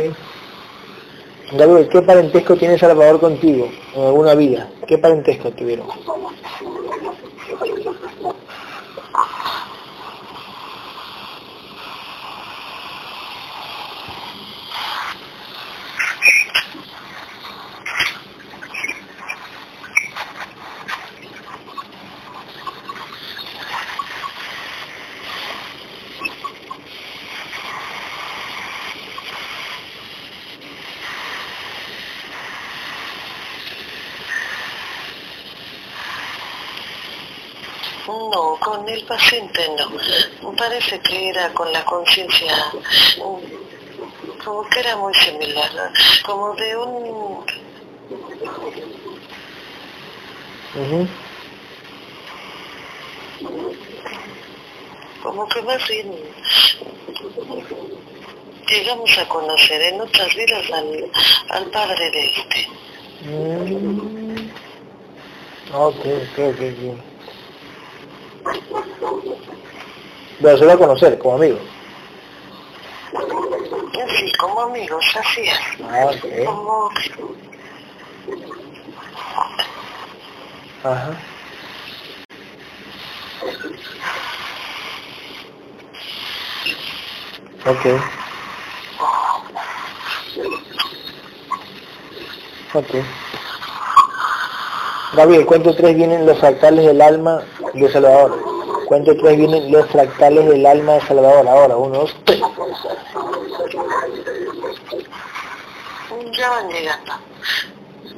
Gabriel, 1.52 1.88
¿qué 1.88 2.02
parentesco 2.02 2.56
tiene 2.56 2.78
Salvador 2.78 3.20
contigo 3.20 3.68
en 3.94 4.04
alguna 4.04 4.34
vida? 4.34 4.68
¿Qué 4.86 4.96
parentesco 4.98 5.50
tuvieron? 5.52 5.86
No, 38.06 38.56
con 38.60 38.88
el 38.88 39.04
paciente 39.04 39.60
no. 39.76 40.52
Parece 40.66 40.98
que 40.98 41.28
era 41.28 41.48
con 41.54 41.72
la 41.72 41.84
conciencia, 41.84 42.52
mm, 43.18 44.42
como 44.44 44.68
que 44.68 44.80
era 44.80 44.96
muy 44.96 45.14
similar, 45.14 45.72
¿no? 45.76 45.82
como 46.24 46.54
de 46.56 46.76
un, 46.76 47.46
Ujú. 50.74 51.08
como 55.22 55.48
que 55.48 55.62
más 55.62 55.88
bien 55.88 56.12
llegamos 58.68 59.18
a 59.18 59.28
conocer 59.28 59.80
en 59.82 60.00
otras 60.00 60.34
vidas 60.34 60.68
al, 60.72 61.10
al 61.50 61.70
padre 61.70 62.10
de 62.10 62.26
este. 62.26 62.68
Mm. 63.22 64.50
Ok, 65.72 66.06
ok, 66.06 66.38
ok, 66.38 67.15
Pero 70.46 70.58
solo 70.58 70.72
a 70.74 70.78
conocer, 70.78 71.18
como 71.18 71.34
amigo. 71.34 71.58
Sí, 74.16 74.32
como 74.38 74.60
amigos, 74.60 75.04
así 75.18 75.40
es. 75.40 75.58
Ah, 75.82 76.06
ok. 76.06 76.44
Como, 76.44 76.90
Ajá. 80.84 81.10
Ok. 87.66 87.86
Ok. 92.72 92.94
Gabriel, 95.14 95.44
cuento 95.44 95.74
3 95.74 95.96
vienen 95.96 96.24
los 96.24 96.38
fractales 96.38 96.86
del 96.86 97.02
alma 97.02 97.42
de 97.74 97.90
Salvador. 97.90 98.55
Cuento 98.86 99.16
3 99.16 99.36
vienen 99.36 99.72
los 99.72 99.86
fractales 99.90 100.48
del 100.48 100.64
alma 100.64 100.94
de 100.94 101.00
Salvador. 101.02 101.48
Ahora, 101.48 101.76
1, 101.76 101.98
2, 101.98 102.16
3. 102.24 102.40
ya 106.36 106.50
van 106.50 106.68
llegando. 106.68 107.12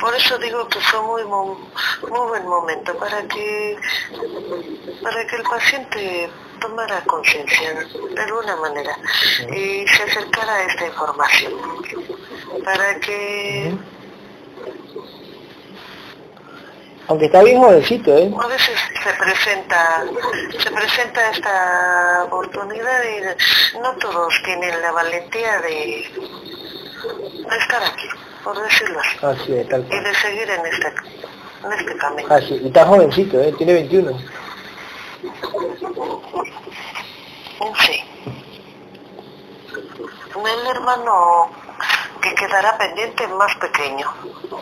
Por 0.01 0.14
eso 0.14 0.39
digo 0.39 0.69
que 0.69 0.79
fue 0.81 1.03
muy, 1.03 1.25
muy 1.25 2.29
buen 2.29 2.47
momento 2.47 2.97
para 2.99 3.27
que, 3.29 3.77
para 5.03 5.27
que 5.27 5.37
el 5.37 5.43
paciente 5.43 6.31
tomara 6.61 7.03
conciencia 7.05 7.75
de 8.14 8.23
alguna 8.23 8.57
manera 8.57 8.97
y 9.51 9.87
se 9.87 10.03
acercara 10.03 10.55
a 10.55 10.64
esta 10.64 10.87
información. 10.87 11.53
Para 12.64 13.01
que 13.01 13.75
Aunque 17.09 17.27
está 17.27 17.43
bien 17.43 17.59
jovencito, 17.59 18.17
¿eh? 18.17 18.31
a 18.39 18.47
veces 18.47 18.79
se 19.03 19.13
presenta, 19.15 20.05
se 20.63 20.71
presenta 20.71 21.31
esta 21.31 22.25
oportunidad 22.25 23.03
y 23.05 23.79
no 23.79 23.93
todos 23.97 24.33
tienen 24.45 24.81
la 24.83 24.93
valentía 24.93 25.59
de, 25.61 25.69
de 27.49 27.57
estar 27.59 27.83
aquí, 27.83 28.09
por 28.45 28.61
decirlo 28.63 29.01
así, 29.01 29.19
Así 29.43 29.55
es, 29.55 29.69
tal 29.71 29.81
y 29.81 29.89
cual. 29.89 30.05
de 30.05 30.15
seguir 30.17 30.51
en 30.51 30.67
este, 30.67 30.89
en 31.65 31.73
este 31.73 31.97
camino. 31.97 32.35
Así, 32.35 32.61
y 32.63 32.67
está 32.67 32.85
jovencito, 32.87 33.41
¿eh? 33.41 33.55
Tiene 33.57 33.73
21. 33.73 34.19
Sí. 37.87 38.05
El 40.37 40.67
hermano 40.77 41.51
que 42.21 42.35
quedará 42.35 42.77
pendiente 42.79 43.27
más 43.29 43.55
pequeño. 43.57 44.07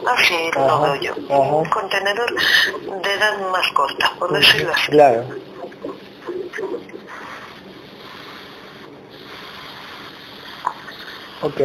Así 0.07 0.51
lo 0.55 0.65
Ajá, 0.65 0.83
veo 0.93 0.95
yo. 0.97 1.13
ajá. 1.13 1.71
Contenedor 1.71 2.35
de 3.03 3.13
edad 3.15 3.39
más 3.51 3.69
corta, 3.73 4.13
por 4.19 4.33
decirlo 4.33 4.73
así. 4.73 4.91
Claro. 4.93 5.25
Ok. 11.43 11.61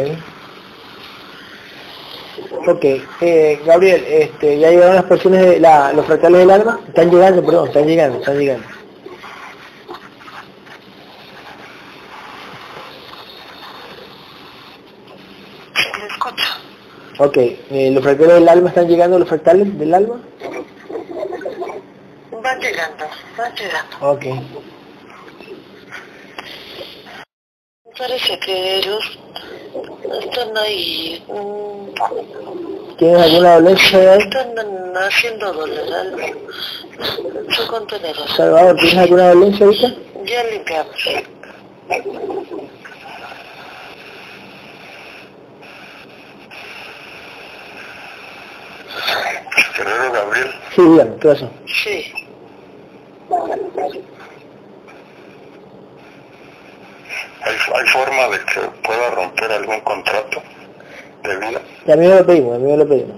Ok, 2.67 2.83
eh, 3.21 3.61
Gabriel, 3.65 4.03
este, 4.07 4.59
ya 4.59 4.69
llegaron 4.69 4.95
las 4.95 5.05
personas 5.05 5.41
de 5.41 5.59
la, 5.59 5.93
los 5.93 6.05
fractales 6.05 6.39
del 6.41 6.51
alma, 6.51 6.79
están 6.87 7.09
llegando, 7.09 7.43
perdón, 7.43 7.67
están 7.67 7.87
llegando, 7.87 8.19
están 8.19 8.37
llegando. 8.37 8.67
Le 15.99 16.07
escucho. 16.07 16.53
Ok, 17.23 17.37
eh, 17.37 17.91
los 17.93 18.01
fractales 18.01 18.33
del 18.33 18.49
alma 18.49 18.69
están 18.69 18.87
llegando, 18.87 19.19
los 19.19 19.29
fractales 19.29 19.77
del 19.77 19.93
alma. 19.93 20.19
Va 22.33 22.55
llegando, 22.57 23.05
va 23.39 23.49
llegando. 23.53 23.95
Ok, 24.01 24.25
Parece 27.95 28.39
que 28.39 28.77
ellos 28.77 29.19
están 30.23 30.57
ahí, 30.57 31.23
¿tienes 32.97 33.21
alguna 33.21 33.53
dolencia? 33.59 34.15
están 34.15 34.55
haciendo 34.95 35.53
doler 35.53 35.93
al 35.93 36.15
su 37.49 37.67
contenedor. 37.67 38.27
Salvador, 38.35 38.75
¿tienes 38.77 38.97
alguna 38.97 39.29
dolencia 39.29 39.65
ahorita? 39.67 39.93
Ya 40.25 40.43
limpiamos. 40.45 40.95
Guerrero 49.77 50.11
Gabriel, 50.11 50.51
Sí, 50.75 50.81
dígame, 50.81 51.15
¿qué 51.19 51.27
pasó? 51.27 51.49
Sí. 51.65 52.13
¿Hay, 57.43 57.53
¿Hay 57.53 57.87
forma 57.87 58.27
de 58.29 58.37
que 58.45 58.61
pueda 58.85 59.09
romper 59.11 59.51
algún 59.51 59.79
contrato 59.81 60.41
de 61.23 61.35
vida? 61.37 61.61
Y 61.85 61.91
a 61.91 61.95
mí 61.95 62.07
me 62.07 62.15
lo 62.15 62.25
pedimos, 62.25 62.55
a 62.55 62.59
mí 62.59 62.71
me 62.71 62.77
lo 62.77 62.87
pedimos. 62.87 63.17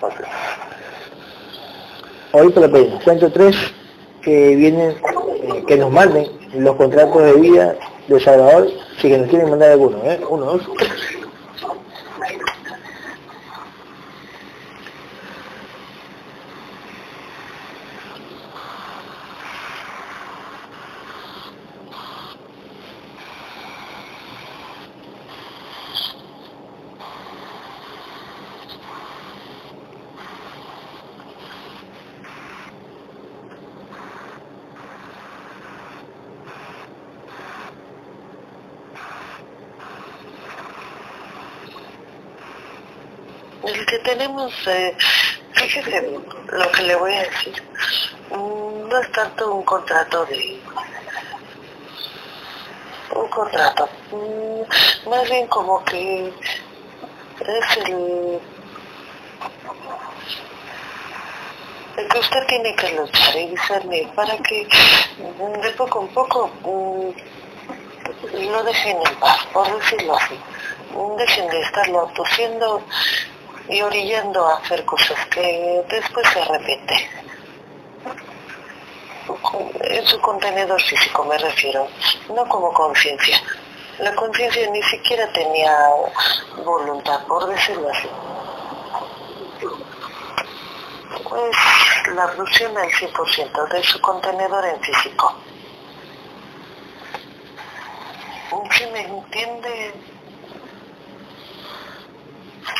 Ok. 0.00 0.12
Hoy 2.32 2.52
te 2.52 2.60
lo 2.60 2.70
pedimos. 2.70 3.02
Cuento 3.04 3.30
tres 3.32 3.56
que 4.22 4.56
vienen, 4.56 4.90
eh, 4.90 5.64
que 5.66 5.76
nos 5.76 5.90
manden 5.90 6.26
los 6.54 6.76
contratos 6.76 7.22
de 7.22 7.32
vida 7.34 7.76
de 8.08 8.20
Salvador, 8.20 8.68
si 9.00 9.08
que 9.08 9.18
nos 9.18 9.28
quieren 9.28 9.50
mandar 9.50 9.72
alguno, 9.72 9.98
¿eh? 10.04 10.20
Uno, 10.28 10.46
dos, 10.46 10.62
tres. 10.78 11.19
Que 43.90 43.98
tenemos, 43.98 44.52
eh, 44.68 44.96
fíjese 45.54 46.20
lo 46.52 46.72
que 46.72 46.82
le 46.82 46.94
voy 46.94 47.12
a 47.12 47.22
decir, 47.22 47.62
Mm, 48.30 48.88
no 48.88 49.00
es 49.00 49.10
tanto 49.12 49.54
un 49.54 49.64
contrato 49.64 50.24
de... 50.26 50.60
Un 53.12 53.28
contrato, 53.28 53.88
mm, 54.12 55.08
más 55.10 55.28
bien 55.28 55.48
como 55.48 55.84
que 55.84 56.28
es 56.28 57.76
el... 57.88 58.40
que 62.08 62.18
usted 62.18 62.46
tiene 62.46 62.74
que 62.76 62.92
luchar 62.92 63.36
y 63.36 63.48
discernir 63.48 64.08
para 64.14 64.36
que 64.38 64.66
de 65.62 65.70
poco 65.72 66.00
en 66.02 66.08
poco 66.14 66.50
mm, 66.62 67.10
lo 68.52 68.62
dejen 68.62 68.96
en 69.04 69.14
paz, 69.16 69.44
por 69.52 69.66
decirlo 69.76 70.16
así. 70.16 70.38
Dejen 71.18 71.48
de 71.48 71.60
estarlo 71.60 72.00
abduciendo 72.00 72.82
y 73.70 73.80
orillando 73.82 74.44
a 74.46 74.58
hacer 74.58 74.84
cosas 74.84 75.24
que 75.26 75.84
después 75.88 76.28
se 76.32 76.40
arrepiente. 76.40 77.08
En 79.82 80.06
su 80.06 80.20
contenedor 80.20 80.80
físico 80.82 81.24
me 81.24 81.38
refiero, 81.38 81.86
no 82.34 82.48
como 82.48 82.72
conciencia. 82.72 83.40
La 84.00 84.14
conciencia 84.14 84.68
ni 84.70 84.82
siquiera 84.82 85.30
tenía 85.32 85.72
voluntad, 86.64 87.24
por 87.26 87.46
decirlo 87.46 87.88
así. 87.90 88.08
Pues 91.28 91.56
la 92.14 92.24
abducción 92.24 92.76
al 92.76 92.90
100% 92.90 93.68
de 93.68 93.82
su 93.84 94.00
contenedor 94.00 94.66
en 94.66 94.80
físico. 94.80 95.34
¿Sí 98.72 98.86
me 98.92 99.02
entiende, 99.02 99.92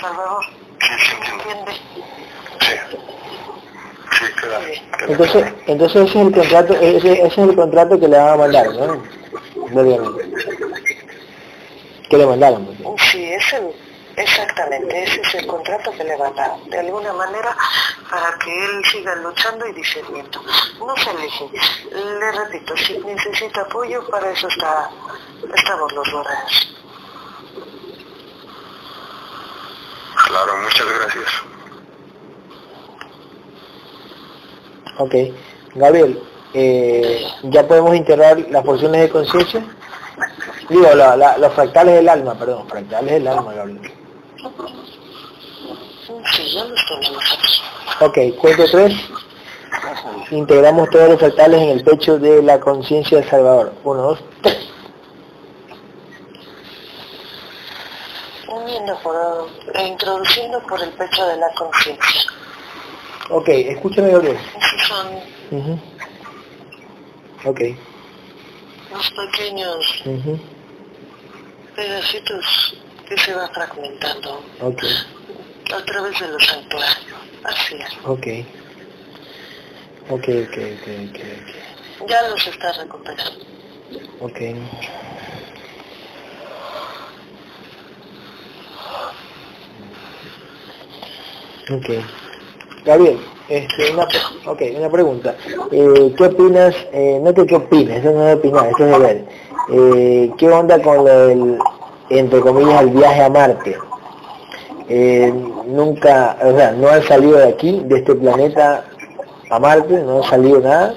Salvador? 0.01 0.60
Entonces, 5.09 5.45
entonces 5.67 6.03
ese 6.03 6.21
es 6.21 6.27
el 6.27 6.33
contrato, 6.33 6.75
ese, 6.75 7.13
ese 7.13 7.27
es 7.27 7.39
el 7.39 7.57
contrato 7.57 7.99
que 7.99 8.09
le 8.09 8.19
van 8.19 8.29
a 8.29 8.37
mandar, 8.37 8.67
¿no? 8.75 9.03
Obviamente. 9.73 10.31
Que 12.09 12.17
le 12.17 12.27
mandaron. 12.27 12.69
Sí, 13.11 13.33
es 13.33 13.53
el, 13.53 13.73
exactamente, 14.17 15.03
ese 15.05 15.21
es 15.21 15.35
el 15.37 15.47
contrato 15.47 15.93
que 15.93 16.05
le 16.05 16.17
dar, 16.17 16.57
de 16.69 16.79
alguna 16.79 17.13
manera, 17.13 17.57
para 18.11 18.37
que 18.39 18.65
él 18.65 18.85
siga 18.85 19.15
luchando 19.17 19.67
y 19.67 19.73
discerniendo. 19.73 20.43
No 20.79 20.97
se 20.97 21.11
aleje. 21.11 21.49
Le 21.93 22.33
repito, 22.33 22.77
si 22.77 22.99
necesita 22.99 23.63
apoyo, 23.63 24.07
para 24.09 24.31
eso 24.31 24.49
está, 24.49 24.91
estamos 25.55 25.93
los 25.93 26.13
borrados. 26.13 26.80
Claro, 30.31 30.53
muchas 30.63 30.87
gracias. 30.87 31.27
Ok. 34.99 35.15
Gabriel, 35.75 36.23
eh, 36.55 37.27
¿ya 37.45 37.67
podemos 37.67 37.97
integrar 37.97 38.39
las 38.51 38.63
porciones 38.65 39.01
de 39.01 39.09
conciencia? 39.11 39.65
Digo, 40.69 40.89
la- 40.95 41.17
la- 41.17 41.37
los 41.39 41.53
fractales 41.55 41.95
del 41.97 42.09
alma, 42.09 42.35
perdón, 42.35 42.69
fractales 42.69 43.11
del 43.15 43.27
alma, 43.27 43.53
Gabriel. 43.55 43.81
Ok, 48.01 48.19
cuento 48.41 48.65
tres. 48.71 48.95
Integramos 50.31 50.91
todos 50.91 51.09
los 51.11 51.19
fractales 51.19 51.61
en 51.61 51.69
el 51.71 51.83
pecho 51.85 52.19
de 52.19 52.41
la 52.43 52.61
conciencia 52.61 53.19
del 53.19 53.29
Salvador. 53.29 53.73
Uno, 53.83 54.03
dos, 54.03 54.21
tres. 54.43 54.69
Uniendo 58.71 58.97
por, 59.03 59.17
e 59.75 59.83
introduciendo 59.89 60.61
por 60.69 60.81
el 60.81 60.91
pecho 60.93 61.27
de 61.27 61.37
la 61.39 61.49
conciencia. 61.55 62.23
Ok, 63.31 63.49
escúchame, 63.49 64.11
Gabriel. 64.13 64.39
Esos 64.57 64.83
son 64.87 65.17
Ujú. 65.51 65.79
Ok. 67.47 67.61
los 68.93 69.11
pequeños 69.11 70.03
ujú, 70.07 70.39
pedacitos 71.75 72.77
que 73.09 73.19
se 73.19 73.35
van 73.35 73.51
fragmentando 73.53 74.41
Ok. 74.63 74.85
a 75.75 75.85
través 75.85 76.21
de 76.21 76.29
los 76.29 76.53
anclajes. 76.53 77.07
Así 77.45 77.75
es. 77.75 77.93
Ok. 78.05 78.27
Ok, 80.11 80.29
ok, 80.29 80.59
ok, 80.77 80.89
ok, 81.11 82.09
Ya 82.09 82.23
los 82.29 82.47
está 82.47 82.73
recuperando. 82.75 83.45
ok. 84.21 84.41
Ok. 91.73 91.89
Gabriel, 92.85 93.21
este, 93.49 93.93
una, 93.93 94.09
okay, 94.47 94.75
una 94.75 94.89
pregunta. 94.91 95.37
Eh, 95.71 96.15
¿Qué 96.17 96.25
opinas? 96.25 96.75
Eh, 96.93 97.21
no 97.23 97.33
que 97.35 97.47
qué 97.47 97.57
opinas, 97.57 97.99
eso 97.99 98.11
no 98.13 98.29
es 98.29 98.37
opinar, 98.37 98.69
eso 98.69 98.85
es 98.87 98.91
de 98.91 98.99
ver. 98.99 99.25
Eh, 99.73 100.33
¿Qué 100.39 100.49
onda 100.49 100.81
con 100.83 101.05
del, 101.05 101.59
entre 102.09 102.41
comillas, 102.41 102.83
el 102.83 102.91
viaje 102.91 103.23
a 103.23 103.31
Marte? 103.31 103.79
Eh, 104.89 105.33
nunca, 105.67 106.37
o 106.43 106.57
sea, 106.57 106.73
no 106.73 106.89
han 106.89 107.03
salido 107.05 107.39
de 107.39 107.49
aquí, 107.49 107.81
de 107.85 107.99
este 107.99 108.15
planeta 108.17 108.85
a 109.51 109.59
Marte, 109.61 110.03
no 110.03 110.21
ha 110.25 110.29
salido 110.29 110.59
nada, 110.61 110.95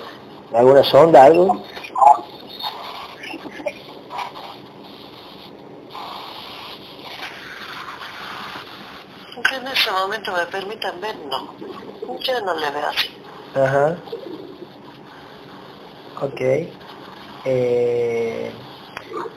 alguna 0.54 0.84
sonda, 0.84 1.26
algo. 1.26 1.62
Que 9.50 9.56
en 9.58 9.68
ese 9.68 9.90
momento 10.32 10.34
me 10.34 10.46
permitan 10.52 11.02
ver, 11.02 11.16
no. 11.30 11.54
Yo 12.22 12.42
no 12.42 12.54
le 12.56 12.70
veo 12.72 12.88
así. 12.88 13.10
Ajá. 13.56 13.96
Ok. 16.22 16.42
Eh, 17.46 18.52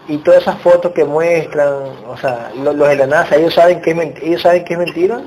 y 0.09 0.19
todas 0.19 0.43
esas 0.43 0.61
fotos 0.61 0.93
que 0.93 1.05
muestran, 1.05 1.69
o 2.09 2.17
sea, 2.17 2.53
lo- 2.57 2.73
los, 2.73 2.89
de 2.89 2.97
la 2.97 3.07
NASA, 3.07 3.37
ellos 3.37 3.55
saben 3.55 3.81
que 3.81 3.91
es 3.91 4.23
ellos 4.23 4.43
saben 4.43 4.65
que 4.65 4.75
es 4.75 4.79
mentira, 4.79 5.21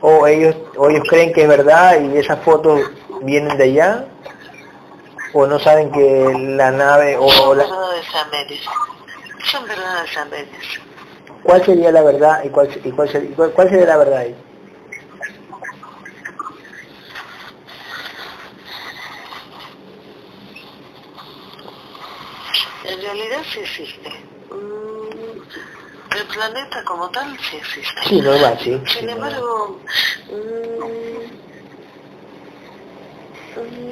o 0.00 0.26
ellos, 0.26 0.56
o 0.76 0.90
ellos 0.90 1.04
creen 1.08 1.32
que 1.32 1.42
es 1.42 1.48
verdad 1.48 2.00
y 2.00 2.16
esas 2.18 2.40
fotos 2.40 2.80
vienen 3.22 3.56
de 3.56 3.64
allá, 3.64 4.06
o 5.32 5.46
no 5.46 5.58
saben 5.60 5.90
que 5.92 6.32
la 6.56 6.72
nave 6.72 7.16
o 7.16 7.30
Son 7.30 7.56
la, 7.56 7.64
verdades. 7.64 8.60
Son 9.44 9.66
verdades 9.66 10.16
a 10.16 10.24
medias. 10.24 10.64
cuál 11.44 11.64
sería 11.64 11.92
la 11.92 12.02
verdad 12.02 12.42
y 12.44 12.48
cuál 12.48 12.68
y 12.84 12.90
cuál 12.90 13.08
sería, 13.08 13.36
cuál 13.36 13.68
sería 13.70 13.86
la 13.86 13.96
verdad 13.96 14.18
ahí. 14.18 14.34
En 22.84 22.91
realidad 23.02 23.42
sí 23.52 23.60
existe. 23.60 24.08
Mm, 24.50 25.40
El 26.16 26.26
planeta 26.26 26.84
como 26.84 27.10
tal 27.10 27.36
sí 27.38 27.56
existe. 27.56 28.02
Sí, 28.06 28.20
normal, 28.20 28.58
sí. 28.62 28.80
sí, 28.86 28.98
Sin 28.98 29.08
embargo, 29.08 29.78
mm, 30.30 30.74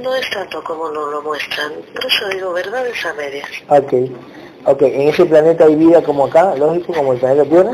no 0.03 0.15
es 0.15 0.31
tanto 0.31 0.62
como 0.65 0.91
nos 0.91 1.11
lo 1.12 1.23
muestran. 1.23 1.73
Por 1.95 2.07
eso 2.07 2.28
digo 2.28 2.53
verdades 2.53 3.05
a 3.05 3.12
medias. 3.15 3.49
Ok, 3.69 3.93
ok, 4.66 4.82
en 4.82 5.09
ese 5.09 5.24
planeta 5.27 5.65
hay 5.65 5.74
vida 5.77 6.03
como 6.03 6.27
acá, 6.27 6.55
lógico, 6.57 6.93
como 6.95 7.12
el 7.12 7.20
planeta 7.20 7.45
Tierra. 7.49 7.73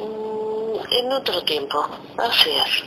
Mm, 0.00 0.76
En 0.90 1.12
otro 1.12 1.42
tiempo, 1.44 1.86
así 2.18 2.50
es. 2.50 2.84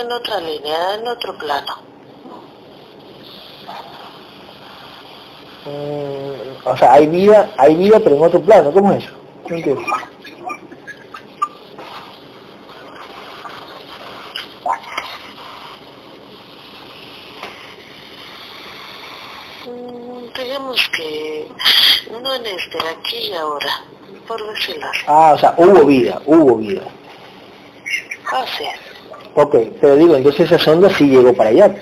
En 0.00 0.10
otra 0.10 0.40
línea, 0.40 0.94
en 0.94 1.06
otro 1.06 1.36
plano. 1.38 1.93
Mm, 5.66 6.66
o 6.66 6.76
sea, 6.76 6.92
hay 6.92 7.06
vida, 7.06 7.50
hay 7.56 7.74
vida 7.74 7.98
pero 8.00 8.16
en 8.16 8.22
otro 8.22 8.40
plano, 8.40 8.70
¿cómo 8.70 8.92
es 8.92 9.04
eso? 9.04 9.14
No 9.48 9.56
entiendo. 9.56 9.82
Mm, 19.66 20.38
digamos 20.38 20.90
que 20.94 21.48
no 22.10 22.34
en 22.34 22.46
este, 22.46 22.78
aquí 22.88 23.16
y 23.30 23.32
ahora, 23.32 23.84
por 24.28 24.54
decirlo 24.54 24.86
así. 24.90 25.00
Ah, 25.06 25.32
o 25.34 25.38
sea, 25.38 25.54
hubo 25.56 25.86
vida, 25.86 26.20
hubo 26.26 26.56
vida. 26.56 26.82
Así 28.32 28.64
es. 28.64 28.94
Ok, 29.34 29.56
pero 29.80 29.96
digo, 29.96 30.14
entonces 30.14 30.50
esa 30.50 30.62
sonda 30.62 30.90
sí 30.90 31.08
llegó 31.08 31.32
para 31.32 31.50
allá. 31.50 31.74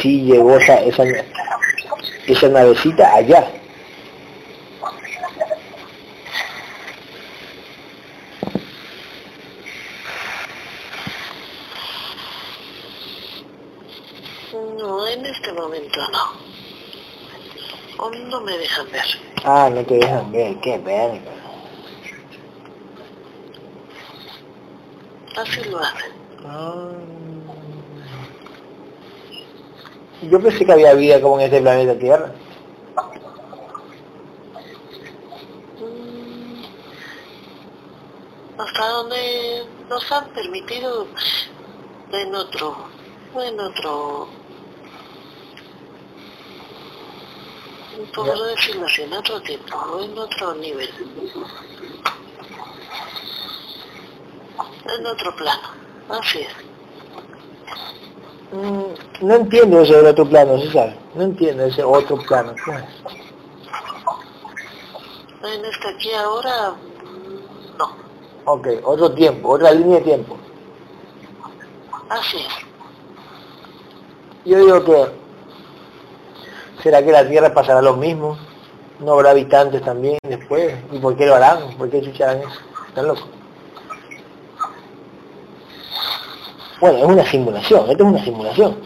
Sí 0.00 0.22
llegó 0.22 0.56
esa, 0.56 0.80
esa, 0.82 1.02
esa 2.26 2.48
navecita 2.48 3.14
allá. 3.14 3.46
No, 14.52 15.06
en 15.08 15.26
este 15.26 15.52
momento 15.52 16.00
no. 16.12 16.44
Aún 17.98 18.28
no 18.28 18.40
me 18.40 18.56
dejan 18.58 18.90
ver. 18.90 19.04
Ah, 19.44 19.70
no 19.72 19.84
te 19.84 19.94
dejan 19.94 20.32
ver, 20.32 20.56
qué 20.60 20.78
verga. 20.78 21.32
Así 25.36 25.64
lo 25.64 25.78
hacen. 25.78 26.12
Ah. 26.46 27.13
Yo 30.30 30.40
pensé 30.40 30.64
que 30.64 30.72
había 30.72 30.94
vida 30.94 31.20
como 31.20 31.38
en 31.38 31.46
este 31.46 31.60
planeta 31.60 31.98
Tierra. 31.98 32.32
Mm, 35.80 36.62
Hasta 38.60 38.88
donde 38.88 39.66
nos 39.88 40.12
han 40.12 40.28
permitido 40.32 41.06
en 42.12 42.34
otro, 42.34 42.76
en 43.36 43.60
otro, 43.60 44.28
Ya. 48.24 48.42
decirlo 48.46 48.86
así, 48.86 49.02
en 49.02 49.12
otro 49.12 49.40
tiempo, 49.42 50.00
en 50.00 50.16
otro 50.18 50.54
nivel, 50.54 50.90
en 54.98 55.06
otro 55.06 55.36
plano, 55.36 55.68
así 56.08 56.40
es. 56.40 56.73
Mm, 58.54 59.26
No 59.26 59.34
entiendo 59.34 59.80
eso 59.80 59.94
del 59.94 60.06
otro 60.06 60.28
plano, 60.28 60.58
César. 60.60 60.94
No 61.14 61.22
entiendo 61.24 61.64
ese 61.64 61.82
otro 61.82 62.16
plano. 62.18 62.54
¿Cómo 62.64 62.78
es? 62.78 62.84
En 65.54 65.64
este 65.64 65.88
aquí 65.88 66.12
ahora, 66.12 66.70
mm, 66.70 67.76
no, 67.78 67.88
Ok, 68.46 68.68
otro 68.84 69.12
tiempo, 69.12 69.48
otra 69.50 69.72
línea 69.72 69.98
de 69.98 70.04
tiempo. 70.04 70.36
así 72.08 72.36
es. 72.38 72.52
Yo 74.44 74.58
digo 74.58 74.84
que, 74.84 75.06
¿será 76.82 77.02
que 77.02 77.10
la 77.12 77.26
Tierra 77.28 77.52
pasará 77.52 77.80
lo 77.82 77.94
mismo? 77.94 78.36
¿No 79.00 79.14
habrá 79.14 79.30
habitantes 79.30 79.82
también 79.82 80.18
después? 80.22 80.74
¿Y 80.92 80.98
por 80.98 81.16
qué 81.16 81.26
lo 81.26 81.34
harán? 81.34 81.76
¿Por 81.76 81.90
qué 81.90 82.00
chucharán 82.02 82.38
eso? 82.40 82.60
¿Están 82.88 83.08
locos? 83.08 83.24
Bueno, 86.80 86.98
es 86.98 87.04
una 87.04 87.24
simulación, 87.24 87.90
esto 87.90 88.04
es 88.04 88.10
una 88.10 88.24
simulación. 88.24 88.76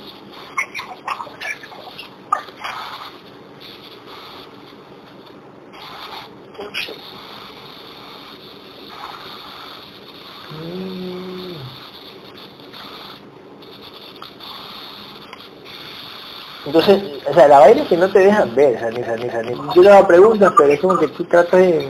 Entonces, 16.67 17.03
o 17.27 17.33
sea, 17.33 17.49
la 17.49 17.61
vaina 17.61 17.83
es 17.83 17.89
que 17.89 17.97
no 17.97 18.11
te 18.11 18.19
dejan 18.19 18.55
ver, 18.55 18.79
Sanisa, 18.79 19.17
Sanisa, 19.17 19.43
Sanisa. 19.43 19.63
Yo 19.75 19.83
le 19.83 19.91
hago 19.91 20.07
preguntas, 20.07 20.53
pero 20.57 20.71
es 20.71 20.81
como 20.81 20.99
que 20.99 21.09
tú 21.09 21.25
tratas 21.25 21.59
de, 21.59 21.89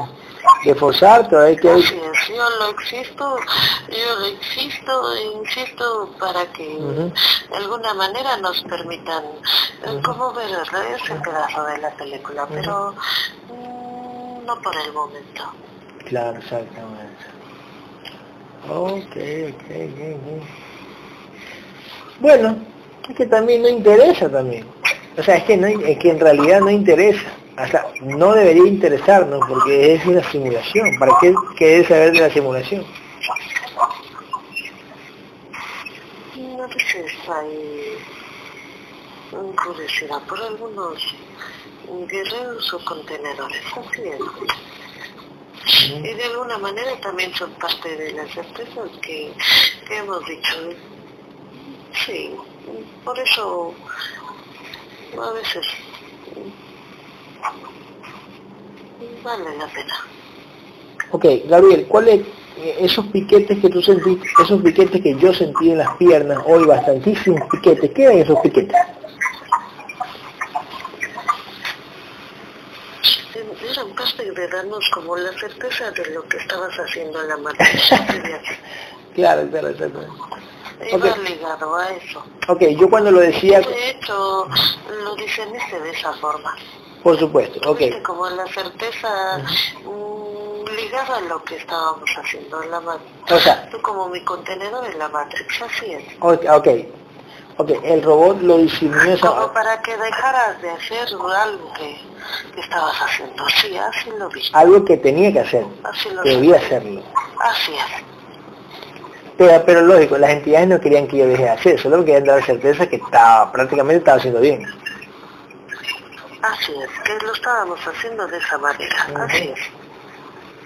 de 0.64 1.56
qué 1.56 1.70
hay. 1.70 1.82
Así 1.82 1.94
es, 1.94 2.28
yo 2.28 2.50
lo 2.58 2.70
existo, 2.70 3.36
yo 3.88 4.18
lo 4.18 4.26
existo, 4.26 5.16
insisto 5.40 6.14
para 6.18 6.46
que 6.52 6.76
Ujú. 6.76 7.12
de 7.50 7.56
alguna 7.56 7.94
manera 7.94 8.36
nos 8.38 8.62
permitan 8.62 9.24
eh, 9.24 9.90
Ujú. 9.90 10.02
como 10.02 10.32
ver 10.32 10.50
ese 10.50 11.14
pedazo 11.14 11.64
de 11.64 11.78
la 11.78 11.90
película, 11.90 12.46
pero 12.48 12.94
mm, 13.48 14.44
no 14.44 14.60
por 14.60 14.76
el 14.76 14.92
momento. 14.92 15.44
Claro, 16.06 16.38
exactamente. 16.38 17.24
Ok, 18.68 19.16
ok, 19.48 19.70
ok, 19.70 20.00
ok. 20.14 20.44
Bueno, 22.20 22.56
es 23.08 23.16
que 23.16 23.26
también 23.26 23.62
no 23.62 23.68
interesa 23.68 24.28
también. 24.28 24.66
O 25.16 25.22
sea, 25.22 25.36
es 25.36 25.44
que, 25.44 25.56
no, 25.56 25.66
es 25.66 25.98
que 25.98 26.10
en 26.10 26.20
realidad 26.20 26.60
no 26.60 26.70
interesa. 26.70 27.28
Sea, 27.66 27.92
no 28.02 28.32
debería 28.34 28.66
interesarnos 28.66 29.40
porque 29.48 29.94
es 29.94 30.06
una 30.06 30.22
simulación. 30.30 30.96
¿Para 30.98 31.12
qué 31.20 31.34
querés 31.56 31.88
saber 31.88 32.12
de 32.12 32.20
la 32.20 32.30
simulación? 32.30 32.84
A 36.36 36.66
veces 36.66 37.12
hay 37.28 37.98
mm, 39.32 39.56
curiosidad 39.56 40.22
por 40.28 40.40
algunos 40.40 41.16
guerreros 42.06 42.72
o 42.74 42.84
contenedores, 42.84 43.62
así 43.74 44.02
es. 44.02 44.20
Y 45.90 46.14
de 46.14 46.24
alguna 46.24 46.58
manera 46.58 46.98
también 47.00 47.34
son 47.34 47.50
parte 47.54 47.96
de 47.96 48.12
las 48.12 48.30
certezas 48.30 48.90
que, 49.02 49.32
que 49.86 49.96
hemos 49.96 50.24
dicho. 50.26 50.56
Sí, 52.04 52.34
por 53.04 53.18
eso 53.18 53.74
a 55.20 55.32
veces 55.32 55.66
mm, 59.00 59.07
vale 59.22 59.56
la 59.56 59.66
pena. 59.66 59.94
Ok, 61.10 61.24
Gabriel, 61.46 61.86
¿cuáles 61.88 62.20
esos 62.78 63.06
piquetes 63.06 63.58
que 63.60 63.68
tú 63.68 63.80
sentiste, 63.80 64.26
esos 64.42 64.60
piquetes 64.62 65.00
que 65.00 65.14
yo 65.16 65.32
sentí 65.32 65.70
en 65.70 65.78
las 65.78 65.96
piernas, 65.96 66.38
hoy 66.46 66.64
bastantísimos 66.64 67.48
piquetes, 67.50 67.90
¿qué 67.94 68.02
eran 68.04 68.18
esos 68.18 68.38
piquetes? 68.40 68.76
Eran 73.70 73.94
parte 73.94 74.30
de 74.32 74.48
darnos 74.48 74.88
como 74.92 75.16
la 75.16 75.32
certeza 75.38 75.90
de 75.92 76.10
lo 76.14 76.22
que 76.24 76.38
estabas 76.38 76.74
haciendo 76.76 77.20
en 77.22 77.28
la 77.28 77.36
matriz. 77.38 77.90
Claro, 79.14 79.48
claro, 79.50 79.68
exactamente. 79.68 80.14
Iba 80.92 81.08
Ok. 81.10 81.18
ligado 81.28 81.74
a 81.74 81.90
eso. 81.90 82.22
Ok, 82.46 82.62
yo 82.78 82.88
cuando 82.88 83.10
lo 83.10 83.18
decía, 83.18 83.58
De 83.60 83.90
hecho, 83.90 84.46
lo 85.02 85.16
diseñaste 85.16 85.80
de 85.80 85.90
esa 85.90 86.12
forma. 86.14 86.54
Por 87.08 87.18
supuesto, 87.18 87.70
ok, 87.70 87.80
como 88.02 88.28
la 88.28 88.46
certeza 88.48 89.38
mm, 89.82 90.68
ligada 90.76 91.16
a 91.16 91.20
lo 91.22 91.42
que 91.42 91.56
estábamos 91.56 92.08
haciendo 92.16 92.62
en 92.62 92.70
la 92.70 92.80
Matrix. 92.80 93.32
o 93.32 93.38
sea, 93.38 93.66
Tú 93.70 93.80
como 93.80 94.08
mi 94.10 94.22
contenedor 94.24 94.84
en 94.86 94.98
la 94.98 95.08
Matrix, 95.08 95.62
así 95.62 95.90
es. 95.92 96.04
ok, 96.20 96.44
ok, 96.50 96.68
ok, 97.56 97.70
el 97.82 98.02
robot 98.02 98.42
lo 98.42 98.58
diseñó 98.58 99.18
Como 99.22 99.50
para 99.54 99.80
que 99.80 99.96
dejaras 99.96 100.60
de 100.60 100.68
hacer 100.70 101.08
algo 101.34 101.72
que, 101.72 101.98
que 102.54 102.60
estabas 102.60 102.94
haciendo. 103.00 103.42
Sí, 103.58 103.74
así 103.78 104.10
lo 104.18 104.28
vi. 104.28 104.42
algo 104.52 104.84
que 104.84 104.98
tenía 104.98 105.32
que 105.32 105.40
hacer, 105.40 105.64
Así 105.84 106.10
lo 106.10 106.22
vi. 106.22 106.28
debía 106.34 106.56
hacerlo. 106.56 107.02
Así 107.40 107.72
es. 107.72 108.04
Pero, 109.38 109.62
pero 109.64 109.80
lógico, 109.80 110.18
las 110.18 110.30
entidades 110.30 110.68
no 110.68 110.78
querían 110.78 111.06
que 111.06 111.16
yo 111.16 111.26
deje 111.26 111.44
de 111.44 111.48
hacer, 111.50 111.80
solo 111.80 112.04
querían 112.04 112.24
dar 112.24 112.44
certeza 112.44 112.86
que 112.86 112.96
estaba, 112.96 113.50
prácticamente 113.50 113.98
estaba 114.00 114.18
haciendo 114.18 114.40
bien. 114.40 114.66
Así 116.42 116.72
es, 116.72 116.90
que 117.04 117.26
lo 117.26 117.32
estábamos 117.32 117.80
haciendo 117.86 118.26
de 118.28 118.38
esa 118.38 118.58
manera. 118.58 119.06
Ujú. 119.10 119.22
Así 119.22 119.48
es. 119.48 119.60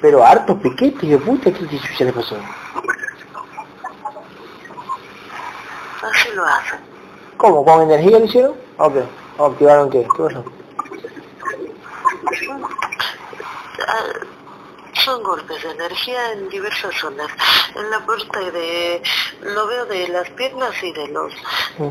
Pero 0.00 0.24
hartos 0.24 0.58
piquetes, 0.60 1.08
yo 1.08 1.20
puta, 1.20 1.52
¿qué 1.52 1.66
chucha 1.66 2.04
le 2.04 2.12
pasó? 2.12 2.36
Así 6.02 6.28
lo 6.34 6.44
hacen. 6.44 6.80
¿Cómo? 7.36 7.64
¿Con 7.64 7.82
energía 7.82 8.18
lo 8.18 8.24
hicieron? 8.24 8.54
Ok, 8.78 8.96
¿activaron 9.38 9.90
qué? 9.90 10.02
¿Qué 10.16 10.22
pasó? 10.22 10.44
Ah, 13.88 14.12
son 15.04 15.22
golpes 15.22 15.62
de 15.62 15.70
energía 15.70 16.32
en 16.32 16.48
diversas 16.48 16.94
zonas. 16.94 17.28
En 17.74 17.90
la 17.90 18.04
parte 18.06 18.50
de, 18.50 19.02
lo 19.42 19.66
veo 19.66 19.86
de 19.86 20.08
las 20.08 20.28
piernas 20.30 20.74
y 20.82 20.92
de 20.92 21.08
los, 21.08 21.32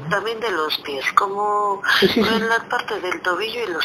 también 0.10 0.40
de 0.40 0.52
los 0.52 0.78
pies, 0.80 1.06
como 1.14 1.82
Sí, 2.00 2.08
sí, 2.08 2.24
sí. 2.24 2.30
en 2.36 2.50
la 2.50 2.60
parte 2.70 3.00
del 3.00 3.22
tobillo 3.22 3.64
y 3.64 3.72
los 3.72 3.84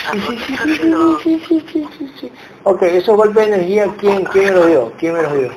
sí, 1.23 1.43
sí, 1.49 1.65
sí, 1.73 2.13
sí. 2.21 2.33
Ok, 2.65 2.83
esos 2.83 3.17
golpes 3.17 3.49
de 3.49 3.55
energía, 3.55 3.87
¿quién, 3.99 4.25
quién 4.27 4.45
me 4.47 4.51
los 4.53 4.67
dio? 4.67 4.93
¿Quién 4.99 5.15
me 5.15 5.23
los 5.23 5.33
dio? 5.33 5.51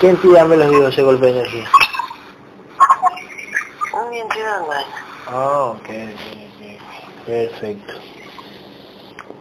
¿Qué 0.00 0.08
entidad 0.08 0.46
me 0.46 0.56
los 0.56 0.70
dio 0.70 0.88
ese 0.88 1.02
golpe 1.02 1.26
de 1.26 1.32
energía? 1.32 1.70
Mi 4.10 4.18
entidad 4.18 4.66
mal. 4.66 4.84
Ah, 5.26 5.74
ok. 5.76 5.88
Perfecto. 7.26 7.92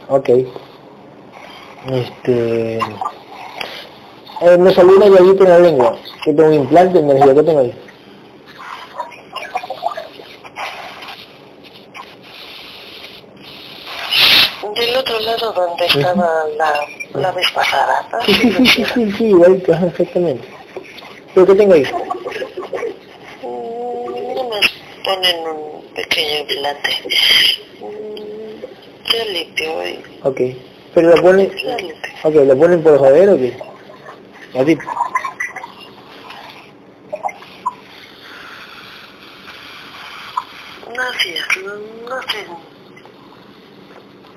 Ok. 0.10 0.30
Este... 1.88 2.80
Eh, 4.41 4.57
me 4.57 4.73
salió 4.73 4.98
una 4.98 5.07
llavita 5.07 5.45
en 5.45 5.49
la 5.49 5.60
lengua. 5.60 5.98
Que 6.26 6.34
tengo 6.34 6.49
un 6.49 6.56
implante 6.56 6.99
de 6.99 7.06
energía. 7.06 7.34
¿Qué 7.36 7.44
tengo 7.44 7.60
ahí? 7.60 7.89
Del 14.76 14.96
otro 14.98 15.20
lado 15.20 15.52
donde 15.54 15.86
estaba 15.86 16.46
la, 16.58 16.74
la 17.14 17.32
vez 17.32 17.50
pasada. 17.52 18.08
Sí, 18.26 18.34
sí, 18.34 18.52
sí, 18.52 18.66
sí, 18.68 18.86
sí, 18.94 19.12
sí, 19.12 19.24
igual, 19.26 19.56
exactamente. 19.66 20.48
¿Pero 21.34 21.46
qué 21.48 21.56
tengo 21.56 21.74
ahí? 21.74 21.84
Mm, 23.44 25.04
ponen 25.04 25.48
un 25.48 25.86
pequeño 25.96 26.40
implante. 26.41 26.90
Mm, 27.82 29.12
Ya 29.12 29.26
limpio 29.26 29.74
hoy. 29.74 30.04
Ok. 30.24 30.41
¿Pero 30.94 31.16
lo 31.16 31.22
ponen, 31.22 31.52
ok, 32.24 32.34
lo 32.36 32.58
ponen 32.58 32.84
por 32.84 32.98
joder 32.98 33.30
o 33.30 33.38
qué? 33.38 33.58
Así 40.98 41.30
es, 41.34 41.64
no, 41.64 41.74
no 42.10 42.22
sé. 42.24 42.46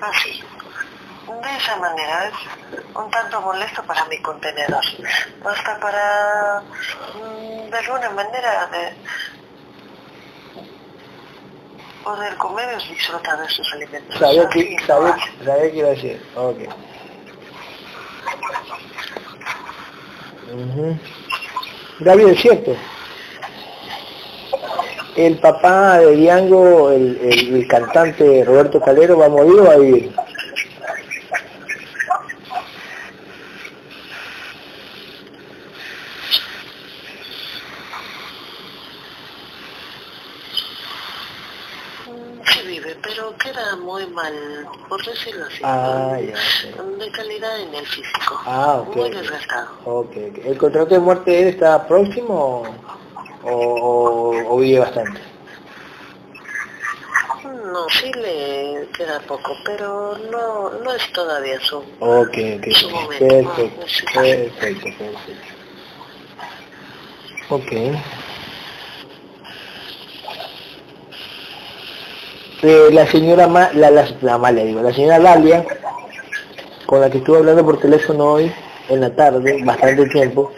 Así. 0.00 0.40
De 1.42 1.56
esa 1.56 1.76
manera 1.76 2.28
es 2.28 2.34
molesto 3.40 3.82
para 3.84 4.04
mi 4.06 4.18
contenedor. 4.18 4.84
Hasta 5.44 5.80
para, 5.80 6.62
mm, 7.14 7.70
de 7.70 7.78
alguna 7.78 8.10
manera, 8.10 8.66
de 8.66 8.92
poder 12.04 12.36
comer 12.36 12.78
y 12.84 12.94
disfrutar 12.94 13.38
de 13.40 13.48
sus 13.48 13.72
alimentos. 13.72 14.18
Sabía 14.18 14.48
que, 14.48 14.76
sabía, 14.86 15.16
sabía 15.44 15.70
que 15.70 15.76
iba 15.78 15.88
a 15.88 15.90
decir. 15.92 16.26
Ok. 16.34 16.58
Gabriel, 22.00 22.30
es 22.30 22.40
cierto. 22.40 22.76
El 25.16 25.38
papá 25.38 25.98
de 25.98 26.16
Diango, 26.16 26.90
el, 26.90 27.18
el, 27.22 27.56
el 27.56 27.68
cantante 27.68 28.44
Roberto 28.44 28.80
Calero, 28.80 29.18
¿va 29.18 29.26
a 29.26 29.28
morir 29.28 29.60
o 29.60 29.64
va 29.64 29.72
a 29.74 29.78
vivir? 29.78 30.12
Mm, 42.06 42.40
Sí 42.46 42.60
vive, 42.66 42.96
pero 43.02 43.36
queda 43.36 43.76
muy 43.76 44.06
mal, 44.06 44.66
por 45.02 45.12
decirlo 45.14 45.46
así. 45.46 45.58
Ah, 45.62 46.18
ya, 46.20 46.34
ya. 46.34 46.82
De 46.82 47.10
calidad 47.10 47.60
en 47.60 47.74
el 47.74 47.86
físico. 47.86 48.40
Ah, 48.44 48.84
ok, 48.86 48.96
Muy 48.96 49.10
desgastado. 49.10 49.68
Ok, 49.84 50.10
ok. 50.10 50.38
¿El 50.44 50.58
contrato 50.58 50.94
de 50.94 51.00
muerte 51.00 51.30
de 51.30 51.42
él 51.42 51.48
está 51.48 51.86
próximo 51.86 52.62
o, 53.44 53.50
o, 53.50 54.54
o 54.54 54.58
vive 54.58 54.78
bastante? 54.80 55.20
No, 57.44 57.88
sí 57.88 58.12
le 58.12 58.88
queda 58.96 59.18
poco, 59.20 59.56
pero 59.64 60.16
no, 60.30 60.70
no 60.70 60.92
es 60.94 61.12
todavía 61.12 61.58
su... 61.60 61.78
Ok, 61.78 62.36
ok, 62.58 62.72
Su 62.74 62.90
momento. 62.90 63.26
Perfecto, 63.26 63.80
Ah, 64.14 64.22
perfecto, 64.22 64.88
perfecto. 64.98 65.32
Ok. 67.48 67.72
Eh, 72.62 72.88
la 72.92 73.06
señora, 73.06 73.48
Ma- 73.48 73.70
la, 73.74 73.90
la, 73.90 74.06
la 74.20 74.34
Amalia, 74.34 74.64
digo, 74.64 74.80
la 74.82 74.92
señora 74.94 75.18
Dalia, 75.18 75.64
con 76.86 77.00
la 77.00 77.10
que 77.10 77.18
estuve 77.18 77.38
hablando 77.38 77.64
por 77.64 77.80
teléfono 77.80 78.24
hoy, 78.34 78.52
en 78.88 79.00
la 79.00 79.14
tarde, 79.14 79.62
bastante 79.64 80.06
tiempo, 80.06 80.52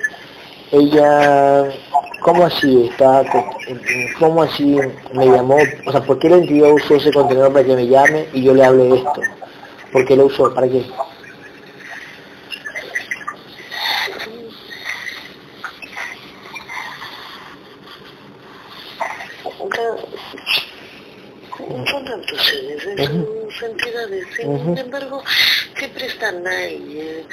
ella, 0.71 1.65
¿cómo 2.21 2.45
así 2.45 2.89
está? 2.91 3.23
¿Cómo 4.19 4.43
así 4.43 4.77
me 5.15 5.27
llamó? 5.27 5.57
O 5.87 5.93
sea, 5.93 6.03
¿por 6.03 6.19
qué 6.19 6.29
la 6.29 6.37
entidad 6.37 6.73
usó 6.73 6.97
ese 6.97 7.13
contenedor 7.13 7.53
para 7.53 7.65
que 7.65 7.75
me 7.77 7.87
llame 7.87 8.29
y 8.33 8.43
yo 8.43 8.55
le 8.55 8.65
hable 8.65 8.85
de 8.85 8.97
esto? 8.97 9.21
¿Por 9.93 10.05
qué 10.05 10.17
lo 10.17 10.27
usó? 10.27 10.53
¿Para 10.53 10.69
qué? 10.69 10.85
Son 21.69 22.05
tantos 22.05 22.43
seres, 22.43 22.85
es 22.85 23.09
sus 23.09 23.63
entidades, 23.63 24.27
sin 24.37 24.77
embargo, 24.79 25.23
siempre 25.77 26.07
están 26.07 26.47
ahí, 26.47 26.99
eh, 27.01 27.27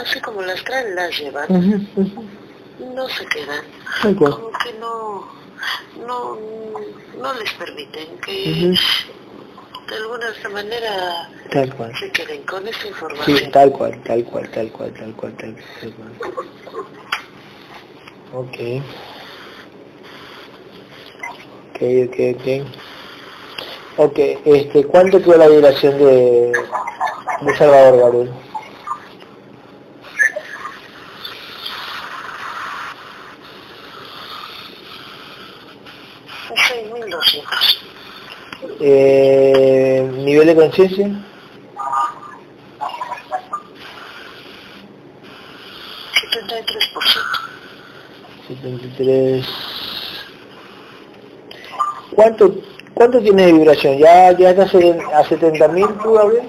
así 0.00 0.20
como 0.20 0.40
las 0.42 0.62
traen, 0.64 0.94
las 0.94 1.16
llevan, 1.18 1.48
no 2.78 3.08
se 3.08 3.26
quedan, 3.26 3.64
como 4.18 4.50
que 4.64 4.72
no, 4.80 5.28
no, 6.06 6.38
no 7.18 7.34
les 7.34 7.52
permiten 7.52 8.18
que 8.24 8.74
de 9.88 9.96
alguna 9.96 10.28
otra 10.30 10.48
manera 10.48 11.28
Tal 11.50 11.74
cual. 11.74 11.92
se 11.98 12.10
queden 12.10 12.42
con 12.44 12.66
esa 12.66 12.80
Sí, 12.80 12.88
información. 12.88 13.50
tal 13.50 13.72
cual, 13.72 14.02
tal 14.04 14.24
cual, 14.24 14.50
tal 14.50 14.72
cual, 14.72 14.92
tal 14.94 15.14
cual, 15.14 15.36
tal, 15.36 15.56
tal 15.80 15.92
cual. 15.92 16.12
Ok. 18.32 18.82
Ok, 21.74 21.82
ok, 22.08 22.16
ok. 22.36 22.66
Ok, 23.96 24.18
este, 24.44 24.84
¿cuánto 24.86 25.22
quedó 25.22 25.36
la 25.36 25.48
vibración 25.48 25.98
de, 25.98 26.52
de 27.42 27.56
Salvador 27.56 27.98
Gabriel? 27.98 28.30
Eh, 38.80 40.10
¿Nivel 40.24 40.46
de 40.48 40.54
conciencia? 40.54 41.08
setenta 46.20 46.58
y 46.58 46.64
tres 46.64 46.90
por 46.94 47.04
ciento. 47.04 47.38
73. 48.48 49.46
¿Cuánto, 52.14 52.54
cuánto 52.94 53.20
tiene 53.20 53.46
de 53.46 53.52
vibración? 53.52 53.98
¿Ya, 53.98 54.32
ya 54.32 54.50
estás 54.50 54.74
en- 54.74 55.00
a 55.14 55.22
70.000 55.24 55.86
tú, 56.02 56.12
Gabriel? 56.14 56.48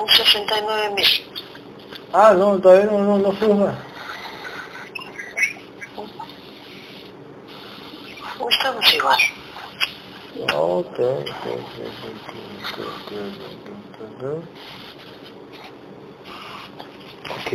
Un 0.00 0.08
sesenta 0.08 0.58
y 0.58 0.62
nueve 0.62 0.90
mil. 0.94 1.06
Ah, 2.12 2.34
no, 2.36 2.58
todavía 2.60 2.86
no, 2.86 2.98
no, 2.98 3.18
no 3.18 3.32
subes 3.38 3.56
más. 3.56 3.74
Estamos 8.50 8.94
igual. 8.94 9.18
Ok, 10.54 10.98
ok. 10.98 11.44
Ok, 17.30 17.50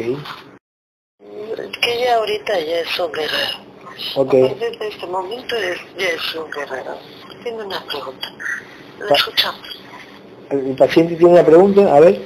Que 1.82 2.00
ya 2.02 2.16
ahorita 2.16 2.60
ya 2.60 2.80
es 2.80 3.00
un 3.00 3.12
guerrero. 3.12 3.69
Ok. 4.16 4.34
A 4.34 4.48
partir 4.48 4.80
de 4.80 4.88
este 4.88 5.08
momento 5.08 5.56
es, 5.56 5.80
ya 5.98 6.08
es 6.10 6.36
un 6.36 6.50
guerrero. 6.52 6.98
Tiene 7.44 7.64
una 7.64 7.84
pregunta. 7.86 8.28
La 9.00 9.08
Pa- 9.08 9.16
escuchamos. 9.16 9.80
El 10.50 10.76
paciente 10.76 11.16
tiene 11.16 11.34
una 11.34 11.46
pregunta, 11.46 11.96
a 11.96 12.00
ver. 12.00 12.22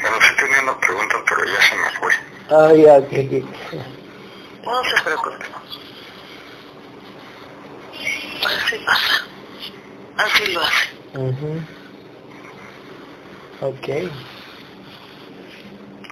Bueno, 0.00 0.16
sí 0.20 0.34
tenía 0.38 0.62
una 0.62 0.78
pregunta, 0.80 1.16
pero 1.28 1.44
ya 1.44 1.60
se 1.62 1.76
me 1.76 1.90
fue. 1.98 2.12
Ah, 2.50 2.72
ya, 2.74 2.98
ok. 2.98 3.12
No 4.64 4.84
se 4.84 5.02
preocupe. 5.04 5.44
Así 8.46 8.76
pasa. 8.86 9.27
Así 10.18 10.52
lo 10.52 10.60
hace. 10.60 10.88
Ujú. 11.14 11.60
Ok. 13.60 13.88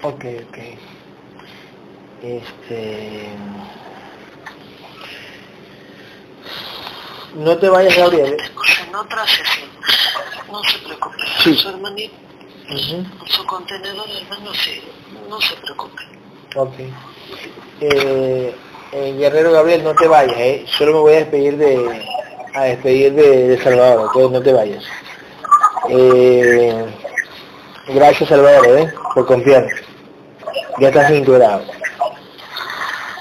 Ok, 0.03 0.25
ok. 0.49 0.59
Este... 2.23 3.29
No 7.35 7.57
te 7.59 7.69
vayas, 7.69 7.97
Gabriel. 7.97 8.33
¿eh? 8.33 8.37
En 8.89 8.95
otra 8.95 9.27
sesión. 9.27 9.69
No 10.51 10.63
se 10.65 10.79
preocupe. 10.79 11.17
Sí. 11.43 11.55
Su 11.55 11.69
hermanito, 11.69 12.15
su 13.27 13.45
contenedor, 13.47 14.09
hermano, 14.11 14.55
sí. 14.55 14.81
No 15.29 15.41
se 15.41 15.55
preocupe. 15.57 16.03
Ok. 16.57 16.75
Eh, 17.81 18.55
Eh, 18.93 19.15
Guerrero 19.19 19.51
Gabriel, 19.53 19.83
no 19.83 19.95
te 19.95 20.07
vayas, 20.07 20.39
¿eh? 20.39 20.65
Solo 20.79 20.93
me 20.93 20.99
voy 21.01 21.13
a 21.15 21.17
despedir 21.17 21.57
de, 21.59 22.07
a 22.57 22.63
despedir 22.65 23.13
de, 23.15 23.49
de 23.49 23.63
Salvador, 23.63 24.07
entonces 24.07 24.31
no 24.33 24.43
te 24.43 24.53
vayas. 24.53 24.85
Eh, 25.91 26.85
gracias 27.89 28.29
Salvador, 28.29 28.67
¿eh? 28.79 28.93
Por 29.15 29.27
confiar. 29.27 29.67
Ya 30.79 30.89
estás 30.89 31.11
integrado. 31.11 31.63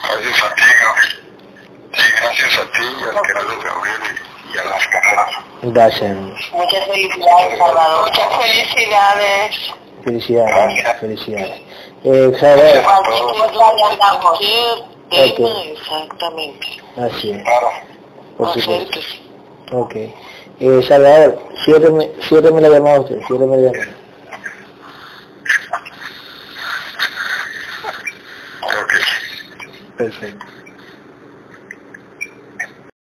Gracias 0.03 0.43
a 0.43 0.55
ti, 0.55 0.61
¿no? 0.81 1.97
Sí, 1.97 2.03
gracias 2.21 2.57
a 2.59 2.71
ti 2.71 2.83
y 2.99 3.03
al 3.03 3.15
Guerrero 3.25 3.61
Gabriel 3.61 4.01
y, 4.51 4.55
y 4.55 4.57
a 4.57 4.63
las 4.65 4.87
carreras. 4.87 5.31
Gracias. 5.63 6.17
Muchas 6.53 6.85
felicidades, 6.85 7.57
Salvador. 7.57 8.07
Muchas 8.09 8.27
felicidades. 8.45 9.73
Felicidades, 10.03 10.99
felicidades. 10.99 11.61
Eh, 12.03 12.31
Salvador, 12.39 12.77
exactamente. 15.11 16.67
así 16.97 17.31
es, 17.31 17.43
Claro. 17.43 17.69
por 18.37 18.53
supuesto. 18.53 18.99
Ok. 19.71 19.95
Eh, 20.59 20.81
Salvador, 20.87 21.39
ciérreme, 21.65 22.11
ciérreme 22.27 22.61
la 22.61 22.69
llamada 22.69 23.01
usted, 23.01 23.19
ciérreme 23.27 23.57
la 23.57 23.71
llamada. 23.71 23.95
Ok. 28.61 28.93
Perfecto. 29.97 30.45